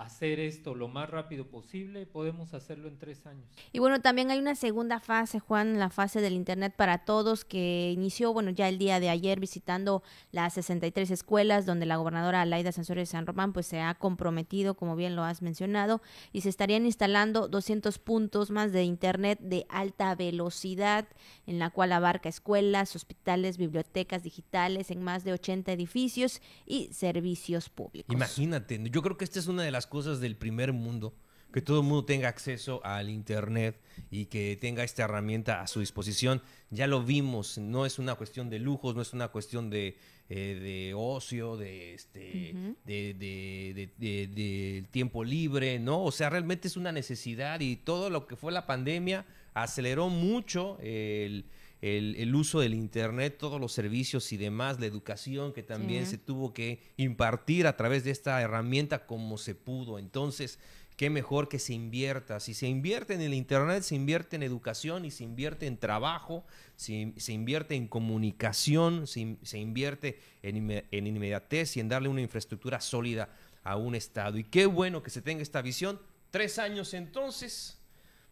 hacer 0.00 0.40
esto 0.40 0.74
lo 0.74 0.88
más 0.88 1.10
rápido 1.10 1.46
posible, 1.46 2.06
podemos 2.06 2.54
hacerlo 2.54 2.88
en 2.88 2.98
tres 2.98 3.26
años. 3.26 3.44
Y 3.72 3.78
bueno, 3.78 4.00
también 4.00 4.30
hay 4.30 4.38
una 4.38 4.54
segunda 4.54 4.98
fase, 5.00 5.40
Juan, 5.40 5.78
la 5.78 5.90
fase 5.90 6.20
del 6.20 6.32
Internet 6.32 6.74
para 6.76 7.04
todos, 7.04 7.44
que 7.44 7.90
inició, 7.92 8.32
bueno, 8.32 8.50
ya 8.50 8.68
el 8.68 8.78
día 8.78 9.00
de 9.00 9.10
ayer 9.10 9.38
visitando 9.40 10.02
las 10.32 10.54
63 10.54 11.10
escuelas 11.10 11.66
donde 11.66 11.86
la 11.86 11.96
gobernadora 11.96 12.44
Laida 12.44 12.72
Sansores 12.72 13.08
de 13.08 13.12
San 13.12 13.26
Román 13.26 13.52
pues 13.52 13.66
se 13.66 13.80
ha 13.80 13.94
comprometido, 13.94 14.74
como 14.74 14.96
bien 14.96 15.16
lo 15.16 15.22
has 15.22 15.42
mencionado, 15.42 16.00
y 16.32 16.40
se 16.40 16.48
estarían 16.48 16.86
instalando 16.86 17.48
200 17.48 17.98
puntos 17.98 18.50
más 18.50 18.72
de 18.72 18.84
Internet 18.84 19.38
de 19.40 19.66
alta 19.68 20.14
velocidad, 20.14 21.06
en 21.46 21.58
la 21.58 21.70
cual 21.70 21.92
abarca 21.92 22.28
escuelas, 22.28 22.96
hospitales, 22.96 23.58
bibliotecas 23.58 24.22
digitales 24.22 24.90
en 24.90 25.02
más 25.02 25.24
de 25.24 25.32
80 25.32 25.72
edificios 25.72 26.40
y 26.66 26.92
servicios 26.92 27.68
públicos. 27.68 28.14
Imagínate, 28.14 28.80
yo 28.90 29.02
creo 29.02 29.16
que 29.16 29.24
esta 29.24 29.38
es 29.38 29.46
una 29.46 29.62
de 29.62 29.70
las 29.70 29.86
cosas 29.90 30.20
del 30.20 30.36
primer 30.36 30.72
mundo, 30.72 31.12
que 31.52 31.60
todo 31.60 31.80
el 31.80 31.86
mundo 31.86 32.04
tenga 32.06 32.28
acceso 32.28 32.80
al 32.84 33.10
Internet 33.10 33.78
y 34.10 34.26
que 34.26 34.56
tenga 34.58 34.84
esta 34.84 35.02
herramienta 35.02 35.60
a 35.60 35.66
su 35.66 35.80
disposición. 35.80 36.40
Ya 36.70 36.86
lo 36.86 37.02
vimos, 37.02 37.58
no 37.58 37.84
es 37.84 37.98
una 37.98 38.14
cuestión 38.14 38.48
de 38.48 38.60
lujos, 38.60 38.94
no 38.94 39.02
es 39.02 39.12
una 39.12 39.28
cuestión 39.28 39.68
de, 39.68 39.98
eh, 40.28 40.58
de 40.62 40.94
ocio, 40.94 41.56
de, 41.56 41.94
este, 41.94 42.54
de, 42.84 43.14
de, 43.14 43.90
de, 43.98 44.26
de 44.28 44.84
tiempo 44.92 45.24
libre, 45.24 45.80
¿no? 45.80 46.04
O 46.04 46.12
sea, 46.12 46.30
realmente 46.30 46.68
es 46.68 46.76
una 46.76 46.92
necesidad 46.92 47.60
y 47.60 47.76
todo 47.76 48.08
lo 48.08 48.26
que 48.26 48.36
fue 48.36 48.52
la 48.52 48.66
pandemia 48.66 49.26
aceleró 49.52 50.08
mucho 50.08 50.78
el 50.80 51.46
el, 51.82 52.16
el, 52.16 52.34
uso 52.34 52.60
del 52.60 52.74
Internet, 52.74 53.36
todos 53.38 53.60
los 53.60 53.72
servicios 53.72 54.32
y 54.32 54.36
demás, 54.36 54.80
la 54.80 54.86
educación 54.86 55.52
que 55.52 55.62
también 55.62 56.04
sí. 56.04 56.12
se 56.12 56.18
tuvo 56.18 56.52
que 56.52 56.80
impartir 56.96 57.66
a 57.66 57.76
través 57.76 58.04
de 58.04 58.10
esta 58.10 58.40
herramienta 58.42 59.06
como 59.06 59.38
se 59.38 59.54
pudo. 59.54 59.98
Entonces, 59.98 60.58
qué 61.00 61.08
mejor 61.08 61.48
que 61.48 61.58
se 61.58 61.72
invierta. 61.72 62.40
Si 62.40 62.52
se 62.52 62.68
invierte 62.68 63.14
en 63.14 63.22
el 63.22 63.32
Internet, 63.32 63.82
se 63.82 63.94
invierte 63.94 64.36
en 64.36 64.42
educación 64.42 65.06
y 65.06 65.10
se 65.10 65.24
invierte 65.24 65.66
en 65.66 65.78
trabajo, 65.78 66.44
se, 66.76 67.14
se 67.16 67.32
invierte 67.32 67.74
en 67.74 67.88
comunicación, 67.88 69.06
se, 69.06 69.38
se 69.42 69.58
invierte 69.58 70.20
en, 70.42 70.84
en 70.90 71.06
inmediatez 71.06 71.78
y 71.78 71.80
en 71.80 71.88
darle 71.88 72.10
una 72.10 72.20
infraestructura 72.20 72.82
sólida 72.82 73.30
a 73.64 73.76
un 73.76 73.94
Estado. 73.94 74.36
Y 74.36 74.44
qué 74.44 74.66
bueno 74.66 75.02
que 75.02 75.08
se 75.08 75.22
tenga 75.22 75.42
esta 75.42 75.62
visión. 75.62 75.98
Tres 76.30 76.58
años 76.58 76.92
entonces 76.92 77.79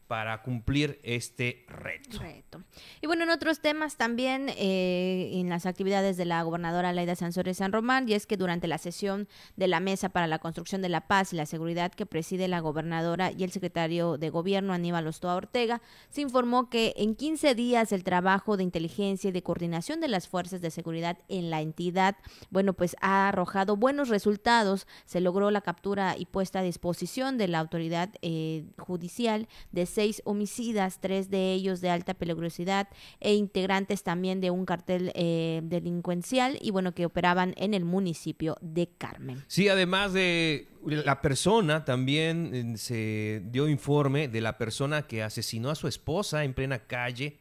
para 0.09 0.43
cumplir 0.43 0.99
este 1.03 1.67
reto. 1.69 2.65
Y 3.03 3.07
bueno, 3.07 3.25
en 3.25 3.31
otros 3.31 3.61
temas 3.61 3.97
también, 3.97 4.49
eh, 4.57 5.31
en 5.35 5.51
las 5.51 5.67
actividades 5.67 6.17
de 6.17 6.25
la 6.25 6.43
gobernadora 6.43 6.95
Laida 6.95 7.15
Sansores 7.15 7.59
San 7.59 7.73
Román, 7.73 8.09
y 8.09 8.15
es 8.15 8.27
que 8.27 8.39
durante 8.39 8.67
la 8.67 8.79
sesión 8.79 9.29
de 9.57 9.69
la 9.69 9.81
Mesa 9.81 10.09
para 10.09 10.27
la 10.27 10.39
Construcción 10.39 10.81
de 10.81 10.89
la 10.89 11.07
Paz 11.07 11.33
y 11.33 11.37
la 11.37 11.45
Seguridad 11.45 11.93
que 11.93 12.07
preside 12.07 12.49
la 12.49 12.61
gobernadora 12.61 13.31
y 13.31 13.45
el 13.45 13.53
secretario 13.53 14.17
de 14.17 14.31
Gobierno 14.31 14.73
Aníbal 14.73 15.07
Ostoa 15.07 15.37
Ortega, 15.37 15.83
se 16.09 16.23
informó 16.23 16.71
que 16.71 16.95
en 16.97 17.15
15 17.15 17.55
días 17.55 17.93
el 17.93 18.03
trabajo 18.03 18.57
de 18.57 18.63
inteligencia 18.63 19.29
y 19.29 19.33
de 19.33 19.43
coordinación 19.43 20.01
de 20.01 20.09
las 20.09 20.27
fuerzas 20.27 20.63
de 20.63 20.71
seguridad 20.71 21.19
en 21.29 21.51
la 21.51 21.61
entidad, 21.61 22.17
bueno, 22.49 22.73
pues 22.73 22.97
ha 23.03 23.29
arrojado 23.29 23.77
buenos 23.77 24.09
resultados. 24.09 24.87
Se 25.05 25.21
logró 25.21 25.51
la 25.51 25.61
captura 25.61 26.17
y 26.17 26.25
puesta 26.25 26.61
a 26.61 26.63
disposición 26.63 27.37
de 27.37 27.49
la 27.49 27.59
autoridad 27.59 28.09
eh, 28.23 28.65
judicial 28.79 29.49
de 29.73 29.85
seis 29.99 30.23
homicidas, 30.25 31.01
tres 31.01 31.29
de 31.29 31.53
ellos 31.53 31.81
de 31.81 31.91
alta 31.91 32.15
peligrosidad 32.15 32.87
e 33.19 33.35
integrantes 33.35 34.05
también 34.05 34.41
de 34.41 34.53
un 34.53 34.65
cartel 34.65 35.11
eh, 35.17 35.61
delincuencial 35.65 36.57
y 36.63 36.71
bueno, 36.71 36.95
que 36.95 37.05
operaban 37.05 37.53
en 37.57 37.75
el 37.75 37.85
municipio 37.85 38.57
de 38.61 38.89
Carmen. 38.97 39.43
Sí, 39.49 39.69
además 39.69 40.13
de 40.13 40.69
la 40.87 41.21
persona, 41.21 41.85
también 41.85 42.55
eh, 42.55 42.79
se 42.79 43.43
dio 43.47 43.67
informe 43.67 44.29
de 44.29 44.41
la 44.41 44.57
persona 44.57 45.03
que 45.03 45.25
asesinó 45.25 45.69
a 45.69 45.75
su 45.75 45.89
esposa 45.89 46.45
en 46.45 46.55
plena 46.55 46.87
calle. 46.87 47.41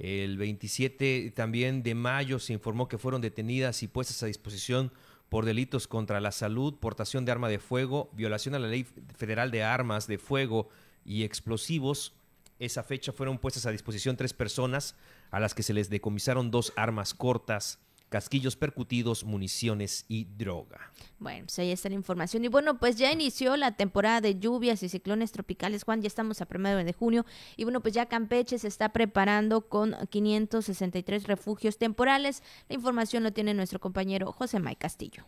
El 0.00 0.38
27 0.38 1.34
también 1.36 1.84
de 1.84 1.94
mayo 1.94 2.40
se 2.40 2.52
informó 2.52 2.88
que 2.88 2.98
fueron 2.98 3.20
detenidas 3.20 3.84
y 3.84 3.86
puestas 3.86 4.24
a 4.24 4.26
disposición 4.26 4.90
por 5.28 5.44
delitos 5.44 5.86
contra 5.86 6.20
la 6.20 6.32
salud, 6.32 6.74
portación 6.80 7.24
de 7.24 7.30
arma 7.30 7.48
de 7.48 7.60
fuego, 7.60 8.10
violación 8.12 8.56
a 8.56 8.58
la 8.58 8.66
ley 8.66 8.84
federal 9.16 9.52
de 9.52 9.62
armas 9.62 10.08
de 10.08 10.18
fuego, 10.18 10.68
y 11.06 11.24
explosivos. 11.24 12.12
Esa 12.58 12.82
fecha 12.82 13.12
fueron 13.12 13.38
puestas 13.38 13.66
a 13.66 13.70
disposición 13.70 14.16
tres 14.16 14.32
personas 14.32 14.96
a 15.30 15.40
las 15.40 15.54
que 15.54 15.62
se 15.62 15.74
les 15.74 15.90
decomisaron 15.90 16.50
dos 16.50 16.72
armas 16.76 17.14
cortas, 17.14 17.78
casquillos 18.08 18.56
percutidos, 18.56 19.24
municiones 19.24 20.04
y 20.08 20.24
droga. 20.24 20.92
Bueno, 21.18 21.46
pues 21.46 21.58
ahí 21.58 21.70
está 21.70 21.88
la 21.88 21.96
información. 21.96 22.44
Y 22.44 22.48
bueno, 22.48 22.78
pues 22.78 22.96
ya 22.96 23.12
inició 23.12 23.56
la 23.56 23.72
temporada 23.72 24.20
de 24.20 24.38
lluvias 24.38 24.82
y 24.82 24.88
ciclones 24.88 25.32
tropicales, 25.32 25.84
Juan, 25.84 26.02
ya 26.02 26.06
estamos 26.06 26.40
a 26.40 26.46
primero 26.46 26.82
de 26.82 26.92
junio. 26.92 27.26
Y 27.56 27.64
bueno, 27.64 27.80
pues 27.80 27.94
ya 27.94 28.06
Campeche 28.06 28.58
se 28.58 28.68
está 28.68 28.90
preparando 28.90 29.68
con 29.68 29.94
563 30.10 31.24
refugios 31.24 31.78
temporales. 31.78 32.42
La 32.68 32.76
información 32.76 33.22
lo 33.22 33.32
tiene 33.32 33.54
nuestro 33.54 33.80
compañero 33.80 34.32
José 34.32 34.60
May 34.60 34.76
Castillo. 34.76 35.26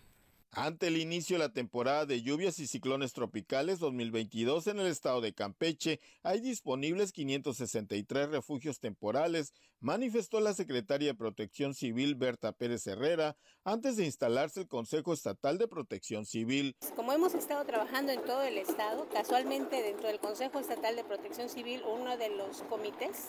Ante 0.53 0.87
el 0.87 0.97
inicio 0.97 1.37
de 1.37 1.45
la 1.45 1.53
temporada 1.53 2.07
de 2.07 2.23
lluvias 2.23 2.59
y 2.59 2.67
ciclones 2.67 3.13
tropicales 3.13 3.79
2022 3.81 4.67
en 4.69 4.81
el 4.81 4.87
estado 4.87 5.21
de 5.21 5.35
Campeche, 5.35 6.01
hay 6.23 6.41
disponibles 6.41 7.13
563 7.13 8.31
refugios 8.31 8.81
temporales, 8.81 9.53
manifestó 9.81 10.41
la 10.41 10.55
secretaria 10.55 11.09
de 11.09 11.19
Protección 11.19 11.75
Civil 11.75 12.15
Berta 12.15 12.53
Pérez 12.53 12.87
Herrera 12.87 13.37
antes 13.63 13.97
de 13.97 14.07
instalarse 14.07 14.61
el 14.61 14.69
Consejo 14.69 15.13
Estatal 15.13 15.59
de 15.59 15.69
Protección 15.69 16.25
Civil. 16.25 16.75
Como 16.97 17.13
hemos 17.13 17.35
estado 17.35 17.67
trabajando 17.67 18.13
en 18.13 18.25
todo 18.25 18.43
el 18.43 18.57
estado, 18.57 19.07
casualmente 19.11 19.83
dentro 19.83 20.09
del 20.09 20.19
Consejo 20.19 20.61
Estatal 20.61 20.97
de 20.97 21.05
Protección 21.05 21.51
Civil, 21.51 21.83
uno 21.87 22.17
de 22.17 22.31
los 22.31 22.63
comités 22.63 23.29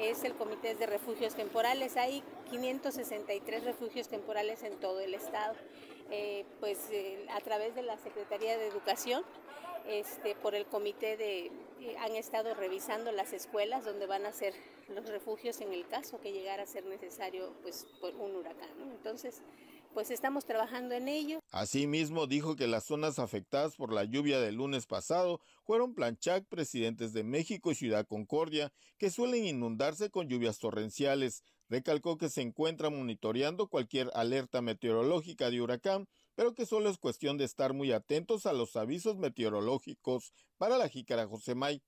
es 0.00 0.24
el 0.24 0.34
Comité 0.34 0.74
de 0.74 0.86
Refugios 0.86 1.36
Temporales. 1.36 1.96
Hay 1.96 2.24
563 2.50 3.62
refugios 3.62 4.08
temporales 4.08 4.64
en 4.64 4.78
todo 4.80 4.98
el 4.98 5.14
estado. 5.14 5.54
Eh, 6.10 6.44
pues 6.60 6.78
eh, 6.90 7.26
a 7.30 7.40
través 7.40 7.74
de 7.74 7.82
la 7.82 7.96
Secretaría 7.98 8.56
de 8.58 8.68
Educación, 8.68 9.22
este, 9.88 10.34
por 10.36 10.54
el 10.54 10.66
comité 10.66 11.16
de, 11.16 11.46
eh, 11.80 11.96
han 12.00 12.14
estado 12.16 12.54
revisando 12.54 13.12
las 13.12 13.32
escuelas 13.32 13.84
donde 13.84 14.06
van 14.06 14.26
a 14.26 14.32
ser 14.32 14.54
los 14.88 15.08
refugios 15.08 15.60
en 15.60 15.72
el 15.72 15.86
caso 15.86 16.20
que 16.20 16.32
llegara 16.32 16.62
a 16.62 16.66
ser 16.66 16.84
necesario 16.86 17.52
pues 17.62 17.86
por 18.00 18.14
un 18.14 18.36
huracán. 18.36 18.70
Entonces, 18.92 19.42
pues 19.94 20.10
estamos 20.10 20.44
trabajando 20.44 20.94
en 20.94 21.08
ello. 21.08 21.40
Asimismo, 21.52 22.26
dijo 22.26 22.54
que 22.54 22.66
las 22.66 22.84
zonas 22.84 23.18
afectadas 23.18 23.76
por 23.76 23.92
la 23.92 24.04
lluvia 24.04 24.38
del 24.40 24.56
lunes 24.56 24.86
pasado 24.86 25.40
fueron 25.64 25.94
Planchac, 25.94 26.44
Presidentes 26.48 27.12
de 27.12 27.24
México 27.24 27.70
y 27.70 27.76
Ciudad 27.76 28.06
Concordia, 28.06 28.72
que 28.98 29.10
suelen 29.10 29.46
inundarse 29.46 30.10
con 30.10 30.28
lluvias 30.28 30.58
torrenciales. 30.58 31.42
Recalcó 31.68 32.16
que 32.16 32.28
se 32.28 32.42
encuentra 32.42 32.90
monitoreando 32.90 33.68
cualquier 33.68 34.10
alerta 34.14 34.62
meteorológica 34.62 35.50
de 35.50 35.60
huracán, 35.60 36.06
pero 36.34 36.54
que 36.54 36.66
solo 36.66 36.90
es 36.90 36.98
cuestión 36.98 37.38
de 37.38 37.44
estar 37.44 37.72
muy 37.72 37.92
atentos 37.92 38.46
a 38.46 38.52
los 38.52 38.76
avisos 38.76 39.16
meteorológicos. 39.16 40.32
Para 40.58 40.78
la 40.78 40.88
Jícara 40.88 41.26
Josemay. 41.26 41.82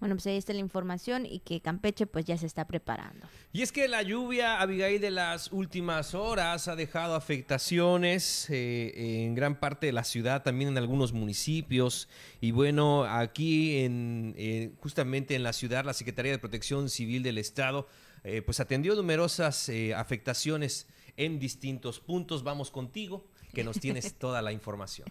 Bueno, 0.00 0.16
pues 0.16 0.26
ahí 0.26 0.36
está 0.36 0.52
la 0.52 0.60
información 0.60 1.26
y 1.26 1.40
que 1.40 1.60
Campeche 1.60 2.06
pues 2.06 2.24
ya 2.24 2.36
se 2.36 2.46
está 2.46 2.66
preparando. 2.66 3.26
Y 3.52 3.62
es 3.62 3.72
que 3.72 3.88
la 3.88 4.02
lluvia, 4.02 4.60
Abigail, 4.60 5.00
de 5.00 5.10
las 5.10 5.52
últimas 5.52 6.14
horas 6.14 6.68
ha 6.68 6.76
dejado 6.76 7.14
afectaciones 7.14 8.48
eh, 8.50 9.24
en 9.24 9.34
gran 9.34 9.58
parte 9.58 9.86
de 9.86 9.92
la 9.92 10.04
ciudad, 10.04 10.42
también 10.42 10.70
en 10.70 10.78
algunos 10.78 11.12
municipios. 11.12 12.08
Y 12.40 12.52
bueno, 12.52 13.04
aquí 13.04 13.78
en 13.78 14.34
eh, 14.36 14.72
justamente 14.80 15.34
en 15.34 15.42
la 15.42 15.52
ciudad, 15.52 15.84
la 15.84 15.94
Secretaría 15.94 16.32
de 16.32 16.38
Protección 16.38 16.88
Civil 16.88 17.22
del 17.22 17.38
Estado 17.38 17.86
eh, 18.24 18.42
pues 18.42 18.60
atendió 18.60 18.94
numerosas 18.94 19.68
eh, 19.68 19.94
afectaciones 19.94 20.86
en 21.16 21.38
distintos 21.38 22.00
puntos. 22.00 22.42
Vamos 22.42 22.70
contigo, 22.70 23.26
que 23.52 23.64
nos 23.64 23.80
tienes 23.80 24.14
toda 24.18 24.42
la 24.42 24.52
información. 24.52 25.08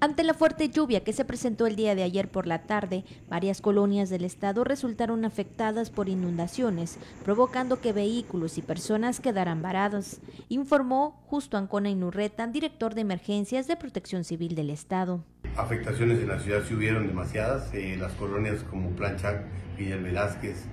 Ante 0.00 0.24
la 0.24 0.34
fuerte 0.34 0.68
lluvia 0.68 1.02
que 1.02 1.12
se 1.12 1.24
presentó 1.24 1.66
el 1.66 1.76
día 1.76 1.94
de 1.94 2.02
ayer 2.02 2.30
por 2.30 2.46
la 2.46 2.64
tarde, 2.64 3.04
varias 3.28 3.60
colonias 3.60 4.10
del 4.10 4.24
estado 4.24 4.64
resultaron 4.64 5.24
afectadas 5.24 5.90
por 5.90 6.08
inundaciones, 6.08 6.98
provocando 7.24 7.80
que 7.80 7.92
vehículos 7.92 8.58
y 8.58 8.62
personas 8.62 9.20
quedaran 9.20 9.62
varados, 9.62 10.18
informó 10.48 11.22
Justo 11.26 11.56
Ancona 11.56 11.90
Inurreta, 11.90 12.46
director 12.46 12.94
de 12.94 13.02
emergencias 13.02 13.66
de 13.66 13.76
Protección 13.76 14.24
Civil 14.24 14.54
del 14.54 14.70
estado. 14.70 15.24
Afectaciones 15.56 16.18
en 16.18 16.28
la 16.28 16.40
ciudad 16.40 16.64
sí 16.66 16.74
hubieron 16.74 17.06
demasiadas, 17.06 17.72
eh, 17.72 17.96
las 17.98 18.12
colonias 18.14 18.62
como 18.64 18.90
Planchac, 18.90 19.44
Villa 19.78 19.96
Velázquez, 19.96 20.64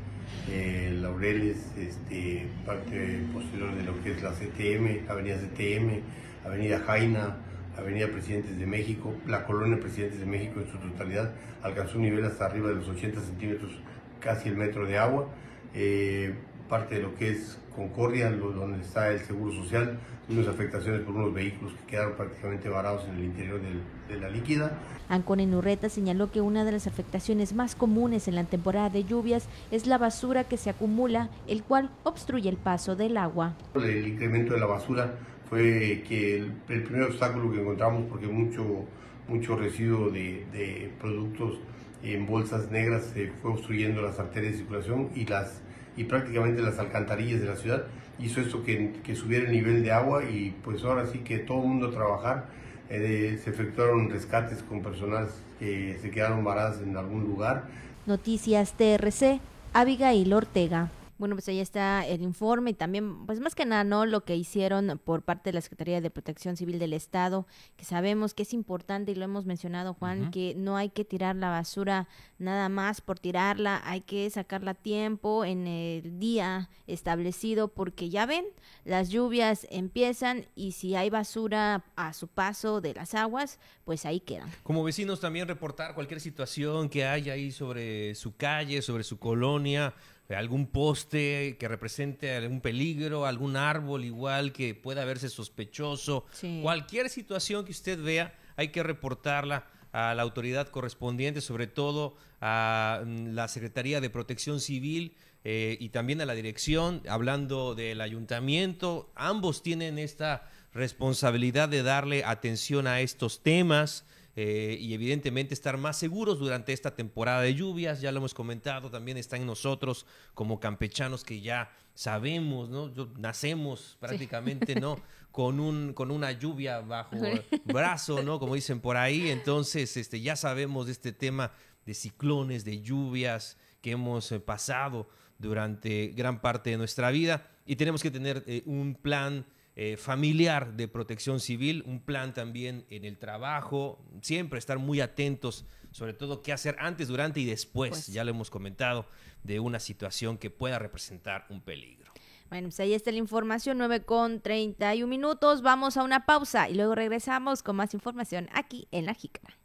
Laureles, 1.01 1.57
este, 1.77 2.47
parte 2.65 3.21
posterior 3.33 3.73
de 3.75 3.83
lo 3.83 4.01
que 4.03 4.11
es 4.11 4.21
la 4.21 4.31
CTM, 4.31 5.09
Avenida 5.09 5.37
CTM, 5.37 6.01
Avenida 6.45 6.79
Jaina, 6.79 7.37
Avenida 7.77 8.07
Presidentes 8.07 8.57
de 8.57 8.65
México, 8.65 9.13
la 9.27 9.45
colonia 9.45 9.79
Presidentes 9.79 10.19
de 10.19 10.25
México 10.25 10.59
en 10.59 10.71
su 10.71 10.77
totalidad 10.77 11.31
alcanzó 11.63 11.97
un 11.97 12.03
nivel 12.03 12.25
hasta 12.25 12.45
arriba 12.45 12.69
de 12.69 12.75
los 12.75 12.87
80 12.87 13.21
centímetros, 13.21 13.71
casi 14.19 14.49
el 14.49 14.57
metro 14.57 14.85
de 14.85 14.97
agua. 14.97 15.27
Eh, 15.73 16.33
parte 16.67 16.95
de 16.95 17.01
lo 17.01 17.15
que 17.15 17.31
es 17.31 17.57
Concordia, 17.75 18.29
donde 18.31 18.81
está 18.81 19.09
el 19.09 19.19
Seguro 19.19 19.53
Social, 19.53 19.97
unas 20.29 20.47
afectaciones 20.47 21.01
por 21.01 21.15
unos 21.15 21.33
vehículos 21.33 21.73
que 21.73 21.91
quedaron 21.91 22.13
prácticamente 22.13 22.69
varados 22.69 23.05
en 23.07 23.15
el 23.15 23.23
interior 23.25 23.59
de 24.07 24.19
la 24.19 24.29
líquida. 24.29 24.77
Ancon 25.09 25.39
Enurreta 25.39 25.89
señaló 25.89 26.31
que 26.31 26.41
una 26.41 26.63
de 26.63 26.71
las 26.71 26.87
afectaciones 26.87 27.53
más 27.53 27.75
comunes 27.75 28.27
en 28.27 28.35
la 28.35 28.43
temporada 28.45 28.89
de 28.89 29.03
lluvias 29.03 29.47
es 29.71 29.87
la 29.87 29.97
basura 29.97 30.45
que 30.45 30.57
se 30.57 30.69
acumula, 30.69 31.29
el 31.47 31.63
cual 31.63 31.89
obstruye 32.03 32.49
el 32.49 32.57
paso 32.57 32.95
del 32.95 33.17
agua. 33.17 33.55
El 33.75 34.07
incremento 34.07 34.53
de 34.53 34.59
la 34.59 34.67
basura 34.67 35.15
fue 35.49 36.03
que 36.07 36.37
el, 36.37 36.51
primer 36.83 37.03
obstáculo 37.03 37.51
que 37.51 37.61
encontramos, 37.61 38.05
porque 38.09 38.27
mucho, 38.27 38.85
mucho 39.27 39.55
residuo 39.57 40.09
de, 40.09 40.45
de 40.53 40.91
productos 40.99 41.59
en 42.03 42.25
bolsas 42.25 42.71
negras 42.71 43.11
se 43.13 43.31
fue 43.41 43.51
obstruyendo 43.51 44.01
las 44.01 44.17
arterias 44.17 44.53
de 44.53 44.59
circulación 44.59 45.09
y 45.13 45.25
las 45.25 45.61
y 45.97 46.05
prácticamente 46.05 46.61
las 46.61 46.79
alcantarillas 46.79 47.41
de 47.41 47.47
la 47.47 47.55
ciudad 47.55 47.83
hizo 48.19 48.41
esto 48.41 48.63
que, 48.63 48.93
que 49.03 49.15
subiera 49.15 49.45
el 49.45 49.51
nivel 49.51 49.83
de 49.83 49.91
agua 49.91 50.23
y 50.23 50.55
pues 50.63 50.83
ahora 50.83 51.07
sí 51.07 51.19
que 51.19 51.39
todo 51.39 51.61
el 51.61 51.67
mundo 51.67 51.87
a 51.87 51.91
trabajar 51.91 52.45
eh, 52.89 53.39
se 53.43 53.49
efectuaron 53.49 54.09
rescates 54.09 54.63
con 54.63 54.81
personas 54.81 55.29
que 55.59 55.97
se 56.01 56.11
quedaron 56.11 56.43
varadas 56.43 56.81
en 56.81 56.97
algún 56.97 57.23
lugar. 57.23 57.67
Noticias 58.05 58.73
TRC, 58.73 59.39
Abigail 59.73 60.33
Ortega. 60.33 60.89
Bueno, 61.21 61.35
pues 61.35 61.47
ahí 61.49 61.59
está 61.59 62.03
el 62.07 62.23
informe 62.23 62.71
y 62.71 62.73
también, 62.73 63.27
pues 63.27 63.39
más 63.39 63.53
que 63.53 63.63
nada, 63.63 63.83
¿no? 63.83 64.07
Lo 64.07 64.25
que 64.25 64.35
hicieron 64.35 64.99
por 65.05 65.21
parte 65.21 65.51
de 65.51 65.53
la 65.53 65.61
Secretaría 65.61 66.01
de 66.01 66.09
Protección 66.09 66.57
Civil 66.57 66.79
del 66.79 66.93
Estado, 66.93 67.45
que 67.77 67.85
sabemos 67.85 68.33
que 68.33 68.41
es 68.41 68.53
importante 68.53 69.11
y 69.11 69.15
lo 69.15 69.25
hemos 69.25 69.45
mencionado, 69.45 69.93
Juan, 69.93 70.31
que 70.31 70.55
no 70.57 70.77
hay 70.77 70.89
que 70.89 71.05
tirar 71.05 71.35
la 71.35 71.51
basura 71.51 72.07
nada 72.39 72.69
más 72.69 73.01
por 73.01 73.19
tirarla, 73.19 73.83
hay 73.85 74.01
que 74.01 74.27
sacarla 74.31 74.71
a 74.71 74.73
tiempo 74.73 75.45
en 75.45 75.67
el 75.67 76.17
día 76.17 76.71
establecido, 76.87 77.67
porque 77.67 78.09
ya 78.09 78.25
ven, 78.25 78.45
las 78.83 79.09
lluvias 79.09 79.67
empiezan 79.69 80.47
y 80.55 80.71
si 80.71 80.95
hay 80.95 81.11
basura 81.11 81.85
a 81.95 82.13
su 82.13 82.29
paso 82.29 82.81
de 82.81 82.95
las 82.95 83.13
aguas, 83.13 83.59
pues 83.85 84.07
ahí 84.07 84.21
quedan. 84.21 84.49
Como 84.63 84.83
vecinos 84.83 85.19
también 85.19 85.47
reportar 85.47 85.93
cualquier 85.93 86.19
situación 86.19 86.89
que 86.89 87.05
haya 87.05 87.33
ahí 87.33 87.51
sobre 87.51 88.15
su 88.15 88.35
calle, 88.35 88.81
sobre 88.81 89.03
su 89.03 89.19
colonia, 89.19 89.93
algún 90.35 90.67
poste 90.67 91.57
que 91.59 91.67
represente 91.67 92.35
algún 92.35 92.61
peligro, 92.61 93.25
algún 93.25 93.55
árbol 93.55 94.05
igual 94.05 94.53
que 94.53 94.75
pueda 94.75 95.05
verse 95.05 95.29
sospechoso, 95.29 96.25
cualquier 96.61 97.09
situación 97.09 97.65
que 97.65 97.71
usted 97.71 98.01
vea, 98.01 98.33
hay 98.55 98.69
que 98.69 98.83
reportarla 98.83 99.65
a 99.91 100.13
la 100.13 100.21
autoridad 100.21 100.69
correspondiente, 100.69 101.41
sobre 101.41 101.67
todo 101.67 102.15
a 102.39 103.01
mm, 103.05 103.33
la 103.33 103.47
Secretaría 103.47 104.01
de 104.01 104.09
Protección 104.09 104.59
Civil 104.59 105.15
eh, 105.43 105.77
y 105.79 105.89
también 105.89 106.21
a 106.21 106.25
la 106.25 106.33
dirección, 106.33 107.01
hablando 107.07 107.75
del 107.75 108.01
ayuntamiento, 108.01 109.11
ambos 109.15 109.63
tienen 109.63 109.97
esta 109.97 110.49
responsabilidad 110.73 111.67
de 111.67 111.83
darle 111.83 112.23
atención 112.23 112.87
a 112.87 113.01
estos 113.01 113.41
temas. 113.41 114.05
Eh, 114.35 114.77
y 114.79 114.93
evidentemente 114.93 115.53
estar 115.53 115.77
más 115.77 115.97
seguros 115.97 116.39
durante 116.39 116.71
esta 116.71 116.95
temporada 116.95 117.41
de 117.41 117.53
lluvias. 117.53 118.01
Ya 118.01 118.11
lo 118.11 118.19
hemos 118.19 118.33
comentado, 118.33 118.89
también 118.89 119.17
está 119.17 119.35
en 119.35 119.45
nosotros 119.45 120.05
como 120.33 120.59
campechanos 120.59 121.23
que 121.23 121.41
ya 121.41 121.71
sabemos, 121.93 122.69
¿no? 122.69 122.91
nacemos 123.17 123.97
prácticamente, 123.99 124.79
¿no? 124.79 124.97
Con, 125.31 125.61
un, 125.61 125.93
con 125.93 126.11
una 126.11 126.33
lluvia 126.33 126.81
bajo 126.81 127.15
el 127.15 127.41
brazo, 127.63 128.21
¿no? 128.21 128.37
Como 128.37 128.53
dicen 128.53 128.81
por 128.81 128.97
ahí. 128.97 129.29
Entonces, 129.29 129.95
este, 129.95 130.19
ya 130.19 130.35
sabemos 130.35 130.87
de 130.87 130.91
este 130.91 131.13
tema 131.13 131.53
de 131.85 131.93
ciclones, 131.93 132.65
de 132.65 132.81
lluvias 132.81 133.55
que 133.81 133.91
hemos 133.91 134.29
eh, 134.33 134.41
pasado 134.41 135.07
durante 135.37 136.07
gran 136.07 136.41
parte 136.41 136.71
de 136.71 136.77
nuestra 136.77 137.11
vida 137.11 137.47
y 137.65 137.77
tenemos 137.77 138.03
que 138.03 138.11
tener 138.11 138.43
eh, 138.45 138.63
un 138.65 138.93
plan 138.93 139.45
eh, 139.75 139.97
familiar 139.97 140.73
de 140.73 140.87
protección 140.87 141.39
civil, 141.39 141.83
un 141.85 142.01
plan 142.01 142.33
también 142.33 142.85
en 142.89 143.05
el 143.05 143.17
trabajo, 143.17 144.03
siempre 144.21 144.59
estar 144.59 144.79
muy 144.79 144.99
atentos, 144.99 145.65
sobre 145.91 146.13
todo 146.13 146.41
qué 146.41 146.51
hacer 146.51 146.75
antes, 146.79 147.07
durante 147.07 147.39
y 147.39 147.45
después, 147.45 147.91
pues 147.91 148.07
ya 148.07 148.23
lo 148.23 148.31
hemos 148.31 148.49
comentado, 148.49 149.05
de 149.43 149.59
una 149.59 149.79
situación 149.79 150.37
que 150.37 150.49
pueda 150.49 150.77
representar 150.77 151.45
un 151.49 151.61
peligro. 151.61 152.11
Bueno, 152.49 152.67
pues 152.67 152.81
ahí 152.81 152.93
está 152.93 153.11
la 153.11 153.17
información, 153.17 153.77
9 153.77 154.03
con 154.03 154.41
31 154.41 155.07
minutos. 155.07 155.61
Vamos 155.61 155.95
a 155.95 156.03
una 156.03 156.25
pausa 156.25 156.69
y 156.69 156.75
luego 156.75 156.95
regresamos 156.95 157.63
con 157.63 157.77
más 157.77 157.93
información 157.93 158.49
aquí 158.51 158.89
en 158.91 159.05
La 159.05 159.13
Jícara. 159.13 159.57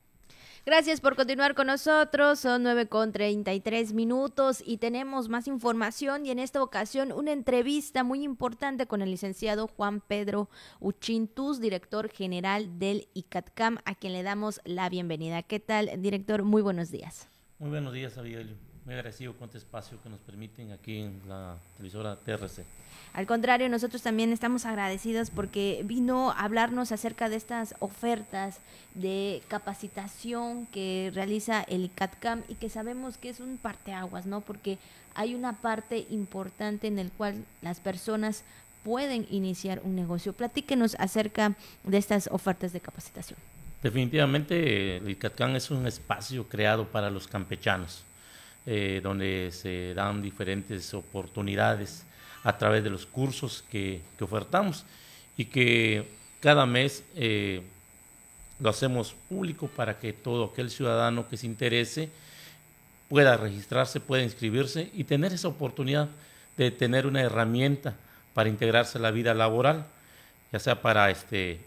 Gracias 0.66 1.00
por 1.00 1.14
continuar 1.14 1.54
con 1.54 1.68
nosotros. 1.68 2.40
Son 2.40 2.64
9 2.64 2.88
con 2.88 3.12
33 3.12 3.92
minutos 3.92 4.60
y 4.66 4.78
tenemos 4.78 5.28
más 5.28 5.46
información 5.46 6.26
y 6.26 6.32
en 6.32 6.40
esta 6.40 6.60
ocasión 6.60 7.12
una 7.12 7.30
entrevista 7.30 8.02
muy 8.02 8.24
importante 8.24 8.86
con 8.86 9.00
el 9.00 9.12
licenciado 9.12 9.68
Juan 9.68 10.00
Pedro 10.00 10.50
Uchintus, 10.80 11.60
director 11.60 12.10
general 12.10 12.80
del 12.80 13.06
ICATCAM, 13.14 13.78
a 13.84 13.94
quien 13.94 14.12
le 14.12 14.24
damos 14.24 14.60
la 14.64 14.88
bienvenida. 14.88 15.44
¿Qué 15.44 15.60
tal, 15.60 15.88
director? 16.02 16.42
Muy 16.42 16.62
buenos 16.62 16.90
días. 16.90 17.28
Muy 17.60 17.70
buenos 17.70 17.92
días, 17.92 18.18
Abigail. 18.18 18.56
Muy 18.86 18.94
agradecido 18.94 19.34
con 19.34 19.46
este 19.46 19.58
espacio 19.58 20.00
que 20.00 20.08
nos 20.08 20.20
permiten 20.20 20.70
aquí 20.70 21.00
en 21.00 21.20
la 21.26 21.56
televisora 21.76 22.14
TRC. 22.14 22.64
Al 23.14 23.26
contrario, 23.26 23.68
nosotros 23.68 24.00
también 24.00 24.32
estamos 24.32 24.64
agradecidos 24.64 25.30
porque 25.30 25.82
vino 25.84 26.30
a 26.30 26.44
hablarnos 26.44 26.92
acerca 26.92 27.28
de 27.28 27.34
estas 27.34 27.74
ofertas 27.80 28.60
de 28.94 29.42
capacitación 29.48 30.66
que 30.66 31.10
realiza 31.12 31.62
el 31.62 31.90
CATCAM 31.92 32.44
y 32.46 32.54
que 32.54 32.68
sabemos 32.68 33.18
que 33.18 33.30
es 33.30 33.40
un 33.40 33.58
parteaguas, 33.58 34.24
¿no? 34.24 34.40
Porque 34.40 34.78
hay 35.16 35.34
una 35.34 35.60
parte 35.60 36.06
importante 36.10 36.86
en 36.86 37.00
el 37.00 37.10
cual 37.10 37.44
las 37.62 37.80
personas 37.80 38.44
pueden 38.84 39.26
iniciar 39.30 39.80
un 39.82 39.96
negocio. 39.96 40.32
Platíquenos 40.32 40.94
acerca 41.00 41.56
de 41.82 41.98
estas 41.98 42.28
ofertas 42.30 42.72
de 42.72 42.78
capacitación. 42.78 43.36
Definitivamente 43.82 44.98
el 44.98 45.18
CATCAM 45.18 45.56
es 45.56 45.72
un 45.72 45.88
espacio 45.88 46.48
creado 46.48 46.86
para 46.86 47.10
los 47.10 47.26
campechanos, 47.26 48.04
eh, 48.66 49.00
donde 49.02 49.50
se 49.52 49.94
dan 49.94 50.20
diferentes 50.20 50.92
oportunidades 50.92 52.04
a 52.42 52.58
través 52.58 52.82
de 52.82 52.90
los 52.90 53.06
cursos 53.06 53.64
que, 53.70 54.02
ofertamos 54.20 54.84
y 55.36 55.44
que 55.44 56.08
cada 56.40 56.66
mes 56.66 57.04
eh, 57.14 57.62
lo 58.58 58.70
hacemos 58.70 59.14
público 59.28 59.68
para 59.68 59.98
que 59.98 60.12
todo 60.12 60.46
aquel 60.46 60.70
ciudadano 60.70 61.28
que 61.28 61.36
se 61.36 61.46
interese 61.46 62.10
pueda 63.08 63.36
registrarse, 63.36 64.00
pueda 64.00 64.22
inscribirse 64.22 64.90
y 64.94 65.04
tener 65.04 65.32
esa 65.32 65.48
oportunidad 65.48 66.08
de 66.56 66.70
tener 66.70 67.06
una 67.06 67.22
herramienta 67.22 67.94
para 68.34 68.48
integrarse 68.48 68.98
a 68.98 69.00
la 69.00 69.10
vida 69.10 69.34
laboral, 69.34 69.86
ya 70.52 70.58
sea 70.58 70.82
para 70.82 71.10
este, 71.10 71.60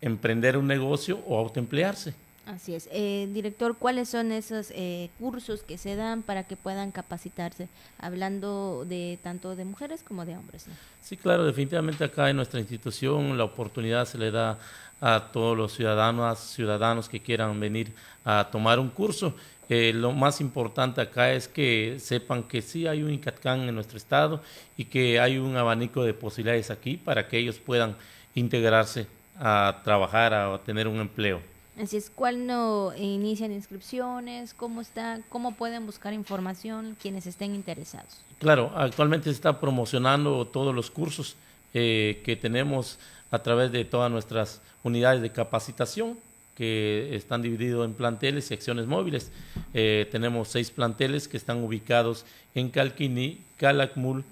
emprender 0.00 0.56
un 0.56 0.66
negocio 0.66 1.18
o 1.26 1.38
autoemplearse. 1.38 2.14
Así 2.46 2.74
es. 2.74 2.88
Eh, 2.92 3.28
director, 3.32 3.76
¿cuáles 3.78 4.10
son 4.10 4.30
esos 4.30 4.70
eh, 4.72 5.08
cursos 5.18 5.62
que 5.62 5.78
se 5.78 5.96
dan 5.96 6.22
para 6.22 6.44
que 6.44 6.56
puedan 6.56 6.90
capacitarse? 6.90 7.68
Hablando 7.98 8.84
de 8.86 9.18
tanto 9.22 9.56
de 9.56 9.64
mujeres 9.64 10.02
como 10.02 10.26
de 10.26 10.36
hombres. 10.36 10.66
Sí, 11.00 11.16
claro, 11.16 11.46
definitivamente 11.46 12.04
acá 12.04 12.28
en 12.28 12.36
nuestra 12.36 12.60
institución 12.60 13.38
la 13.38 13.44
oportunidad 13.44 14.04
se 14.04 14.18
le 14.18 14.30
da 14.30 14.58
a 15.00 15.30
todos 15.32 15.56
los 15.56 15.72
ciudadanos, 15.72 16.38
ciudadanos 16.38 17.08
que 17.08 17.20
quieran 17.20 17.58
venir 17.58 17.92
a 18.24 18.48
tomar 18.50 18.78
un 18.78 18.90
curso. 18.90 19.34
Eh, 19.70 19.92
lo 19.94 20.12
más 20.12 20.42
importante 20.42 21.00
acá 21.00 21.32
es 21.32 21.48
que 21.48 21.96
sepan 21.98 22.42
que 22.42 22.60
sí 22.60 22.86
hay 22.86 23.02
un 23.02 23.12
ICATCAN 23.14 23.68
en 23.68 23.74
nuestro 23.74 23.96
estado 23.96 24.42
y 24.76 24.84
que 24.84 25.18
hay 25.18 25.38
un 25.38 25.56
abanico 25.56 26.04
de 26.04 26.12
posibilidades 26.12 26.70
aquí 26.70 26.98
para 26.98 27.26
que 27.26 27.38
ellos 27.38 27.58
puedan 27.58 27.96
integrarse 28.34 29.06
a 29.38 29.80
trabajar, 29.82 30.34
a 30.34 30.58
tener 30.58 30.86
un 30.86 31.00
empleo. 31.00 31.53
Así 31.80 31.96
es, 31.96 32.08
¿cuándo 32.14 32.94
inician 32.96 33.50
inscripciones? 33.50 34.54
¿Cómo 34.54 34.80
está? 34.80 35.20
¿Cómo 35.28 35.56
pueden 35.56 35.86
buscar 35.86 36.12
información 36.12 36.96
quienes 37.02 37.26
estén 37.26 37.52
interesados? 37.54 38.20
Claro, 38.38 38.70
actualmente 38.76 39.24
se 39.24 39.32
está 39.32 39.58
promocionando 39.58 40.46
todos 40.46 40.72
los 40.72 40.92
cursos 40.92 41.34
eh, 41.72 42.22
que 42.24 42.36
tenemos 42.36 42.98
a 43.32 43.40
través 43.40 43.72
de 43.72 43.84
todas 43.84 44.08
nuestras 44.08 44.60
unidades 44.84 45.20
de 45.20 45.32
capacitación 45.32 46.16
que 46.56 47.16
están 47.16 47.42
divididos 47.42 47.84
en 47.84 47.94
planteles 47.94 48.50
y 48.50 48.54
acciones 48.54 48.86
móviles. 48.86 49.32
Eh, 49.72 50.08
tenemos 50.12 50.46
seis 50.46 50.70
planteles 50.70 51.26
que 51.26 51.36
están 51.36 51.64
ubicados 51.64 52.24
en 52.54 52.70
Calquiní, 52.70 53.40
Calakmul, 53.56 54.22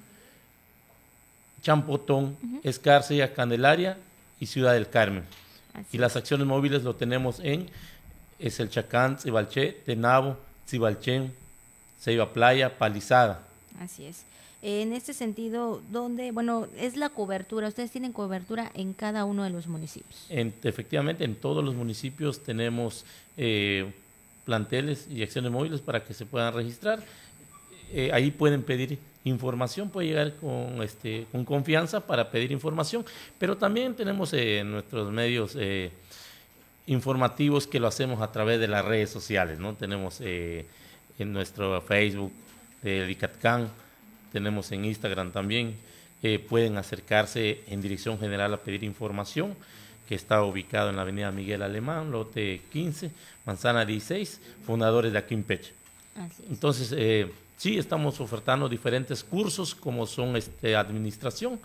Champotón, 1.61 2.37
Escarcega, 2.63 3.33
Candelaria 3.33 3.99
y 4.39 4.47
Ciudad 4.47 4.75
del 4.75 4.89
Carmen 4.89 5.25
y 5.93 5.99
las 5.99 6.17
acciones 6.17 6.47
móviles 6.47 6.83
lo 6.83 6.95
tenemos 6.95 7.41
en 7.41 7.69
es 8.39 8.59
el 8.59 8.71
Chacán, 8.71 9.19
Cibalché, 9.19 9.73
Tenabo, 9.73 10.37
Cibalchén, 10.67 11.33
Ceiba 12.01 12.33
Playa, 12.33 12.77
Palizada. 12.77 13.47
Así 13.79 14.05
es. 14.05 14.25
En 14.63 14.93
este 14.93 15.13
sentido, 15.13 15.81
¿dónde, 15.91 16.31
bueno, 16.31 16.69
es 16.77 16.97
la 16.97 17.09
cobertura? 17.09 17.69
¿Ustedes 17.69 17.91
tienen 17.91 18.13
cobertura 18.13 18.71
en 18.75 18.93
cada 18.93 19.25
uno 19.25 19.45
de 19.45 19.51
los 19.51 19.67
municipios? 19.67 20.27
efectivamente, 20.29 21.25
en 21.25 21.35
todos 21.35 21.65
los 21.65 21.75
municipios 21.75 22.43
tenemos 22.43 23.05
eh, 23.37 23.93
planteles 24.45 25.09
y 25.11 25.23
acciones 25.23 25.51
móviles 25.51 25.81
para 25.81 26.05
que 26.05 26.15
se 26.15 26.27
puedan 26.27 26.55
registrar. 26.55 27.03
Eh, 27.93 28.11
ahí 28.13 28.31
pueden 28.31 28.63
pedir 28.63 28.99
información, 29.25 29.91
puede 29.91 30.09
llegar 30.09 30.35
con, 30.37 30.83
este, 30.83 31.27
con 31.31 31.45
confianza 31.45 32.07
para 32.07 32.31
pedir 32.31 32.51
información, 32.53 33.05
pero 33.39 33.57
también 33.57 33.95
tenemos 33.95 34.33
eh, 34.33 34.63
nuestros 34.65 35.13
medios 35.13 35.57
eh, 35.59 35.91
informativos 36.87 37.67
que 37.67 37.79
lo 37.79 37.87
hacemos 37.87 38.21
a 38.21 38.33
través 38.33 38.59
de 38.59 38.69
las 38.69 38.85
redes 38.85 39.11
sociales, 39.11 39.59
¿no? 39.59 39.75
Tenemos 39.75 40.19
eh, 40.21 40.67
en 41.19 41.33
nuestro 41.33 41.81
Facebook 41.83 42.33
de 42.83 43.09
ICATCAN, 43.11 43.69
tenemos 44.33 44.73
en 44.73 44.85
Instagram 44.85 45.31
también, 45.31 45.77
pueden 46.49 46.77
acercarse 46.79 47.63
en 47.67 47.81
dirección 47.81 48.19
general 48.19 48.55
a 48.55 48.57
pedir 48.57 48.85
información, 48.85 49.57
que 50.09 50.15
está 50.15 50.43
ubicado 50.43 50.91
en 50.91 50.97
la 50.97 51.03
avenida 51.03 51.31
Miguel 51.33 51.63
Alemán, 51.63 52.11
lote 52.11 52.63
15, 52.73 53.11
manzana 53.45 53.85
16, 53.85 54.41
fundadores 54.65 55.13
de 55.13 55.19
Aquimpeche. 55.19 55.73
Entonces, 56.49 56.93
Sí, 57.63 57.79
estamos 57.79 58.21
ofertando 58.21 58.69
diferentes 58.69 59.23
cursos 59.23 59.73
como 59.73 60.05
son 60.05 60.35
este, 60.35 60.75
administración 60.75 61.61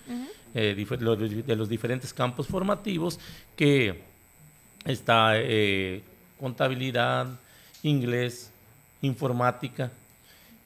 eh, 0.53 0.75
de 0.75 1.55
los 1.55 1.67
diferentes 1.67 2.13
campos 2.13 2.45
formativos 2.45 3.19
que 3.55 4.03
está 4.85 5.39
eh, 5.39 6.03
contabilidad, 6.39 7.25
inglés, 7.81 8.51
informática, 9.01 9.91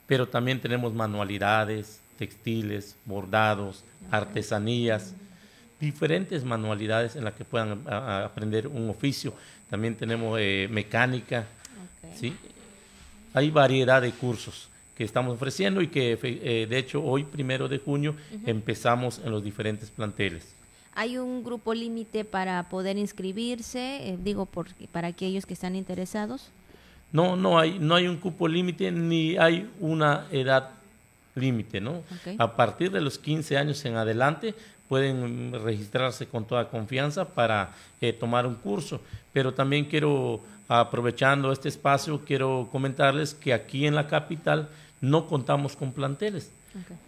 pero 0.06 0.28
también 0.28 0.60
tenemos 0.60 0.92
manualidades, 0.92 2.02
textiles, 2.18 2.94
bordados, 3.06 3.84
artesanías, 4.10 5.14
diferentes 5.80 6.44
manualidades 6.44 7.16
en 7.16 7.24
las 7.24 7.32
que 7.32 7.46
puedan 7.46 7.90
aprender 7.90 8.66
un 8.66 8.90
oficio. 8.90 9.32
También 9.70 9.94
tenemos 9.94 10.38
eh, 10.38 10.68
mecánica, 10.70 11.46
¿sí? 12.20 12.36
Hay 13.32 13.50
variedad 13.50 14.02
de 14.02 14.10
cursos 14.10 14.68
que 15.02 15.06
estamos 15.06 15.34
ofreciendo 15.34 15.82
y 15.82 15.88
que 15.88 16.16
eh, 16.22 16.68
de 16.70 16.78
hecho 16.78 17.02
hoy, 17.02 17.24
primero 17.24 17.66
de 17.66 17.78
junio, 17.78 18.14
empezamos 18.46 19.20
en 19.24 19.32
los 19.32 19.42
diferentes 19.42 19.90
planteles. 19.90 20.54
¿Hay 20.94 21.18
un 21.18 21.42
grupo 21.42 21.74
límite 21.74 22.24
para 22.24 22.68
poder 22.68 22.96
inscribirse, 22.98 24.10
eh, 24.10 24.18
digo, 24.22 24.46
por, 24.46 24.68
para 24.92 25.08
aquellos 25.08 25.44
que 25.44 25.54
están 25.54 25.74
interesados? 25.74 26.50
No, 27.10 27.34
no 27.34 27.58
hay, 27.58 27.80
no 27.80 27.96
hay 27.96 28.06
un 28.06 28.16
cupo 28.16 28.46
límite 28.46 28.92
ni 28.92 29.36
hay 29.36 29.68
una 29.80 30.28
edad 30.30 30.70
límite, 31.34 31.80
¿no? 31.80 32.04
A 32.38 32.54
partir 32.54 32.92
de 32.92 33.00
los 33.00 33.18
15 33.18 33.56
años 33.58 33.84
en 33.84 33.96
adelante 33.96 34.54
pueden 34.88 35.52
registrarse 35.64 36.26
con 36.26 36.44
toda 36.44 36.68
confianza 36.68 37.24
para 37.24 37.72
eh, 38.00 38.12
tomar 38.12 38.46
un 38.46 38.54
curso, 38.54 39.00
pero 39.32 39.52
también 39.52 39.86
quiero, 39.86 40.40
aprovechando 40.68 41.50
este 41.50 41.70
espacio, 41.70 42.20
quiero 42.24 42.68
comentarles 42.70 43.34
que 43.34 43.52
aquí 43.52 43.84
en 43.84 43.96
la 43.96 44.06
capital 44.06 44.68
no 45.02 45.26
contamos 45.26 45.76
con 45.76 45.92
planteles, 45.92 46.52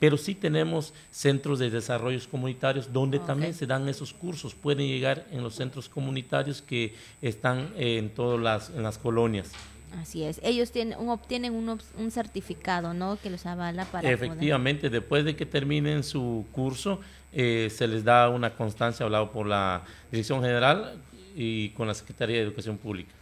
pero 0.00 0.18
sí 0.18 0.34
tenemos 0.34 0.92
centros 1.10 1.60
de 1.60 1.70
desarrollos 1.70 2.26
comunitarios 2.26 2.92
donde 2.92 3.20
también 3.20 3.54
se 3.54 3.66
dan 3.66 3.88
esos 3.88 4.12
cursos. 4.12 4.54
Pueden 4.54 4.86
llegar 4.88 5.26
en 5.30 5.42
los 5.42 5.54
centros 5.54 5.88
comunitarios 5.88 6.60
que 6.60 6.94
están 7.22 7.72
en 7.76 8.10
todas 8.10 8.40
las, 8.40 8.70
en 8.70 8.82
las 8.82 8.98
colonias. 8.98 9.52
Así 9.96 10.24
es. 10.24 10.40
Ellos 10.42 10.72
tienen 10.72 10.98
obtienen 11.08 11.54
un, 11.54 11.80
un, 11.96 12.10
certificado, 12.10 12.92
¿no? 12.94 13.16
Que 13.22 13.30
los 13.30 13.46
avala 13.46 13.84
para. 13.84 14.10
Efectivamente, 14.10 14.90
después 14.90 15.24
de 15.24 15.36
que 15.36 15.46
terminen 15.46 16.02
su 16.02 16.46
curso, 16.50 17.00
eh, 17.32 17.70
se 17.72 17.86
les 17.86 18.02
da 18.02 18.28
una 18.28 18.56
constancia 18.56 19.06
hablado 19.06 19.30
por 19.30 19.46
la 19.46 19.84
Dirección 20.10 20.42
General 20.42 21.00
y 21.36 21.68
con 21.70 21.86
la 21.86 21.94
Secretaría 21.94 22.38
de 22.38 22.42
Educación 22.42 22.76
Pública 22.76 23.14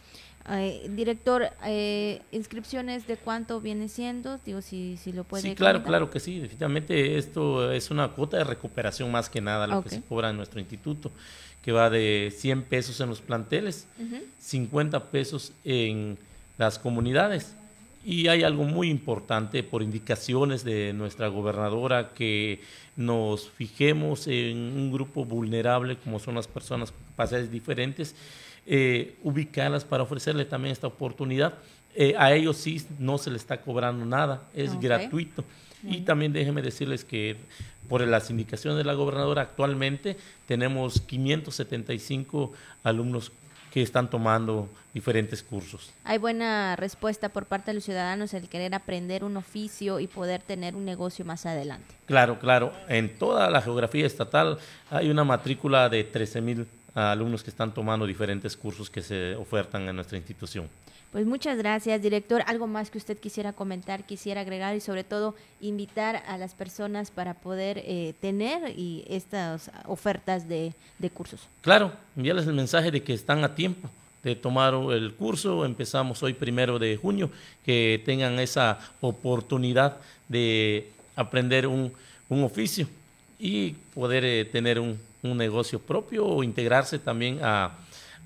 director, 0.89 1.49
eh, 1.65 2.21
inscripciones 2.31 3.07
de 3.07 3.15
cuánto 3.15 3.61
viene 3.61 3.87
siendo, 3.87 4.39
digo 4.45 4.61
si, 4.61 4.97
si 4.97 5.13
lo 5.13 5.23
puede. 5.23 5.43
Sí, 5.43 5.55
claro, 5.55 5.83
claro 5.83 6.09
que 6.09 6.19
sí, 6.19 6.39
definitivamente 6.39 7.17
esto 7.17 7.71
es 7.71 7.89
una 7.91 8.09
cuota 8.09 8.37
de 8.37 8.43
recuperación 8.43 9.09
más 9.09 9.29
que 9.29 9.39
nada 9.39 9.67
lo 9.67 9.81
que 9.81 9.89
se 9.89 10.01
cobra 10.01 10.31
en 10.31 10.37
nuestro 10.37 10.59
instituto, 10.59 11.11
que 11.61 11.71
va 11.71 11.89
de 11.89 12.33
100 12.35 12.63
pesos 12.63 12.99
en 12.99 13.09
los 13.09 13.21
planteles, 13.21 13.87
50 14.39 15.11
pesos 15.11 15.53
en 15.63 16.17
las 16.57 16.77
comunidades. 16.77 17.55
Y 18.05 18.27
hay 18.27 18.43
algo 18.43 18.65
muy 18.65 18.89
importante 18.89 19.63
por 19.63 19.81
indicaciones 19.81 20.65
de 20.65 20.91
nuestra 20.91 21.29
gobernadora 21.29 22.13
que 22.13 22.59
nos 22.97 23.49
fijemos 23.49 24.27
en 24.27 24.57
un 24.57 24.91
grupo 24.91 25.23
vulnerable 25.23 25.95
como 25.95 26.19
son 26.19 26.35
las 26.35 26.47
personas 26.47 26.91
con 26.91 27.01
capacidades 27.05 27.49
diferentes 27.49 28.13
eh, 28.65 29.17
ubicarlas 29.23 29.85
para 29.85 30.03
ofrecerle 30.03 30.45
también 30.45 30.71
esta 30.71 30.87
oportunidad. 30.87 31.55
Eh, 31.95 32.15
a 32.17 32.33
ellos 32.33 32.57
sí 32.57 32.85
no 32.97 33.17
se 33.17 33.29
les 33.29 33.41
está 33.41 33.61
cobrando 33.61 34.05
nada, 34.05 34.43
es 34.53 34.79
gratuito. 34.79 35.43
Y 35.83 36.01
también 36.01 36.31
déjenme 36.31 36.61
decirles 36.61 37.03
que 37.03 37.35
por 37.89 38.01
las 38.07 38.29
indicaciones 38.29 38.77
de 38.77 38.85
la 38.85 38.93
gobernadora 38.93 39.41
actualmente 39.41 40.15
tenemos 40.47 41.01
575 41.01 42.53
alumnos 42.83 43.33
que 43.73 43.81
están 43.81 44.09
tomando 44.09 44.69
diferentes 44.93 45.41
cursos. 45.41 45.91
Hay 46.03 46.19
buena 46.19 46.75
respuesta 46.75 47.29
por 47.29 47.47
parte 47.47 47.71
de 47.71 47.75
los 47.75 47.83
ciudadanos 47.83 48.33
el 48.35 48.47
querer 48.47 48.75
aprender 48.75 49.23
un 49.23 49.35
oficio 49.35 49.99
y 49.99 50.07
poder 50.07 50.43
tener 50.43 50.75
un 50.75 50.85
negocio 50.85 51.25
más 51.25 51.47
adelante. 51.47 51.95
Claro, 52.05 52.37
claro. 52.37 52.71
En 52.87 53.17
toda 53.17 53.49
la 53.49 53.61
geografía 53.61 54.05
estatal 54.05 54.59
hay 54.91 55.09
una 55.09 55.23
matrícula 55.23 55.89
de 55.89 56.03
13 56.03 56.41
mil 56.41 56.67
a 56.95 57.11
alumnos 57.11 57.43
que 57.43 57.49
están 57.49 57.73
tomando 57.73 58.05
diferentes 58.05 58.55
cursos 58.55 58.89
que 58.89 59.01
se 59.01 59.35
ofertan 59.35 59.87
en 59.87 59.95
nuestra 59.95 60.17
institución. 60.17 60.69
Pues 61.11 61.27
muchas 61.27 61.59
gracias, 61.59 62.01
director. 62.01 62.43
¿Algo 62.47 62.65
más 62.65 62.89
que 62.89 62.97
usted 62.97 63.19
quisiera 63.19 63.53
comentar, 63.53 64.03
quisiera 64.03 64.41
agregar 64.41 64.75
y 64.75 64.79
sobre 64.79 65.03
todo 65.03 65.35
invitar 65.61 66.23
a 66.27 66.39
las 66.39 66.55
personas 66.55 67.11
para 67.11 67.35
poder 67.35 67.83
eh, 67.85 68.15
tener 68.19 68.73
y 68.75 69.05
estas 69.07 69.69
ofertas 69.85 70.49
de, 70.49 70.73
de 70.97 71.09
cursos? 71.11 71.41
Claro, 71.61 71.93
enviarles 72.17 72.47
el 72.47 72.55
mensaje 72.55 72.89
de 72.89 73.03
que 73.03 73.13
están 73.13 73.43
a 73.43 73.53
tiempo 73.53 73.91
de 74.23 74.35
tomar 74.35 74.73
el 74.73 75.13
curso. 75.13 75.65
Empezamos 75.65 76.23
hoy 76.23 76.33
primero 76.33 76.79
de 76.79 76.97
junio, 76.97 77.29
que 77.63 78.01
tengan 78.05 78.39
esa 78.39 78.79
oportunidad 78.99 79.97
de 80.27 80.89
aprender 81.15 81.67
un, 81.67 81.93
un 82.27 82.43
oficio 82.43 82.87
y 83.37 83.73
poder 83.93 84.25
eh, 84.25 84.45
tener 84.45 84.79
un, 84.79 84.97
un 85.23 85.37
negocio 85.37 85.79
propio 85.79 86.25
o 86.25 86.43
integrarse 86.43 86.99
también 86.99 87.39
a, 87.41 87.79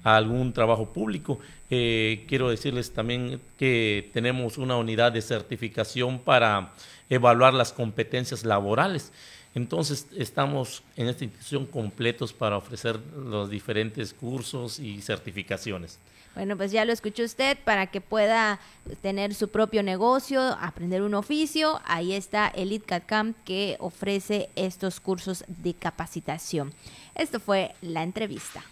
algún 0.03 0.53
trabajo 0.53 0.93
público. 0.93 1.39
Eh, 1.69 2.23
quiero 2.29 2.49
decirles 2.49 2.91
también 2.91 3.41
que 3.57 4.09
tenemos 4.13 4.57
una 4.57 4.77
unidad 4.77 5.11
de 5.11 5.21
certificación 5.21 6.19
para 6.19 6.71
evaluar 7.09 7.53
las 7.53 7.73
competencias 7.73 8.45
laborales. 8.45 9.11
Entonces 9.53 10.07
estamos 10.15 10.83
en 10.95 11.07
esta 11.09 11.25
institución 11.25 11.65
completos 11.65 12.31
para 12.31 12.57
ofrecer 12.57 12.99
los 13.17 13.49
diferentes 13.49 14.13
cursos 14.13 14.79
y 14.79 15.01
certificaciones. 15.01 15.99
Bueno, 16.37 16.55
pues 16.55 16.71
ya 16.71 16.85
lo 16.85 16.93
escuchó 16.93 17.23
usted 17.23 17.57
para 17.65 17.87
que 17.87 17.99
pueda 17.99 18.59
tener 19.01 19.33
su 19.33 19.47
propio 19.49 19.81
negocio, 19.81 20.39
aprender 20.61 21.01
un 21.01 21.15
oficio. 21.15 21.81
Ahí 21.83 22.13
está 22.13 22.47
Elite 22.49 23.01
Camp 23.07 23.35
que 23.43 23.75
ofrece 23.79 24.51
estos 24.55 24.99
cursos 24.99 25.45
de 25.47 25.73
capacitación. 25.73 26.75
Esto 27.15 27.39
fue 27.39 27.73
la 27.81 28.03
entrevista. 28.03 28.63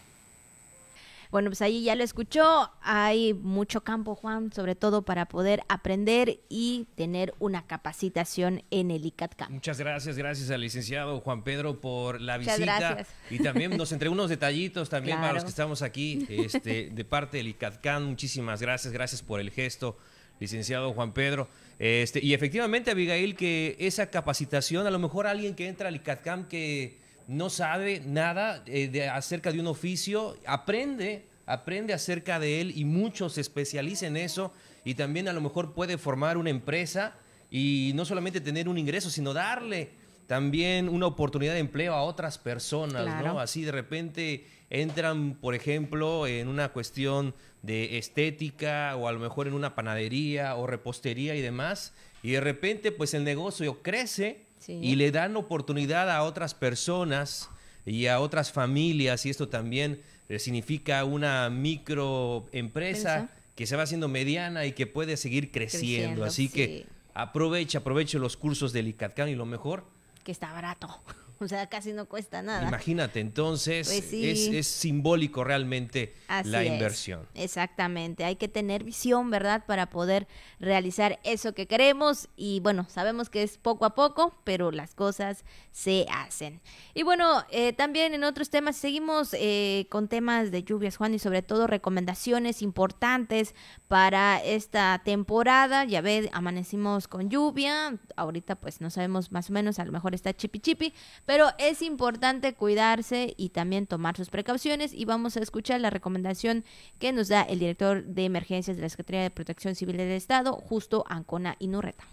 Bueno, 1.35 1.49
pues 1.49 1.61
ahí 1.61 1.83
ya 1.83 1.95
lo 1.95 2.03
escuchó. 2.05 2.71
Hay 2.81 3.33
mucho 3.33 3.83
campo, 3.83 4.15
Juan, 4.15 4.53
sobre 4.53 4.73
todo 4.73 5.01
para 5.01 5.25
poder 5.25 5.63
aprender 5.67 6.39
y 6.47 6.87
tener 6.95 7.33
una 7.39 7.67
capacitación 7.67 8.63
en 8.71 8.89
el 8.89 9.05
ICATCAM. 9.05 9.51
Muchas 9.51 9.77
gracias, 9.77 10.17
gracias 10.17 10.49
al 10.49 10.61
licenciado 10.61 11.19
Juan 11.19 11.43
Pedro 11.43 11.81
por 11.81 12.21
la 12.21 12.37
visita. 12.37 13.05
Y 13.29 13.39
también 13.39 13.75
nos 13.75 13.91
entregó 13.91 14.13
unos 14.13 14.29
detallitos 14.29 14.87
también 14.87 15.19
para 15.19 15.33
los 15.33 15.43
que 15.43 15.49
estamos 15.49 15.81
aquí 15.81 16.25
este, 16.29 16.89
de 16.89 17.03
parte 17.03 17.35
del 17.35 17.49
ICATCAM. 17.49 18.05
Muchísimas 18.05 18.61
gracias, 18.61 18.93
gracias 18.93 19.21
por 19.21 19.41
el 19.41 19.51
gesto, 19.51 19.97
licenciado 20.39 20.93
Juan 20.93 21.11
Pedro. 21.11 21.49
Este, 21.79 22.23
y 22.23 22.33
efectivamente, 22.33 22.91
Abigail, 22.91 23.35
que 23.35 23.75
esa 23.77 24.09
capacitación, 24.09 24.87
a 24.87 24.89
lo 24.89 24.99
mejor 24.99 25.27
alguien 25.27 25.53
que 25.53 25.67
entra 25.67 25.89
al 25.89 25.97
ICATCAM 25.97 26.47
que 26.47 27.03
no 27.27 27.49
sabe 27.49 28.01
nada 28.05 28.63
eh, 28.65 28.87
de, 28.87 29.09
acerca 29.09 29.51
de 29.51 29.59
un 29.59 29.67
oficio, 29.67 30.37
aprende, 30.45 31.25
aprende 31.45 31.93
acerca 31.93 32.39
de 32.39 32.61
él 32.61 32.73
y 32.75 32.85
muchos 32.85 33.33
se 33.33 33.41
especializan 33.41 34.15
en 34.15 34.23
eso 34.23 34.53
y 34.83 34.95
también 34.95 35.27
a 35.27 35.33
lo 35.33 35.41
mejor 35.41 35.73
puede 35.73 35.97
formar 35.97 36.37
una 36.37 36.49
empresa 36.49 37.15
y 37.49 37.91
no 37.95 38.05
solamente 38.05 38.41
tener 38.41 38.69
un 38.69 38.77
ingreso, 38.77 39.09
sino 39.09 39.33
darle 39.33 39.91
también 40.27 40.89
una 40.89 41.07
oportunidad 41.07 41.53
de 41.53 41.59
empleo 41.59 41.93
a 41.93 42.01
otras 42.01 42.37
personas, 42.37 43.23
¿no? 43.23 43.39
Así 43.39 43.63
de 43.63 43.71
repente 43.71 44.47
entran, 44.69 45.35
por 45.35 45.53
ejemplo, 45.53 46.25
en 46.25 46.47
una 46.47 46.69
cuestión 46.69 47.35
de 47.61 47.97
estética 47.97 48.95
o 48.95 49.07
a 49.07 49.11
lo 49.11 49.19
mejor 49.19 49.47
en 49.47 49.53
una 49.53 49.75
panadería 49.75 50.55
o 50.55 50.65
repostería 50.65 51.35
y 51.35 51.41
demás, 51.41 51.93
y 52.23 52.31
de 52.31 52.41
repente 52.41 52.91
pues 52.91 53.13
el 53.13 53.23
negocio 53.23 53.81
crece 53.83 54.44
y 54.67 54.95
le 54.95 55.11
dan 55.11 55.35
oportunidad 55.35 56.09
a 56.09 56.23
otras 56.23 56.53
personas 56.53 57.49
y 57.85 58.07
a 58.07 58.19
otras 58.19 58.51
familias 58.51 59.25
y 59.25 59.29
esto 59.29 59.47
también 59.47 60.01
eh, 60.27 60.39
significa 60.39 61.03
una 61.05 61.49
microempresa 61.49 63.29
que 63.55 63.67
se 63.67 63.75
va 63.75 63.83
haciendo 63.83 64.07
mediana 64.07 64.65
y 64.65 64.73
que 64.73 64.87
puede 64.87 65.17
seguir 65.17 65.51
creciendo. 65.51 66.25
Así 66.25 66.49
que 66.49 66.85
aproveche, 67.13 67.77
aproveche 67.77 68.19
los 68.19 68.37
cursos 68.37 68.73
del 68.73 68.87
ICATCAN 68.87 69.29
y 69.29 69.35
lo 69.35 69.45
mejor, 69.45 69.85
Que 70.23 70.31
está 70.31 70.51
barato. 70.51 71.01
O 71.45 71.47
sea, 71.47 71.67
casi 71.67 71.93
no 71.93 72.07
cuesta 72.07 72.41
nada. 72.41 72.67
imagínate, 72.67 73.19
entonces 73.19 73.87
Pues 73.87 74.05
sí. 74.05 74.29
es, 74.29 74.47
es 74.47 74.67
simbólico 74.67 75.43
realmente 75.43 76.15
Así 76.27 76.49
la 76.49 76.63
es. 76.63 76.71
inversión. 76.71 77.27
Exactamente, 77.33 78.23
hay 78.23 78.35
que 78.37 78.47
tener 78.47 78.83
visión, 78.83 79.29
¿verdad? 79.29 79.65
Para 79.65 79.89
poder 79.89 80.27
realizar 80.59 81.19
eso 81.23 81.53
que 81.53 81.67
queremos 81.67 82.29
y 82.35 82.59
bueno, 82.61 82.85
sabemos 82.89 83.29
que 83.29 83.43
es 83.43 83.57
poco 83.57 83.85
a 83.85 83.95
poco, 83.95 84.33
pero 84.43 84.71
las 84.71 84.95
cosas 84.95 85.43
se 85.71 86.05
hacen. 86.11 86.61
Y 86.93 87.03
bueno, 87.03 87.43
eh, 87.51 87.73
también 87.73 88.13
en 88.13 88.23
otros 88.23 88.49
temas 88.49 88.75
seguimos 88.75 89.33
eh, 89.33 89.87
con 89.89 90.07
temas 90.07 90.51
de 90.51 90.63
lluvias, 90.63 90.97
Juan, 90.97 91.13
y 91.13 91.19
sobre 91.19 91.41
todo 91.41 91.67
recomendaciones 91.67 92.61
importantes 92.61 93.53
para 93.87 94.41
esta 94.43 95.01
temporada. 95.03 95.83
Ya 95.85 96.01
ve, 96.01 96.29
amanecimos 96.33 97.07
con 97.07 97.29
lluvia, 97.29 97.97
ahorita 98.15 98.55
pues 98.55 98.81
no 98.81 98.89
sabemos 98.89 99.31
más 99.31 99.49
o 99.49 99.53
menos, 99.53 99.79
a 99.79 99.85
lo 99.85 99.91
mejor 99.91 100.15
está 100.15 100.33
chipi 100.33 100.59
chipi, 100.59 100.93
pero 101.25 101.47
es 101.57 101.81
importante 101.81 102.53
cuidarse 102.53 103.33
y 103.37 103.49
también 103.49 103.87
tomar 103.87 104.15
sus 104.15 104.29
precauciones 104.29 104.93
y 104.93 105.05
vamos 105.05 105.37
a 105.37 105.41
escuchar 105.41 105.81
la 105.81 105.89
recomendación 105.89 106.63
que 106.99 107.11
nos 107.11 107.27
da 107.27 107.41
el 107.41 107.59
director 107.59 108.03
de 108.03 108.25
emergencias 108.25 108.77
de 108.77 108.83
la 108.83 108.89
Secretaría 108.89 109.23
de 109.23 109.31
Protección 109.31 109.75
Civil 109.75 109.97
del 109.97 110.11
Estado, 110.11 110.53
justo 110.53 111.03
Ancona 111.07 111.55
Inurreta. 111.59 112.05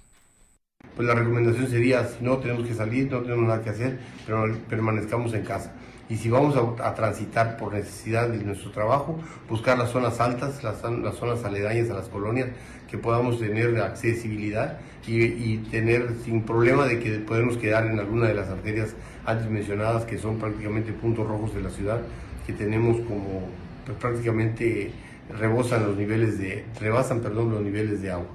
Pues 0.96 1.06
la 1.06 1.14
recomendación 1.14 1.68
sería, 1.68 2.06
si 2.06 2.24
no 2.24 2.38
tenemos 2.38 2.66
que 2.66 2.74
salir, 2.74 3.10
no 3.10 3.20
tenemos 3.22 3.46
nada 3.46 3.62
que 3.62 3.70
hacer, 3.70 3.98
pero 4.26 4.58
permanezcamos 4.68 5.32
en 5.32 5.42
casa. 5.44 5.72
Y 6.12 6.16
si 6.16 6.28
vamos 6.28 6.54
a, 6.82 6.94
transitar 6.94 7.56
por 7.56 7.72
necesidad 7.72 8.28
de 8.28 8.44
nuestro 8.44 8.70
trabajo, 8.70 9.18
buscar 9.48 9.78
las 9.78 9.88
zonas 9.88 10.20
altas, 10.20 10.62
las, 10.62 10.82
zon- 10.82 11.02
las 11.02 11.14
zonas 11.14 11.42
aledañas 11.42 11.88
a 11.88 11.94
las 11.94 12.08
colonias, 12.08 12.48
que 12.90 12.98
podamos 12.98 13.38
tener 13.38 13.80
accesibilidad 13.80 14.78
y, 15.06 15.22
y 15.22 15.66
tener 15.70 16.16
sin 16.22 16.42
problema 16.42 16.84
de 16.84 16.98
que 16.98 17.12
podemos 17.20 17.56
quedar 17.56 17.86
en 17.86 17.98
alguna 17.98 18.28
de 18.28 18.34
las 18.34 18.50
arterias 18.50 18.94
antes 19.24 19.48
mencionadas, 19.48 20.04
que 20.04 20.18
son 20.18 20.36
prácticamente 20.38 20.92
puntos 20.92 21.26
rojos 21.26 21.54
de 21.54 21.62
la 21.62 21.70
ciudad, 21.70 22.02
que 22.46 22.52
tenemos 22.52 22.98
como 23.08 23.48
pues, 23.86 23.96
prácticamente 23.96 24.90
rebosan 25.38 25.86
los 25.86 25.96
niveles 25.96 26.38
de, 26.38 26.66
rebasan 26.78 27.20
perdón, 27.20 27.52
los 27.52 27.62
niveles 27.62 28.02
de 28.02 28.10
agua. 28.10 28.26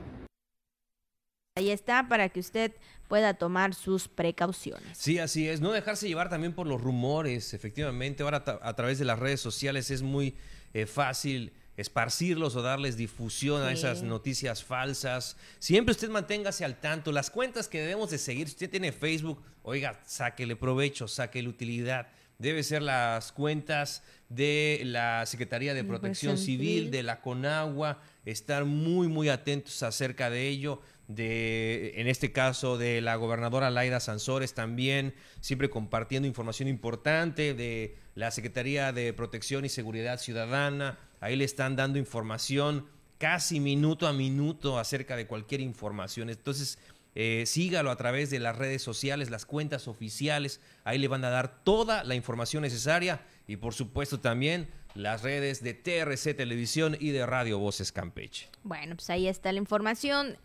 Ahí 1.58 1.72
está 1.72 2.08
para 2.08 2.30
que 2.30 2.39
usted 2.39 2.72
pueda 3.08 3.34
tomar 3.34 3.74
sus 3.74 4.08
precauciones. 4.08 4.97
Sí, 4.97 5.18
así 5.18 5.47
es. 5.47 5.60
No 5.60 5.72
dejarse 5.72 6.08
llevar 6.08 6.30
también 6.30 6.53
por 6.53 6.68
los 6.68 6.80
rumores, 6.80 7.53
efectivamente. 7.53 8.24
Ahora 8.24 8.43
a 8.62 8.74
través 8.76 8.99
de 8.99 9.05
las 9.05 9.18
redes 9.18 9.41
sociales 9.41 9.89
es 9.89 10.01
muy 10.01 10.36
eh, 10.74 10.86
fácil 10.86 11.51
esparcirlos 11.78 12.55
o 12.55 12.62
darles 12.64 12.97
difusión 12.97 13.62
a 13.62 13.72
esas 13.72 14.01
noticias 14.01 14.64
falsas. 14.64 15.38
Siempre 15.60 15.91
usted 15.91 16.10
manténgase 16.10 16.66
al 16.66 16.80
tanto. 16.80 17.12
Las 17.12 17.30
cuentas 17.30 17.68
que 17.68 17.80
debemos 17.80 18.10
de 18.10 18.18
seguir, 18.18 18.47
si 18.47 18.53
usted 18.53 18.70
tiene 18.70 18.91
Facebook, 18.91 19.41
oiga, 19.64 19.99
sáquele 20.05 20.55
provecho, 20.55 21.08
sáquele 21.08 21.47
utilidad. 21.47 22.08
Debe 22.39 22.64
ser 22.64 22.82
las 22.84 23.32
cuentas 23.32 24.03
de 24.30 24.82
la 24.86 25.26
Secretaría 25.26 25.74
de 25.74 25.84
Protección 25.84 26.38
Civil. 26.38 26.91
de 26.91 27.03
la 27.03 27.22
Conagua, 27.22 28.01
estar 28.26 28.66
muy, 28.66 29.08
muy 29.08 29.30
atentos 29.30 29.82
acerca 29.82 30.30
de 30.30 30.47
ello, 30.47 30.82
de, 31.08 31.93
en 31.95 32.08
este 32.08 32.32
caso, 32.32 32.78
de 32.78 33.01
la 33.01 33.16
gobernadora 33.16 33.70
Laida 33.70 33.99
Sansores 33.99 34.53
también, 34.53 35.14
siempre 35.39 35.70
compartiendo 35.70 36.28
información 36.28 36.68
importante 36.68 37.53
de 37.53 37.97
la 38.16 38.32
Secretaría 38.32 38.91
de 38.91 39.14
Protección 39.14 39.66
y 39.66 39.70
Seguridad 39.70 40.20
Ciudadana, 40.20 40.99
ahí 41.20 41.36
le 41.36 41.45
están 41.45 41.76
dando 41.76 41.99
información 41.99 42.88
casi 43.18 43.60
minuto 43.60 44.08
a 44.08 44.14
minuto 44.14 44.80
acerca 44.80 45.16
de 45.16 45.28
cualquier 45.28 45.62
información. 45.62 46.30
Entonces, 46.30 46.78
eh, 47.16 47.45
sígalo 47.47 47.89
a 47.89 47.95
través 47.95 48.30
de 48.30 48.39
las 48.39 48.55
redes 48.55 48.84
sociales, 48.84 49.32
las 49.32 49.45
cuentas 49.45 49.88
oficiales, 49.88 50.62
ahí 50.84 50.99
le 50.99 51.08
van 51.08 51.26
a 51.26 51.30
dar 51.30 51.64
toda 51.64 52.03
la 52.03 52.14
información 52.16 52.62
necesaria 52.62 53.22
y 53.47 53.55
por 53.55 53.74
supuesto 53.74 54.20
también 54.20 54.68
las 54.93 55.24
redes 55.24 55.64
de 55.64 55.74
TRC 55.74 56.36
Televisión 56.36 56.95
y 56.99 57.10
de 57.10 57.26
Radio 57.26 57.60
Voces 57.60 57.91
Campeche. 57.91 58.49
Bueno, 58.64 58.95
pues 58.95 59.10
ahí 59.10 59.28
está 59.28 59.51
la 59.51 59.60
información 59.60 60.38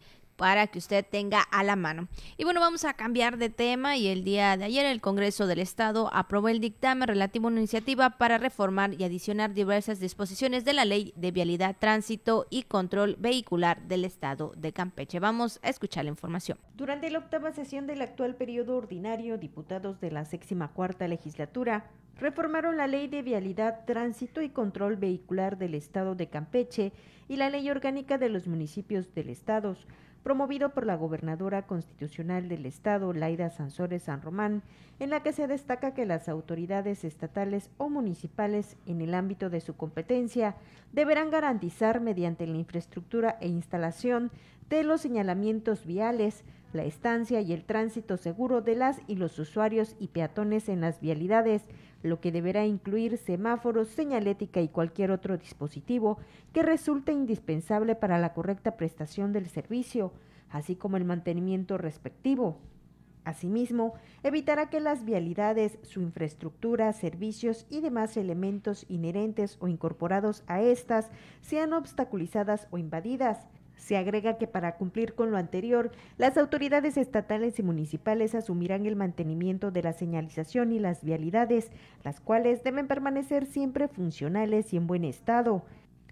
para 0.42 0.66
que 0.66 0.80
usted 0.80 1.06
tenga 1.08 1.40
a 1.40 1.62
la 1.62 1.76
mano. 1.76 2.08
Y 2.36 2.42
bueno, 2.42 2.58
vamos 2.58 2.84
a 2.84 2.94
cambiar 2.94 3.38
de 3.38 3.48
tema 3.48 3.96
y 3.96 4.08
el 4.08 4.24
día 4.24 4.56
de 4.56 4.64
ayer 4.64 4.84
el 4.86 5.00
Congreso 5.00 5.46
del 5.46 5.60
Estado 5.60 6.10
aprobó 6.12 6.48
el 6.48 6.58
dictamen 6.58 7.06
relativo 7.06 7.46
a 7.46 7.52
una 7.52 7.60
iniciativa 7.60 8.18
para 8.18 8.38
reformar 8.38 8.92
y 8.94 9.04
adicionar 9.04 9.54
diversas 9.54 10.00
disposiciones 10.00 10.64
de 10.64 10.72
la 10.72 10.84
Ley 10.84 11.12
de 11.14 11.30
Vialidad, 11.30 11.76
Tránsito 11.78 12.48
y 12.50 12.64
Control 12.64 13.14
Vehicular 13.20 13.82
del 13.82 14.04
Estado 14.04 14.52
de 14.56 14.72
Campeche. 14.72 15.20
Vamos 15.20 15.60
a 15.62 15.68
escuchar 15.68 16.06
la 16.06 16.10
información. 16.10 16.58
Durante 16.74 17.08
la 17.08 17.20
octava 17.20 17.52
sesión 17.52 17.86
del 17.86 18.02
actual 18.02 18.34
periodo 18.34 18.76
ordinario, 18.76 19.38
diputados 19.38 20.00
de 20.00 20.10
la 20.10 20.24
séptima 20.24 20.72
cuarta 20.72 21.06
legislatura 21.06 21.88
reformaron 22.18 22.76
la 22.76 22.88
Ley 22.88 23.06
de 23.06 23.22
Vialidad, 23.22 23.84
Tránsito 23.84 24.42
y 24.42 24.50
Control 24.50 24.96
Vehicular 24.96 25.56
del 25.56 25.76
Estado 25.76 26.16
de 26.16 26.28
Campeche 26.28 26.92
y 27.28 27.36
la 27.36 27.50
Ley 27.50 27.70
Orgánica 27.70 28.18
de 28.18 28.28
los 28.28 28.46
Municipios 28.46 29.14
del 29.14 29.30
Estado, 29.30 29.76
promovido 30.22 30.70
por 30.70 30.86
la 30.86 30.96
gobernadora 30.96 31.62
constitucional 31.66 32.48
del 32.48 32.66
Estado, 32.66 33.12
Laida 33.12 33.50
Sansores 33.50 34.04
San 34.04 34.22
Román, 34.22 34.62
en 34.98 35.10
la 35.10 35.22
que 35.22 35.32
se 35.32 35.46
destaca 35.46 35.94
que 35.94 36.06
las 36.06 36.28
autoridades 36.28 37.04
estatales 37.04 37.70
o 37.76 37.88
municipales 37.88 38.76
en 38.86 39.00
el 39.00 39.14
ámbito 39.14 39.50
de 39.50 39.60
su 39.60 39.76
competencia 39.76 40.54
deberán 40.92 41.30
garantizar 41.30 42.00
mediante 42.00 42.46
la 42.46 42.56
infraestructura 42.56 43.36
e 43.40 43.48
instalación 43.48 44.30
de 44.70 44.84
los 44.84 45.00
señalamientos 45.00 45.84
viales, 45.84 46.44
la 46.74 46.84
estancia 46.84 47.40
y 47.40 47.52
el 47.52 47.64
tránsito 47.64 48.16
seguro 48.16 48.60
de 48.60 48.76
las 48.76 49.00
y 49.06 49.16
los 49.16 49.38
usuarios 49.38 49.96
y 49.98 50.08
peatones 50.08 50.68
en 50.68 50.80
las 50.80 51.00
vialidades, 51.00 51.62
lo 52.02 52.20
que 52.20 52.32
deberá 52.32 52.66
incluir 52.66 53.16
semáforos, 53.18 53.88
señalética 53.88 54.60
y 54.60 54.68
cualquier 54.68 55.10
otro 55.10 55.36
dispositivo 55.36 56.18
que 56.52 56.62
resulte 56.62 57.12
indispensable 57.12 57.94
para 57.94 58.18
la 58.18 58.32
correcta 58.32 58.76
prestación 58.76 59.32
del 59.32 59.46
servicio, 59.46 60.12
así 60.50 60.76
como 60.76 60.96
el 60.96 61.04
mantenimiento 61.04 61.78
respectivo. 61.78 62.58
Asimismo, 63.24 63.94
evitará 64.24 64.68
que 64.68 64.80
las 64.80 65.04
vialidades, 65.04 65.78
su 65.82 66.00
infraestructura, 66.00 66.92
servicios 66.92 67.66
y 67.70 67.80
demás 67.80 68.16
elementos 68.16 68.84
inherentes 68.88 69.58
o 69.60 69.68
incorporados 69.68 70.42
a 70.48 70.60
estas 70.60 71.10
sean 71.40 71.72
obstaculizadas 71.72 72.66
o 72.70 72.78
invadidas. 72.78 73.46
Se 73.82 73.96
agrega 73.96 74.38
que 74.38 74.46
para 74.46 74.76
cumplir 74.76 75.16
con 75.16 75.32
lo 75.32 75.36
anterior, 75.36 75.90
las 76.16 76.38
autoridades 76.38 76.96
estatales 76.96 77.58
y 77.58 77.64
municipales 77.64 78.32
asumirán 78.36 78.86
el 78.86 78.94
mantenimiento 78.94 79.72
de 79.72 79.82
la 79.82 79.92
señalización 79.92 80.70
y 80.70 80.78
las 80.78 81.02
vialidades, 81.02 81.72
las 82.04 82.20
cuales 82.20 82.62
deben 82.62 82.86
permanecer 82.86 83.44
siempre 83.44 83.88
funcionales 83.88 84.72
y 84.72 84.76
en 84.76 84.86
buen 84.86 85.02
estado. 85.02 85.64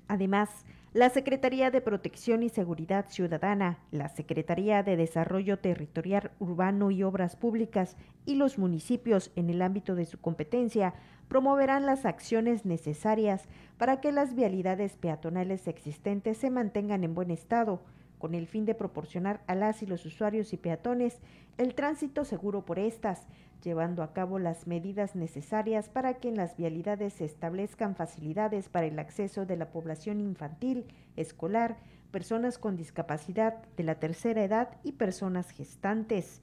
Además, 0.08 0.50
la 0.92 1.08
Secretaría 1.08 1.70
de 1.70 1.80
Protección 1.80 2.42
y 2.42 2.48
Seguridad 2.48 3.06
Ciudadana, 3.08 3.78
la 3.92 4.08
Secretaría 4.08 4.82
de 4.82 4.96
Desarrollo 4.96 5.60
Territorial 5.60 6.32
Urbano 6.40 6.90
y 6.90 7.04
Obras 7.04 7.36
Públicas 7.36 7.96
y 8.26 8.34
los 8.34 8.58
municipios 8.58 9.30
en 9.36 9.50
el 9.50 9.62
ámbito 9.62 9.94
de 9.94 10.04
su 10.04 10.20
competencia 10.20 10.94
promoverán 11.28 11.86
las 11.86 12.06
acciones 12.06 12.64
necesarias 12.64 13.46
para 13.78 14.00
que 14.00 14.10
las 14.10 14.34
vialidades 14.34 14.96
peatonales 14.96 15.68
existentes 15.68 16.38
se 16.38 16.50
mantengan 16.50 17.04
en 17.04 17.14
buen 17.14 17.30
estado, 17.30 17.82
con 18.20 18.36
el 18.36 18.46
fin 18.46 18.66
de 18.66 18.76
proporcionar 18.76 19.40
a 19.48 19.56
las 19.56 19.82
y 19.82 19.86
los 19.86 20.06
usuarios 20.06 20.52
y 20.52 20.56
peatones 20.56 21.18
el 21.58 21.74
tránsito 21.74 22.24
seguro 22.24 22.64
por 22.64 22.78
estas, 22.78 23.26
llevando 23.64 24.02
a 24.02 24.12
cabo 24.12 24.38
las 24.38 24.66
medidas 24.66 25.16
necesarias 25.16 25.88
para 25.88 26.14
que 26.14 26.28
en 26.28 26.36
las 26.36 26.56
vialidades 26.56 27.14
se 27.14 27.24
establezcan 27.24 27.96
facilidades 27.96 28.68
para 28.68 28.86
el 28.86 28.98
acceso 28.98 29.46
de 29.46 29.56
la 29.56 29.70
población 29.70 30.20
infantil, 30.20 30.86
escolar, 31.16 31.78
personas 32.10 32.58
con 32.58 32.76
discapacidad 32.76 33.62
de 33.76 33.84
la 33.84 33.96
tercera 33.96 34.44
edad 34.44 34.76
y 34.84 34.92
personas 34.92 35.50
gestantes. 35.50 36.42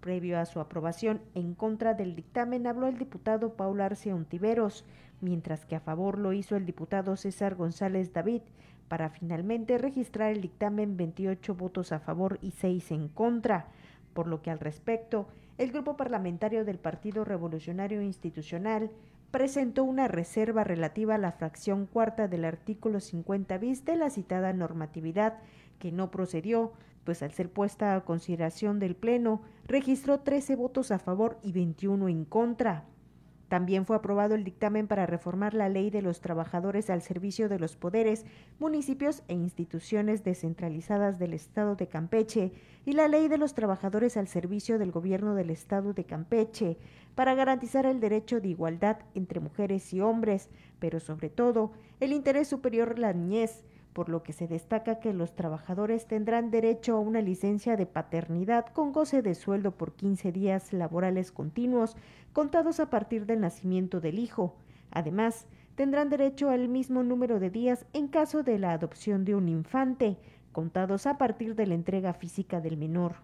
Previo 0.00 0.38
a 0.38 0.46
su 0.46 0.58
aprobación 0.58 1.20
en 1.34 1.54
contra 1.54 1.94
del 1.94 2.16
dictamen 2.16 2.66
habló 2.66 2.88
el 2.88 2.98
diputado 2.98 3.54
Paul 3.54 3.80
Arce 3.80 4.12
Ontiveros, 4.12 4.84
mientras 5.20 5.64
que 5.64 5.76
a 5.76 5.80
favor 5.80 6.18
lo 6.18 6.32
hizo 6.32 6.56
el 6.56 6.66
diputado 6.66 7.16
César 7.16 7.54
González 7.54 8.12
David, 8.12 8.42
para 8.88 9.10
finalmente 9.10 9.78
registrar 9.78 10.32
el 10.32 10.40
dictamen 10.40 10.96
28 10.96 11.54
votos 11.54 11.92
a 11.92 12.00
favor 12.00 12.38
y 12.42 12.50
6 12.50 12.90
en 12.92 13.08
contra, 13.08 13.68
por 14.12 14.26
lo 14.26 14.42
que 14.42 14.50
al 14.50 14.60
respecto, 14.60 15.28
el 15.58 15.72
grupo 15.72 15.96
parlamentario 15.96 16.64
del 16.64 16.78
Partido 16.78 17.24
Revolucionario 17.24 18.02
Institucional 18.02 18.90
presentó 19.30 19.84
una 19.84 20.08
reserva 20.08 20.62
relativa 20.62 21.14
a 21.14 21.18
la 21.18 21.32
fracción 21.32 21.86
cuarta 21.86 22.28
del 22.28 22.44
artículo 22.44 23.00
50 23.00 23.58
bis 23.58 23.84
de 23.84 23.96
la 23.96 24.10
citada 24.10 24.52
normatividad, 24.52 25.38
que 25.78 25.90
no 25.90 26.10
procedió, 26.10 26.72
pues 27.04 27.22
al 27.22 27.32
ser 27.32 27.50
puesta 27.50 27.94
a 27.94 28.04
consideración 28.04 28.78
del 28.78 28.94
Pleno, 28.94 29.42
registró 29.66 30.20
13 30.20 30.54
votos 30.56 30.90
a 30.90 30.98
favor 30.98 31.38
y 31.42 31.52
21 31.52 32.08
en 32.08 32.24
contra. 32.24 32.84
También 33.52 33.84
fue 33.84 33.96
aprobado 33.96 34.34
el 34.34 34.44
dictamen 34.44 34.88
para 34.88 35.04
reformar 35.04 35.52
la 35.52 35.68
ley 35.68 35.90
de 35.90 36.00
los 36.00 36.22
trabajadores 36.22 36.88
al 36.88 37.02
servicio 37.02 37.50
de 37.50 37.58
los 37.58 37.76
poderes, 37.76 38.24
municipios 38.58 39.22
e 39.28 39.34
instituciones 39.34 40.24
descentralizadas 40.24 41.18
del 41.18 41.34
Estado 41.34 41.76
de 41.76 41.86
Campeche 41.86 42.52
y 42.86 42.92
la 42.92 43.08
ley 43.08 43.28
de 43.28 43.36
los 43.36 43.52
trabajadores 43.52 44.16
al 44.16 44.26
servicio 44.26 44.78
del 44.78 44.90
gobierno 44.90 45.34
del 45.34 45.50
Estado 45.50 45.92
de 45.92 46.04
Campeche 46.04 46.78
para 47.14 47.34
garantizar 47.34 47.84
el 47.84 48.00
derecho 48.00 48.40
de 48.40 48.48
igualdad 48.48 49.00
entre 49.14 49.38
mujeres 49.38 49.92
y 49.92 50.00
hombres, 50.00 50.48
pero 50.78 50.98
sobre 50.98 51.28
todo 51.28 51.72
el 52.00 52.14
interés 52.14 52.48
superior 52.48 52.94
de 52.94 53.02
la 53.02 53.12
niñez, 53.12 53.66
por 53.92 54.08
lo 54.08 54.22
que 54.22 54.32
se 54.32 54.48
destaca 54.48 55.00
que 55.00 55.12
los 55.12 55.34
trabajadores 55.34 56.06
tendrán 56.06 56.50
derecho 56.50 56.96
a 56.96 57.00
una 57.00 57.20
licencia 57.20 57.76
de 57.76 57.86
paternidad 57.86 58.66
con 58.66 58.92
goce 58.92 59.22
de 59.22 59.34
sueldo 59.34 59.72
por 59.72 59.92
15 59.92 60.32
días 60.32 60.72
laborales 60.72 61.32
continuos 61.32 61.96
contados 62.32 62.80
a 62.80 62.90
partir 62.90 63.26
del 63.26 63.40
nacimiento 63.40 64.00
del 64.00 64.18
hijo. 64.18 64.56
Además, 64.90 65.46
tendrán 65.74 66.08
derecho 66.08 66.50
al 66.50 66.68
mismo 66.68 67.02
número 67.02 67.38
de 67.38 67.50
días 67.50 67.86
en 67.92 68.08
caso 68.08 68.42
de 68.42 68.58
la 68.58 68.72
adopción 68.72 69.24
de 69.24 69.34
un 69.34 69.48
infante, 69.48 70.16
contados 70.52 71.06
a 71.06 71.18
partir 71.18 71.54
de 71.54 71.66
la 71.66 71.74
entrega 71.74 72.12
física 72.12 72.60
del 72.60 72.76
menor. 72.76 73.16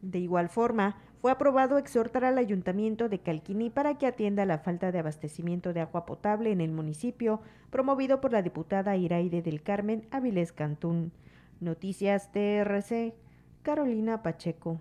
De 0.00 0.18
igual 0.18 0.48
forma, 0.48 0.96
fue 1.22 1.30
aprobado 1.30 1.78
exhortar 1.78 2.24
al 2.24 2.36
ayuntamiento 2.36 3.08
de 3.08 3.20
Calquini 3.20 3.70
para 3.70 3.96
que 3.96 4.08
atienda 4.08 4.44
la 4.44 4.58
falta 4.58 4.90
de 4.90 4.98
abastecimiento 4.98 5.72
de 5.72 5.80
agua 5.80 6.04
potable 6.04 6.50
en 6.50 6.60
el 6.60 6.72
municipio, 6.72 7.40
promovido 7.70 8.20
por 8.20 8.32
la 8.32 8.42
diputada 8.42 8.96
Iraide 8.96 9.40
del 9.40 9.62
Carmen 9.62 10.04
Avilés 10.10 10.50
Cantún. 10.50 11.12
Noticias 11.60 12.32
TRC, 12.32 13.14
Carolina 13.62 14.20
Pacheco. 14.24 14.80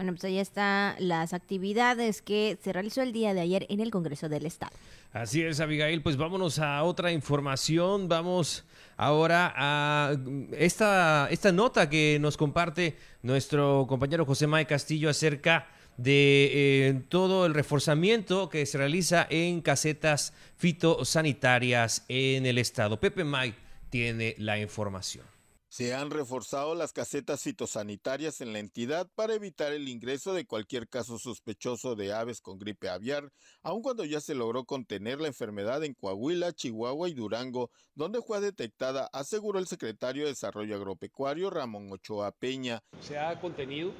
Bueno, 0.00 0.14
pues 0.14 0.24
ahí 0.24 0.38
están 0.38 0.94
las 0.98 1.34
actividades 1.34 2.22
que 2.22 2.56
se 2.64 2.72
realizó 2.72 3.02
el 3.02 3.12
día 3.12 3.34
de 3.34 3.42
ayer 3.42 3.66
en 3.68 3.80
el 3.80 3.90
Congreso 3.90 4.30
del 4.30 4.46
Estado. 4.46 4.72
Así 5.12 5.42
es, 5.42 5.60
Abigail. 5.60 6.00
Pues 6.00 6.16
vámonos 6.16 6.58
a 6.58 6.82
otra 6.84 7.12
información. 7.12 8.08
Vamos 8.08 8.64
ahora 8.96 9.52
a 9.54 10.16
esta, 10.52 11.28
esta 11.30 11.52
nota 11.52 11.90
que 11.90 12.16
nos 12.18 12.38
comparte 12.38 12.96
nuestro 13.20 13.84
compañero 13.86 14.24
José 14.24 14.46
May 14.46 14.64
Castillo 14.64 15.10
acerca 15.10 15.68
de 15.98 16.48
eh, 16.88 17.02
todo 17.10 17.44
el 17.44 17.52
reforzamiento 17.52 18.48
que 18.48 18.64
se 18.64 18.78
realiza 18.78 19.26
en 19.28 19.60
casetas 19.60 20.32
fitosanitarias 20.56 22.06
en 22.08 22.46
el 22.46 22.56
estado. 22.56 22.98
Pepe 22.98 23.22
May 23.22 23.54
tiene 23.90 24.34
la 24.38 24.58
información. 24.58 25.39
Se 25.70 25.94
han 25.94 26.10
reforzado 26.10 26.74
las 26.74 26.92
casetas 26.92 27.44
fitosanitarias 27.44 28.40
en 28.40 28.52
la 28.52 28.58
entidad 28.58 29.08
para 29.14 29.34
evitar 29.34 29.72
el 29.72 29.88
ingreso 29.88 30.34
de 30.34 30.44
cualquier 30.44 30.88
caso 30.88 31.16
sospechoso 31.16 31.94
de 31.94 32.12
aves 32.12 32.40
con 32.40 32.58
gripe 32.58 32.88
aviar, 32.88 33.30
aun 33.62 33.80
cuando 33.80 34.04
ya 34.04 34.20
se 34.20 34.34
logró 34.34 34.64
contener 34.64 35.20
la 35.20 35.28
enfermedad 35.28 35.84
en 35.84 35.94
Coahuila, 35.94 36.52
Chihuahua 36.52 37.08
y 37.08 37.14
Durango, 37.14 37.70
donde 37.94 38.20
fue 38.20 38.40
detectada, 38.40 39.08
aseguró 39.12 39.60
el 39.60 39.68
secretario 39.68 40.24
de 40.24 40.30
Desarrollo 40.30 40.74
Agropecuario 40.74 41.50
Ramón 41.50 41.86
Ochoa 41.92 42.32
Peña. 42.32 42.82
Se 43.00 43.16
ha 43.16 43.40
contenido. 43.40 43.92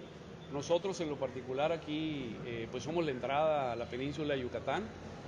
Nosotros 0.52 1.00
en 1.00 1.08
lo 1.08 1.20
particular 1.20 1.70
aquí 1.70 2.36
eh, 2.46 2.66
pues 2.72 2.82
somos 2.82 3.04
la 3.04 3.12
entrada 3.12 3.70
a 3.70 3.76
la 3.76 3.88
península 3.88 4.34
de 4.34 4.40
Yucatán 4.40 4.82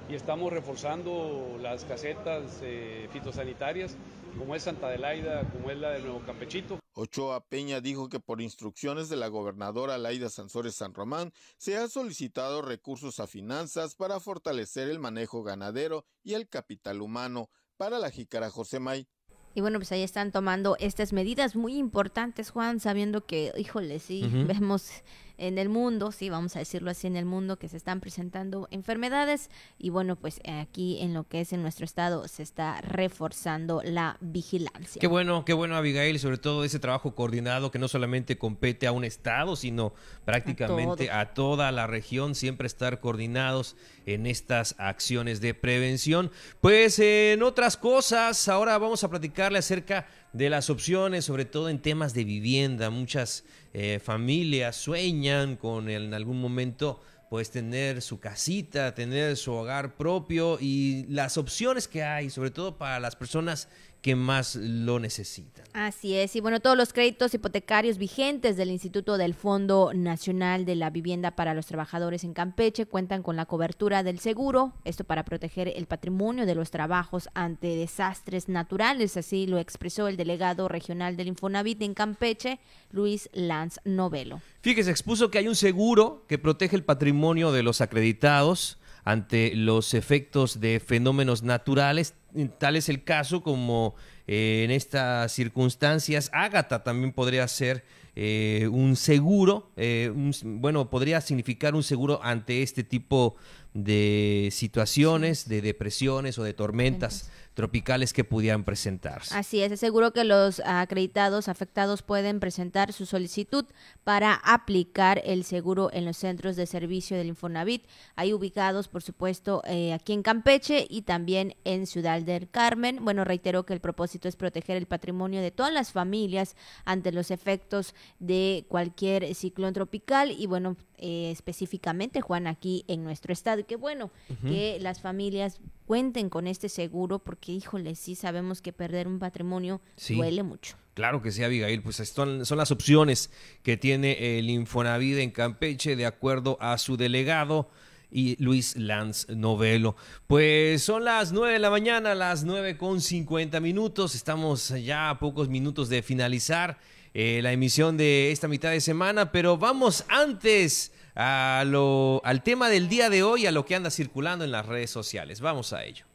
y 0.09 0.15
estamos 0.15 0.53
reforzando 0.53 1.57
las 1.61 1.85
casetas 1.85 2.61
eh, 2.63 3.09
fitosanitarias 3.13 3.97
como 4.39 4.55
es 4.55 4.63
Santa 4.63 4.87
Adelaida, 4.89 5.49
como 5.51 5.71
es 5.71 5.79
la 5.79 5.91
de 5.91 6.01
Nuevo 6.01 6.23
Campechito. 6.25 6.79
Ochoa 6.95 7.45
Peña 7.45 7.81
dijo 7.81 8.09
que 8.09 8.21
por 8.21 8.41
instrucciones 8.41 9.09
de 9.09 9.17
la 9.17 9.29
gobernadora 9.29 9.97
Laida 9.99 10.29
Sansores 10.29 10.75
San 10.75 10.95
Román 10.95 11.33
se 11.57 11.77
ha 11.77 11.89
solicitado 11.89 12.61
recursos 12.61 13.19
a 13.21 13.27
finanzas 13.27 13.95
para 13.95 14.21
fortalecer 14.21 14.89
el 14.89 14.99
manejo 14.99 15.43
ganadero 15.43 16.05
y 16.23 16.35
el 16.35 16.49
capital 16.49 17.01
humano. 17.01 17.51
Para 17.79 17.99
la 17.99 18.11
Jícara 18.11 18.51
José 18.51 18.79
May. 18.79 19.09
Y 19.55 19.61
bueno, 19.61 19.79
pues 19.79 19.91
ahí 19.93 20.03
están 20.03 20.31
tomando 20.31 20.77
estas 20.79 21.13
medidas 21.13 21.57
muy 21.57 21.77
importantes, 21.77 22.51
Juan, 22.51 22.81
sabiendo 22.81 23.27
que, 23.27 23.53
híjole, 23.57 23.99
sí, 23.99 24.23
vemos 24.47 24.91
en 25.39 25.59
el 25.59 25.69
mundo, 25.69 26.13
sí, 26.13 26.31
vamos 26.31 26.57
a 26.57 26.59
decirlo 26.59 26.91
así, 26.91 27.07
en 27.07 27.17
el 27.17 27.25
mundo 27.25 27.59
que 27.59 27.69
se 27.69 27.77
están 27.77 28.01
presentando 28.01 28.69
enfermedades 28.71 29.51
y 29.79 29.91
bueno, 29.91 30.17
pues 30.17 30.41
aquí 30.45 30.99
en 31.01 31.15
lo 31.15 31.25
que 31.25 31.41
es 31.41 31.53
en 31.53 31.63
nuestro 31.63 31.85
estado 31.85 32.29
se 32.29 32.43
está 32.43 32.81
reforzando 32.81 33.83
la 33.85 34.17
vigilancia. 34.21 35.01
Qué 35.01 35.07
bueno, 35.07 35.45
qué 35.45 35.53
bueno 35.53 35.77
Abigail, 35.77 36.19
sobre 36.19 36.39
todo 36.39 36.65
ese 36.65 36.79
trabajo 36.79 37.15
coordinado 37.15 37.71
que 37.71 37.79
no 37.79 37.89
solamente 37.89 38.39
compete 38.39 38.87
a 38.87 38.93
un 38.93 39.05
estado, 39.05 39.57
sino 39.57 39.95
prácticamente 40.25 41.11
a, 41.11 41.35
toda 41.35 41.73
la 41.73 41.87
región, 41.87 42.35
siempre 42.35 42.67
estar 42.67 43.01
coordinados 43.01 43.77
en 44.07 44.27
estas 44.27 44.75
acciones 44.79 45.41
de 45.41 45.55
prevención. 45.55 46.31
Pues 46.61 46.99
en 46.99 47.43
otras 47.43 47.77
cosas, 47.77 48.49
ahora 48.49 48.79
vamos 48.79 49.05
a 49.05 49.11
platicarle 49.11 49.59
acerca 49.59 50.07
de 50.33 50.51
las 50.51 50.71
opciones, 50.71 51.25
sobre 51.25 51.45
todo 51.45 51.69
en 51.69 51.81
temas 51.81 52.15
de 52.15 52.25
vivienda. 52.25 52.91
Muchas 52.91 53.45
eh, 53.73 54.01
familias 54.03 54.77
sueñan 54.77 55.57
con 55.57 55.89
en 55.89 56.15
algún 56.15 56.41
momento 56.41 57.01
pues 57.33 57.51
tener 57.51 58.03
su 58.03 58.21
casita, 58.21 58.95
tener 58.95 59.39
su 59.39 59.53
hogar 59.53 59.97
propio 59.97 60.59
y 60.61 61.07
las 61.09 61.39
opciones 61.39 61.89
que 61.89 62.03
hay, 62.03 62.29
sobre 62.29 62.51
todo 62.51 62.77
para 62.77 63.01
las 63.01 63.17
personas 63.17 63.69
que 64.03 64.17
más 64.17 64.57
lo 64.57 64.99
necesitan. 64.99 65.65
Así 65.73 66.15
es, 66.17 66.35
y 66.37 66.41
bueno, 66.41 66.61
todos 66.61 66.77
los 66.77 66.93
créditos 66.93 67.33
hipotecarios 67.33 67.99
vigentes 67.99 68.57
del 68.57 68.71
Instituto 68.71 69.17
del 69.17 69.33
Fondo 69.33 69.93
Nacional 69.95 70.65
de 70.67 70.75
la 70.75 70.91
Vivienda 70.91 71.31
para 71.31 71.55
los 71.55 71.67
Trabajadores 71.67 72.25
en 72.25 72.35
Campeche 72.35 72.85
cuentan 72.85 73.23
con 73.23 73.37
la 73.37 73.47
cobertura 73.47 74.03
del 74.03 74.19
seguro, 74.19 74.73
esto 74.85 75.05
para 75.05 75.25
proteger 75.25 75.73
el 75.75 75.87
patrimonio 75.87 76.47
de 76.47 76.57
los 76.57 76.71
trabajos 76.71 77.29
ante 77.35 77.77
desastres 77.77 78.49
naturales, 78.49 79.17
así 79.17 79.47
lo 79.47 79.59
expresó 79.59 80.09
el 80.09 80.17
delegado 80.17 80.67
regional 80.67 81.17
del 81.17 81.29
Infonavit 81.29 81.81
en 81.83 81.95
Campeche, 81.95 82.59
Luis 82.91 83.31
Lanz 83.33 83.79
Novelo. 83.85 84.43
Fíjese, 84.63 84.91
expuso 84.91 85.31
que 85.31 85.39
hay 85.39 85.49
un 85.49 85.57
seguro 85.57 86.25
que 86.29 86.39
protege 86.39 86.75
el 86.75 86.85
patrimonio 86.85 87.53
de 87.53 87.63
los 87.63 87.81
acreditados 87.81 88.79
ante 89.05 89.55
los 89.55 89.95
efectos 89.95 90.61
de 90.61 90.81
fenómenos 90.81 91.43
naturales. 91.43 92.15
Tal 92.59 92.77
es 92.77 92.89
el 92.89 93.05
caso 93.05 93.43
como 93.43 93.95
eh, 94.27 94.63
en 94.65 94.71
estas 94.71 95.33
circunstancias. 95.33 96.31
Ágata 96.33 96.83
también 96.83 97.13
podría 97.13 97.47
ser 97.49 97.85
eh, 98.15 98.69
un 98.71 98.97
seguro, 98.97 99.71
eh, 99.77 100.13
bueno, 100.45 100.91
podría 100.91 101.21
significar 101.21 101.75
un 101.75 101.83
seguro 101.83 102.21
ante 102.23 102.63
este 102.63 102.85
tipo 102.85 103.37
de 103.75 104.51
situaciones, 104.53 105.49
de 105.49 105.63
depresiones 105.63 106.39
o 106.39 106.43
de 106.43 106.53
tormentas 106.53 107.31
tropicales 107.55 108.13
que 108.13 108.25
pudieran 108.25 108.65
presentarse. 108.65 109.35
Así 109.35 109.63
es, 109.63 109.79
seguro 109.79 110.13
que 110.13 110.25
los 110.25 110.61
acreditados 110.61 111.49
afectados 111.49 112.03
pueden 112.03 112.41
presentar 112.41 112.93
su 112.93 113.07
solicitud 113.07 113.65
para 114.05 114.35
aplicar 114.35 115.21
el 115.25 115.45
seguro 115.45 115.91
en 115.93 116.05
los 116.05 116.17
centros 116.17 116.57
de 116.57 116.67
servicio 116.67 117.17
del 117.17 117.29
Infonavit, 117.29 117.85
ahí 118.17 118.33
ubicados, 118.33 118.89
por 118.89 119.03
supuesto, 119.03 119.63
eh, 119.67 119.93
aquí 119.93 120.13
en 120.13 120.23
Campeche 120.23 120.87
y 120.89 121.03
también 121.03 121.55
en 121.65 121.87
Ciudad 121.87 122.23
del 122.23 122.49
Carmen. 122.49 123.05
Bueno, 123.05 123.25
reitero 123.25 123.65
que 123.65 123.75
el 123.75 123.81
propósito 123.81 124.29
es 124.29 124.37
proteger 124.37 124.77
el 124.77 124.87
patrimonio 124.87 125.41
de 125.41 125.51
todas 125.51 125.73
las 125.73 125.93
familias 125.93 126.57
ante 126.85 127.13
los 127.13 127.31
efectos 127.31 127.95
de 128.19 128.65
cualquier 128.69 129.35
ciclón 129.35 129.75
tropical 129.75 130.31
y 130.31 130.47
bueno, 130.47 130.77
eh, 131.03 131.31
específicamente, 131.31 132.23
Juan, 132.23 132.47
aquí 132.47 132.85
en 132.89 133.05
nuestro 133.05 133.33
estado. 133.33 133.61
Y 133.61 133.65
qué 133.65 133.77
bueno 133.77 134.11
que 134.47 134.79
las 134.81 135.01
familias 135.01 135.61
cuenten 135.87 136.31
con 136.31 136.47
este 136.47 136.69
seguro 136.71 137.19
porque, 137.19 137.53
híjole, 137.53 137.95
sí 137.97 138.15
sabemos 138.15 138.63
que 138.63 138.73
perder 138.73 139.07
un 139.09 139.19
patrimonio 139.19 139.83
duele 140.09 140.43
mucho. 140.43 140.77
Claro 140.95 141.21
que 141.21 141.33
sí, 141.33 141.43
Abigail, 141.43 141.83
pues 141.83 141.97
son, 141.97 142.47
son 142.47 142.59
las 142.59 142.71
opciones 142.71 143.31
que 143.63 143.77
tiene 143.77 144.39
el 144.39 144.49
Infonavit 144.49 145.19
en 145.19 145.31
Campeche 145.31 145.97
de 145.97 146.07
acuerdo 146.07 146.57
a 146.61 146.79
su 146.79 146.97
delegado 146.97 147.69
y 148.11 148.37
Luis 148.43 148.77
Lanz 148.77 149.27
Novelo. 149.31 149.97
Pues 150.27 150.83
son 150.83 151.05
las 151.05 151.33
nueve 151.33 151.55
de 151.55 151.59
la 151.61 151.71
mañana, 151.71 152.15
las 152.15 152.45
nueve 152.45 152.77
con 152.77 153.01
cincuenta 153.01 153.59
minutos. 153.59 154.15
Estamos 154.15 154.69
ya 154.69 155.09
a 155.09 155.19
pocos 155.19 155.49
minutos 155.49 155.89
de 155.89 156.03
finalizar 156.03 156.79
eh, 157.15 157.41
la 157.43 157.53
emisión 157.53 157.97
de 157.97 158.33
esta 158.33 158.49
mitad 158.49 158.71
de 158.71 158.81
semana, 158.81 159.33
pero 159.33 159.59
vamos 159.59 160.05
antes 160.09 160.93
al 161.15 162.43
tema 162.43 162.71
del 162.71 162.89
día 162.89 163.11
de 163.11 163.23
hoy, 163.23 163.47
a 163.47 163.53
lo 163.53 163.67
que 163.67 163.75
anda 163.75 163.91
circulando 163.91 164.45
en 164.45 164.53
las 164.53 164.67
redes 164.67 164.91
sociales. 164.91 165.41
Vamos 165.41 165.73
a 165.73 165.85
ello. 165.85 166.07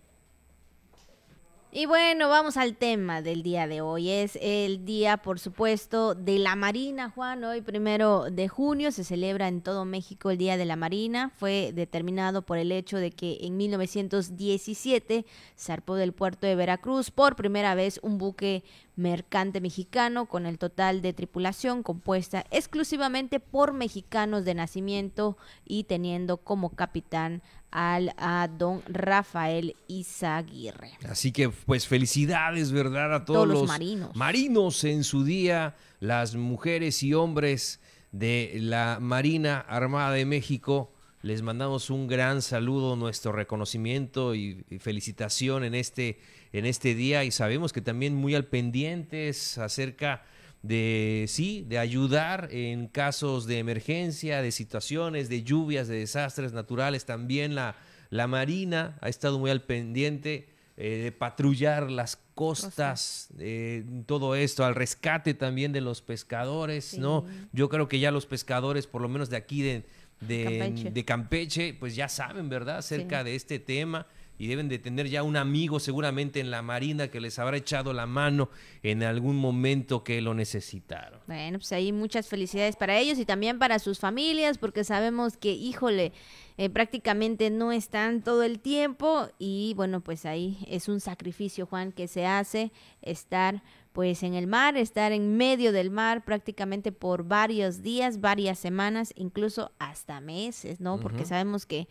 Y 1.70 1.86
bueno, 1.86 2.30
vamos 2.30 2.55
al 2.55 2.78
tema 2.78 3.22
del 3.22 3.43
día 3.43 3.68
de 3.68 3.82
hoy. 3.82 4.09
Es 4.09 4.39
el 4.41 4.86
día, 4.86 5.18
por 5.18 5.38
supuesto, 5.38 6.15
de 6.15 6.39
la 6.39 6.55
Marina, 6.55 7.09
Juan. 7.09 7.43
Hoy, 7.43 7.61
primero 7.61 8.32
de 8.32 8.47
junio, 8.47 8.89
se 8.93 9.03
celebra 9.03 9.49
en 9.49 9.61
todo 9.61 9.84
México 9.84 10.32
el 10.32 10.38
Día 10.38 10.55
de 10.55 10.63
la 10.63 10.78
Marina. 10.78 11.30
Fue 11.36 11.74
determinado 11.76 12.41
por 12.41 12.57
el 12.57 12.72
hecho 12.72 12.97
de 12.97 13.11
que 13.11 13.39
en 13.41 13.57
1917 13.57 15.26
zarpó 15.59 15.95
del 15.95 16.13
puerto 16.13 16.47
de 16.47 16.55
Veracruz 16.55 17.11
por 17.11 17.36
primera 17.36 17.76
vez 17.76 17.99
un 18.01 18.18
buque 18.18 18.63
mercante 18.95 19.59
mexicano 19.59 20.26
con 20.26 20.45
el 20.45 20.57
total 20.57 21.01
de 21.01 21.13
tripulación 21.13 21.84
compuesta 21.84 22.45
exclusivamente 22.49 23.39
por 23.39 23.74
mexicanos 23.74 24.45
de 24.45 24.55
nacimiento 24.55 25.38
y 25.65 25.84
teniendo 25.84 26.38
como 26.38 26.72
capitán 26.72 27.43
al 27.78 28.11
a 28.17 28.47
don 28.47 28.82
Rafael 28.88 29.75
Izaguirre. 29.88 30.93
Así 31.07 31.32
que 31.32 31.49
pues 31.49 31.88
felicidades, 31.88 32.71
¿verdad? 32.71 33.13
A 33.13 33.23
todos, 33.23 33.38
Todos 33.38 33.47
los 33.47 33.59
los 33.61 33.67
marinos. 33.67 34.15
marinos 34.15 34.84
en 34.84 35.03
su 35.03 35.23
día, 35.23 35.75
las 35.99 36.36
mujeres 36.36 37.03
y 37.03 37.13
hombres 37.13 37.80
de 38.11 38.57
la 38.61 38.97
Marina 38.99 39.59
Armada 39.59 40.11
de 40.13 40.25
México. 40.25 40.91
Les 41.21 41.43
mandamos 41.43 41.91
un 41.91 42.07
gran 42.07 42.41
saludo, 42.41 42.95
nuestro 42.95 43.32
reconocimiento 43.32 44.34
y, 44.34 44.65
y 44.71 44.80
felicitación 44.80 45.63
en 45.63 45.75
este, 45.75 46.19
en 46.53 46.65
este 46.65 46.95
día 46.95 47.25
y 47.25 47.32
sabemos 47.32 47.73
que 47.73 47.82
también 47.82 48.15
muy 48.15 48.34
al 48.34 48.45
pendientes 48.45 49.59
acerca 49.59 50.23
de 50.64 51.26
sí, 51.28 51.66
de 51.68 51.80
ayudar 51.80 52.49
en 52.51 52.88
casos 52.88 53.45
de 53.45 53.60
emergencia, 53.60 54.41
de 54.41 54.51
situaciones, 54.51 55.30
de 55.30 55.43
lluvias, 55.43 55.88
de 55.88 55.99
desastres 55.99 56.53
naturales. 56.53 57.05
También 57.05 57.55
la, 57.55 57.76
la 58.10 58.28
Marina 58.28 58.97
ha 59.01 59.10
estado 59.10 59.39
muy 59.39 59.51
al 59.51 59.62
pendiente 59.62 60.49
eh, 60.78 60.97
de 61.03 61.12
patrullar 61.12 61.89
las 61.89 62.20
costas, 62.36 63.30
eh, 63.39 63.84
todo 64.05 64.36
esto, 64.36 64.64
al 64.64 64.76
rescate 64.76 65.34
también 65.34 65.72
de 65.72 65.82
los 65.82 66.03
pescadores, 66.03 66.97
¿no? 66.99 67.26
Yo 67.51 67.68
creo 67.68 67.88
que 67.88 67.99
ya 67.99 68.12
los 68.12 68.28
pescadores, 68.28 68.86
por 68.86 69.01
lo 69.01 69.10
menos 69.10 69.32
de 69.32 69.38
aquí 69.38 69.64
de, 69.64 69.86
de, 70.20 70.43
Campeche. 70.43 70.91
de 70.91 71.05
Campeche, 71.05 71.74
pues 71.74 71.95
ya 71.95 72.08
saben, 72.08 72.47
¿verdad?, 72.47 72.78
acerca 72.78 73.24
de 73.24 73.36
este 73.36 73.58
tema 73.58 74.05
y 74.38 74.47
deben 74.47 74.69
de 74.69 74.79
tener 74.79 75.07
ya 75.07 75.23
un 75.23 75.38
amigo 75.38 75.79
seguramente 75.79 76.39
en 76.39 76.51
la 76.51 76.61
Marina 76.61 77.09
que 77.09 77.19
les 77.19 77.39
habrá 77.39 77.57
echado 77.57 77.93
la 77.93 78.05
mano 78.05 78.49
en 78.83 79.03
algún 79.03 79.38
momento 79.38 80.03
que 80.03 80.21
lo 80.21 80.33
necesitaron. 80.33 81.19
Bueno, 81.27 81.59
pues 81.59 81.71
ahí 81.71 81.91
muchas 81.91 82.27
felicidades 82.27 82.75
para 82.75 82.97
ellos 82.97 83.17
y 83.19 83.25
también 83.25 83.59
para 83.59 83.79
sus 83.79 83.99
familias, 83.99 84.57
porque 84.57 84.83
sabemos 84.83 85.38
que, 85.38 85.51
híjole, 85.51 86.13
eh, 86.57 86.69
prácticamente 86.69 87.49
no 87.49 87.71
están 87.71 88.23
todo 88.23 88.43
el 88.43 88.59
tiempo 88.59 89.29
y 89.38 89.73
bueno, 89.75 90.01
pues 90.01 90.25
ahí 90.25 90.57
es 90.67 90.88
un 90.88 90.99
sacrificio, 90.99 91.65
Juan, 91.65 91.91
que 91.91 92.07
se 92.07 92.25
hace 92.25 92.71
estar 93.01 93.61
pues 93.97 94.21
en 94.21 94.35
el 94.35 94.45
mar, 94.45 94.77
estar 94.77 95.11
en 95.11 95.38
medio 95.38 95.71
del 95.71 95.89
mar 95.89 96.23
prácticamente 96.23 96.91
por 96.91 97.23
varios 97.23 97.81
días, 97.81 98.21
varias 98.21 98.59
semanas, 98.59 99.11
incluso 99.15 99.71
hasta 99.79 100.21
meses, 100.21 100.79
¿no? 100.79 100.99
Porque 100.99 101.25
sabemos 101.25 101.65
que 101.65 101.88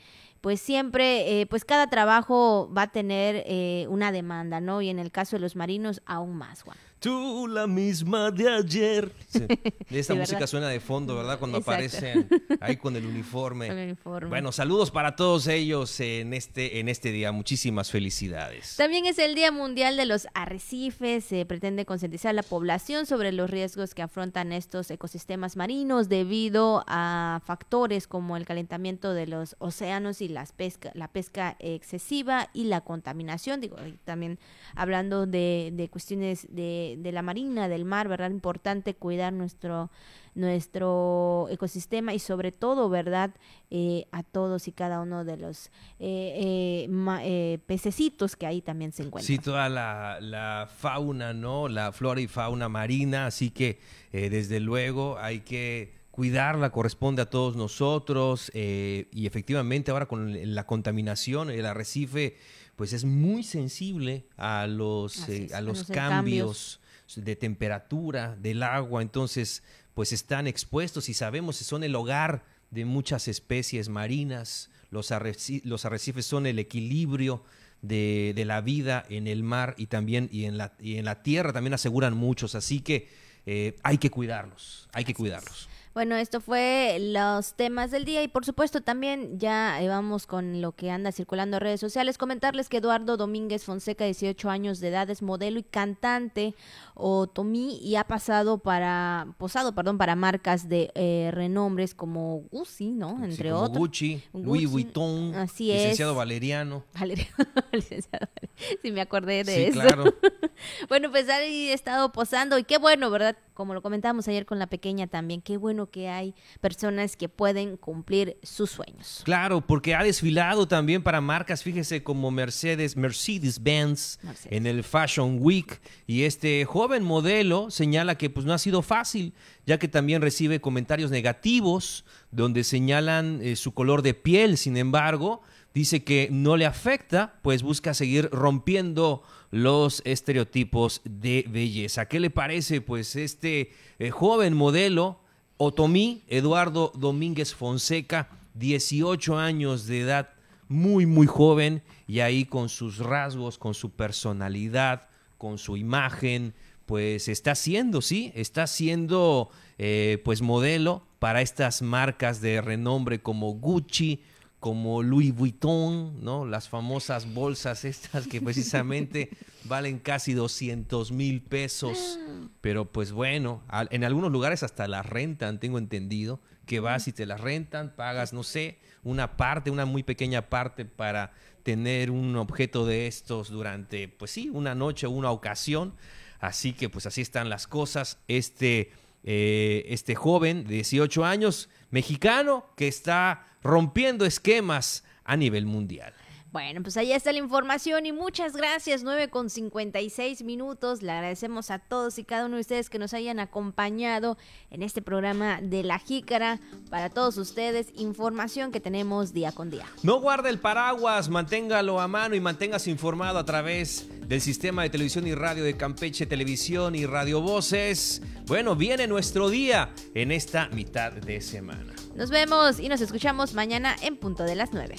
pues 0.47 0.61
siempre, 0.61 1.41
eh, 1.41 1.47
pues 1.47 1.65
cada 1.65 1.89
trabajo 1.89 2.71
va 2.73 2.83
a 2.83 2.87
tener 2.87 3.43
eh, 3.47 3.89
una 3.89 4.13
demanda, 4.13 4.61
¿no? 4.61 4.81
Y 4.81 4.91
en 4.91 5.01
el 5.01 5.11
caso 5.11 5.35
de 5.35 5.41
los 5.41 5.57
marinos, 5.57 6.03
aún 6.07 6.37
más, 6.37 6.63
Juan. 6.63 6.79
Tú 6.99 7.47
la 7.47 7.67
misma 7.67 8.31
de 8.31 8.49
ayer. 8.49 9.13
Sí. 9.29 9.41
Esta 9.91 10.15
Sí, 10.15 10.19
música 10.19 10.47
suena 10.47 10.69
de 10.69 10.81
fondo, 10.81 11.15
¿verdad? 11.17 11.39
Cuando 11.39 11.59
Exacto. 11.59 11.73
aparecen 11.73 12.29
ahí 12.61 12.77
con 12.77 12.97
el 12.97 13.05
uniforme. 13.07 13.69
Con 13.69 13.79
el 13.79 13.85
uniforme. 13.89 14.29
Bueno, 14.29 14.51
saludos 14.51 14.91
para 14.91 15.15
todos 15.15 15.47
ellos 15.47 16.01
en 16.01 16.33
este, 16.33 16.81
en 16.81 16.89
este 16.89 17.13
día. 17.13 17.33
Muchísimas 17.33 17.91
felicidades. 17.91 18.77
También 18.77 19.05
es 19.07 19.19
el 19.19 19.35
Día 19.35 19.53
Mundial 19.53 19.97
de 19.97 20.07
los 20.07 20.27
Arrecifes. 20.35 21.25
Se 21.25 21.45
pretende 21.45 21.85
concientizar 21.85 22.31
a 22.31 22.33
la 22.33 22.43
población 22.43 23.05
sobre 23.07 23.31
los 23.33 23.51
riesgos 23.51 23.95
que 23.95 24.03
afrontan 24.03 24.53
estos 24.53 24.91
ecosistemas 24.91 25.57
marinos 25.57 26.09
debido 26.09 26.83
a 26.87 27.41
factores 27.45 28.07
como 28.07 28.37
el 28.37 28.47
calentamiento 28.47 29.13
de 29.13 29.27
los 29.27 29.55
océanos 29.59 30.23
y 30.23 30.29
las 30.29 30.53
pesca, 30.53 30.93
la 30.95 31.09
pesca 31.09 31.57
excesiva 31.59 32.49
y 32.55 32.65
la 32.65 32.81
contaminación. 32.81 33.61
Digo, 33.61 33.77
también 34.05 34.39
hablando 34.75 35.27
de, 35.27 35.71
de 35.75 35.89
cuestiones 35.89 36.47
de, 36.51 36.86
de 36.95 37.13
la 37.13 37.23
marina, 37.23 37.69
del 37.69 37.85
mar, 37.85 38.09
¿verdad? 38.09 38.31
Importante 38.31 38.95
cuidar 38.95 39.33
nuestro 39.33 39.91
nuestro 40.37 41.49
ecosistema 41.51 42.13
y 42.15 42.19
sobre 42.19 42.53
todo, 42.53 42.89
¿verdad? 42.89 43.35
Eh, 43.71 44.07
a 44.13 44.23
todos 44.23 44.69
y 44.69 44.73
cada 44.73 45.01
uno 45.01 45.25
de 45.25 45.39
los 45.39 45.71
eh, 45.99 46.87
eh, 46.89 46.89
eh, 47.23 47.59
pececitos 47.67 48.37
que 48.37 48.47
ahí 48.47 48.61
también 48.61 48.93
se 48.93 49.03
encuentran. 49.03 49.27
Sí, 49.27 49.43
toda 49.43 49.69
la, 49.69 50.19
la 50.21 50.69
fauna, 50.73 51.33
¿no? 51.33 51.69
La 51.69 51.91
flora 51.91 52.21
y 52.21 52.29
fauna 52.29 52.69
marina, 52.69 53.27
así 53.27 53.51
que 53.51 53.81
desde 54.13 54.61
luego 54.61 55.19
hay 55.19 55.41
que 55.41 55.95
cuidarla, 56.11 56.71
corresponde 56.71 57.21
a 57.21 57.29
todos 57.29 57.57
nosotros 57.57 58.51
y 58.55 59.27
efectivamente 59.27 59.91
ahora 59.91 60.07
con 60.07 60.55
la 60.55 60.67
contaminación, 60.67 61.51
el 61.51 61.67
arrecife, 61.67 62.37
pues 62.77 62.93
es 62.93 63.05
muy 63.05 63.43
sensible 63.43 64.27
a 64.37 64.67
los, 64.67 65.29
eh, 65.29 65.49
a 65.55 65.61
los 65.61 65.79
cambios 65.95 66.81
de 67.17 67.37
temperatura 67.37 68.37
del 68.37 68.63
agua, 68.63 69.03
entonces 69.03 69.63
pues 69.95 70.13
están 70.13 70.47
expuestos 70.47 71.09
y 71.09 71.15
sabemos 71.15 71.59
que 71.59 71.65
son 71.65 71.83
el 71.85 71.95
hogar 71.95 72.45
de 72.71 72.85
muchas 72.85 73.29
especies 73.29 73.89
marinas, 73.89 74.71
los, 74.91 75.11
arreci- 75.11 75.63
los 75.65 75.85
arrecifes 75.85 76.27
son 76.27 76.47
el 76.47 76.59
equilibrio 76.59 77.43
de, 77.83 78.33
de 78.35 78.45
la 78.45 78.61
vida 78.61 79.05
en 79.09 79.27
el 79.27 79.43
mar 79.43 79.75
y 79.79 79.87
también 79.87 80.29
y 80.33 80.45
en 80.45 80.59
la, 80.59 80.75
y 80.81 80.97
en 80.97 81.05
la 81.05 81.23
tierra 81.23 81.53
también 81.53 81.75
aseguran 81.75 82.15
muchos, 82.17 82.55
así 82.55 82.81
que 82.81 83.09
eh, 83.47 83.77
hay 83.85 83.99
que 83.99 84.11
cuidarlos, 84.11 84.89
hay 84.93 85.05
que 85.05 85.15
cuidarlos. 85.15 85.69
Bueno, 85.97 86.17
esto 86.17 86.43
fue 86.43 86.99
los 87.01 87.55
temas 87.55 87.91
del 87.91 88.05
día 88.05 88.23
y 88.23 88.29
por 88.29 88.45
supuesto 88.45 88.83
también 88.83 89.39
ya 89.39 89.81
eh, 89.81 89.89
vamos 89.89 90.27
con 90.27 90.61
lo 90.61 90.73
que 90.73 90.91
anda 90.91 91.11
circulando 91.11 91.57
en 91.57 91.63
redes 91.63 91.81
sociales. 91.81 92.19
Comentarles 92.19 92.69
que 92.69 92.77
Eduardo 92.77 93.17
Domínguez 93.17 93.65
Fonseca, 93.65 94.05
18 94.05 94.51
años 94.51 94.79
de 94.81 94.89
edad, 94.89 95.09
es 95.09 95.23
modelo 95.23 95.59
y 95.59 95.63
cantante 95.63 96.55
otomí 96.93 97.79
y 97.79 97.97
ha 97.97 98.05
pasado 98.05 98.59
para, 98.59 99.29
posado, 99.39 99.75
perdón, 99.75 99.97
para 99.97 100.17
marcas 100.17 100.69
de 100.69 100.91
eh, 100.95 101.31
renombres 101.33 101.95
como 101.95 102.43
Gucci, 102.51 102.91
¿no? 102.91 103.17
Sí, 103.21 103.25
Entre 103.25 103.49
como 103.49 103.63
otros. 103.63 103.79
Gucci, 103.79 104.23
Louis 104.35 104.45
Gucci, 104.45 104.67
Vuitton, 104.67 105.35
así 105.35 105.73
licenciado 105.73 106.13
es. 106.13 106.19
Valeriano. 106.19 106.85
Valeria, 107.01 107.29
licenciado 107.73 108.29
Valeria. 108.35 108.79
Sí, 108.83 108.93
me 108.93 109.01
acordé 109.01 109.45
de 109.45 109.55
Sí, 109.55 109.63
eso. 109.63 109.81
claro. 109.81 110.05
bueno, 110.91 111.11
pues 111.11 111.27
ahí 111.31 111.71
he 111.71 111.73
estado 111.73 112.13
posando 112.13 112.59
y 112.59 112.65
qué 112.65 112.77
bueno, 112.77 113.09
¿verdad? 113.11 113.37
Como 113.57 113.73
lo 113.73 113.81
comentábamos 113.81 114.29
ayer 114.29 114.45
con 114.45 114.59
la 114.59 114.67
pequeña 114.67 115.07
también, 115.07 115.41
qué 115.41 115.57
bueno 115.57 115.87
que 115.87 116.11
hay 116.11 116.35
personas 116.61 117.17
que 117.17 117.31
pueden 117.31 117.79
cumplir 117.79 118.37
sus 118.43 118.71
sueños. 118.71 119.23
Claro, 119.25 119.63
porque 119.63 119.95
ha 119.95 120.03
desfilado 120.03 120.69
también 120.69 121.03
para 121.03 121.23
marcas, 121.23 121.63
fíjese, 121.63 122.03
como 122.03 122.31
Mercedes, 122.31 122.99
Mercedes-Benz 122.99 124.19
Mercedes. 124.23 124.53
en 124.55 124.67
el 124.67 124.85
Fashion 124.85 125.39
Week. 125.41 125.81
Y 126.07 126.25
este 126.25 126.67
joven 126.67 127.03
modelo 127.03 127.71
señala 127.71 128.19
que 128.19 128.29
pues 128.29 128.45
no 128.45 128.53
ha 128.53 128.59
sido 128.59 128.83
fácil, 128.83 129.33
ya 129.65 129.79
que 129.79 129.89
también 129.89 130.21
recibe 130.21 130.61
comentarios 130.61 131.11
negativos 131.11 132.05
donde 132.31 132.63
señalan 132.63 133.41
eh, 133.43 133.57
su 133.57 133.73
color 133.73 134.03
de 134.03 134.13
piel. 134.13 134.59
Sin 134.59 134.77
embargo, 134.77 135.41
dice 135.77 136.05
que 136.05 136.31
no 136.33 136.57
le 136.57 136.65
afecta, 136.65 137.35
pues 137.43 137.63
busca 137.63 137.93
seguir 137.93 138.31
rompiendo 138.33 139.23
los 139.51 140.01
estereotipos 140.07 141.03
de 141.05 141.45
belleza. 141.51 142.09
¿Qué 142.09 142.19
le 142.19 142.31
parece, 142.31 142.81
pues, 142.81 143.15
este 143.15 143.73
eh, 143.99 144.09
joven 144.09 144.55
modelo? 144.55 145.21
Otomí 145.59 146.23
Eduardo 146.29 146.93
Domínguez 146.95 147.55
Fonseca, 147.55 148.31
18 148.55 149.39
años 149.39 149.87
de 149.87 150.01
edad, 150.01 150.31
muy, 150.67 151.05
muy 151.05 151.27
joven, 151.27 151.83
y 152.09 152.21
ahí 152.21 152.47
con 152.47 152.71
sus 152.71 152.97
rasgos, 152.97 153.59
con 153.59 153.75
su 153.75 153.91
personalidad, 153.91 155.11
con 155.37 155.59
su 155.59 155.77
imagen, 155.77 156.55
pues 156.87 157.29
está 157.29 157.55
siendo, 157.55 158.01
sí, 158.01 158.33
está 158.35 158.67
siendo 158.67 159.51
eh, 159.77 160.23
pues 160.25 160.41
modelo 160.41 161.03
para 161.19 161.43
estas 161.43 161.83
marcas 161.83 162.41
de 162.41 162.63
renombre 162.63 163.21
como 163.21 163.53
Gucci, 163.53 164.23
como 164.61 165.03
Louis 165.03 165.35
Vuitton, 165.35 166.25
¿no? 166.25 166.47
Las 166.47 166.69
famosas 166.69 167.33
bolsas 167.33 167.85
estas 167.85 168.27
que 168.27 168.41
precisamente 168.41 169.31
valen 169.65 169.99
casi 169.99 170.33
200 170.33 171.13
mil 171.13 171.43
pesos. 171.43 172.19
Pero 172.61 172.91
pues 172.91 173.13
bueno, 173.13 173.63
en 173.91 174.05
algunos 174.05 174.33
lugares 174.33 174.63
hasta 174.63 174.89
las 174.89 175.07
rentan, 175.07 175.61
tengo 175.61 175.79
entendido, 175.79 176.41
que 176.65 176.81
vas 176.81 177.07
y 177.07 177.13
te 177.13 177.27
las 177.27 177.41
rentan, 177.41 177.95
pagas, 177.95 178.33
no 178.33 178.43
sé, 178.43 178.79
una 179.05 179.37
parte, 179.37 179.71
una 179.71 179.87
muy 179.87 180.03
pequeña 180.03 180.49
parte 180.49 180.85
para 180.85 181.33
tener 181.63 182.11
un 182.11 182.37
objeto 182.37 182.87
de 182.87 183.07
estos 183.07 183.51
durante, 183.51 184.09
pues 184.09 184.31
sí, 184.31 184.51
una 184.53 184.75
noche 184.75 185.07
o 185.07 185.11
una 185.11 185.31
ocasión. 185.31 185.95
Así 186.41 186.73
que 186.73 186.89
pues 186.89 187.07
así 187.07 187.21
están 187.21 187.49
las 187.49 187.67
cosas. 187.67 188.19
Este, 188.29 188.93
eh, 189.25 189.85
este 189.89 190.15
joven 190.15 190.65
de 190.65 190.75
18 190.75 191.25
años, 191.25 191.69
mexicano, 191.91 192.67
que 192.77 192.89
está 192.89 193.47
rompiendo 193.63 194.25
esquemas 194.25 195.05
a 195.25 195.37
nivel 195.37 195.67
mundial. 195.67 196.15
Bueno, 196.53 196.83
pues 196.83 196.97
ahí 196.97 197.13
está 197.13 197.33
la 197.33 197.39
información 197.39 198.07
y 198.07 198.13
muchas 198.13 198.55
gracias, 198.55 199.03
9 199.03 199.29
con 199.29 199.51
56 199.51 200.43
minutos. 200.43 201.03
Le 201.03 201.13
agradecemos 201.13 201.71
a 201.71 201.79
todos 201.79 202.19
y 202.19 202.25
cada 202.25 202.47
uno 202.47 202.55
de 202.55 202.63
ustedes 202.63 202.89
que 202.89 202.99
nos 202.99 203.13
hayan 203.15 203.41
acompañado 203.41 204.39
en 204.71 204.83
este 204.83 205.03
programa 205.03 205.61
de 205.61 205.83
La 205.83 205.99
Jícara. 205.99 206.61
Para 206.89 207.11
todos 207.11 207.37
ustedes, 207.37 207.89
información 207.97 208.73
que 208.73 208.81
tenemos 208.81 209.33
día 209.33 209.53
con 209.53 209.71
día. 209.71 209.87
No 210.03 210.21
guarde 210.21 210.49
el 210.49 210.59
paraguas, 210.59 211.29
manténgalo 211.29 212.01
a 212.01 212.09
mano 212.09 212.35
y 212.35 212.41
manténgase 212.41 212.91
informado 212.91 213.39
a 213.39 213.45
través 213.45 214.09
del 214.29 214.41
Sistema 214.41 214.83
de 214.83 214.91
Televisión 214.91 215.27
y 215.27 215.35
Radio 215.35 215.65
de 215.65 215.77
Campeche 215.77 216.27
Televisión 216.27 216.95
y 216.95 217.07
Radio 217.07 217.41
Voces. 217.41 218.23
Bueno, 218.47 218.77
viene 218.77 219.07
nuestro 219.07 219.51
día 219.51 219.93
en 220.15 220.33
esta 220.33 220.69
mitad 220.69 221.13
de 221.13 221.41
semana. 221.41 221.95
Nos 222.15 222.31
vemos 222.31 222.81
y 222.81 222.89
nos 222.89 223.01
escuchamos 223.01 223.53
mañana 223.53 223.95
en 224.01 224.17
punto 224.17 224.45
de 224.45 224.55
las 224.55 224.73
9. 224.73 224.97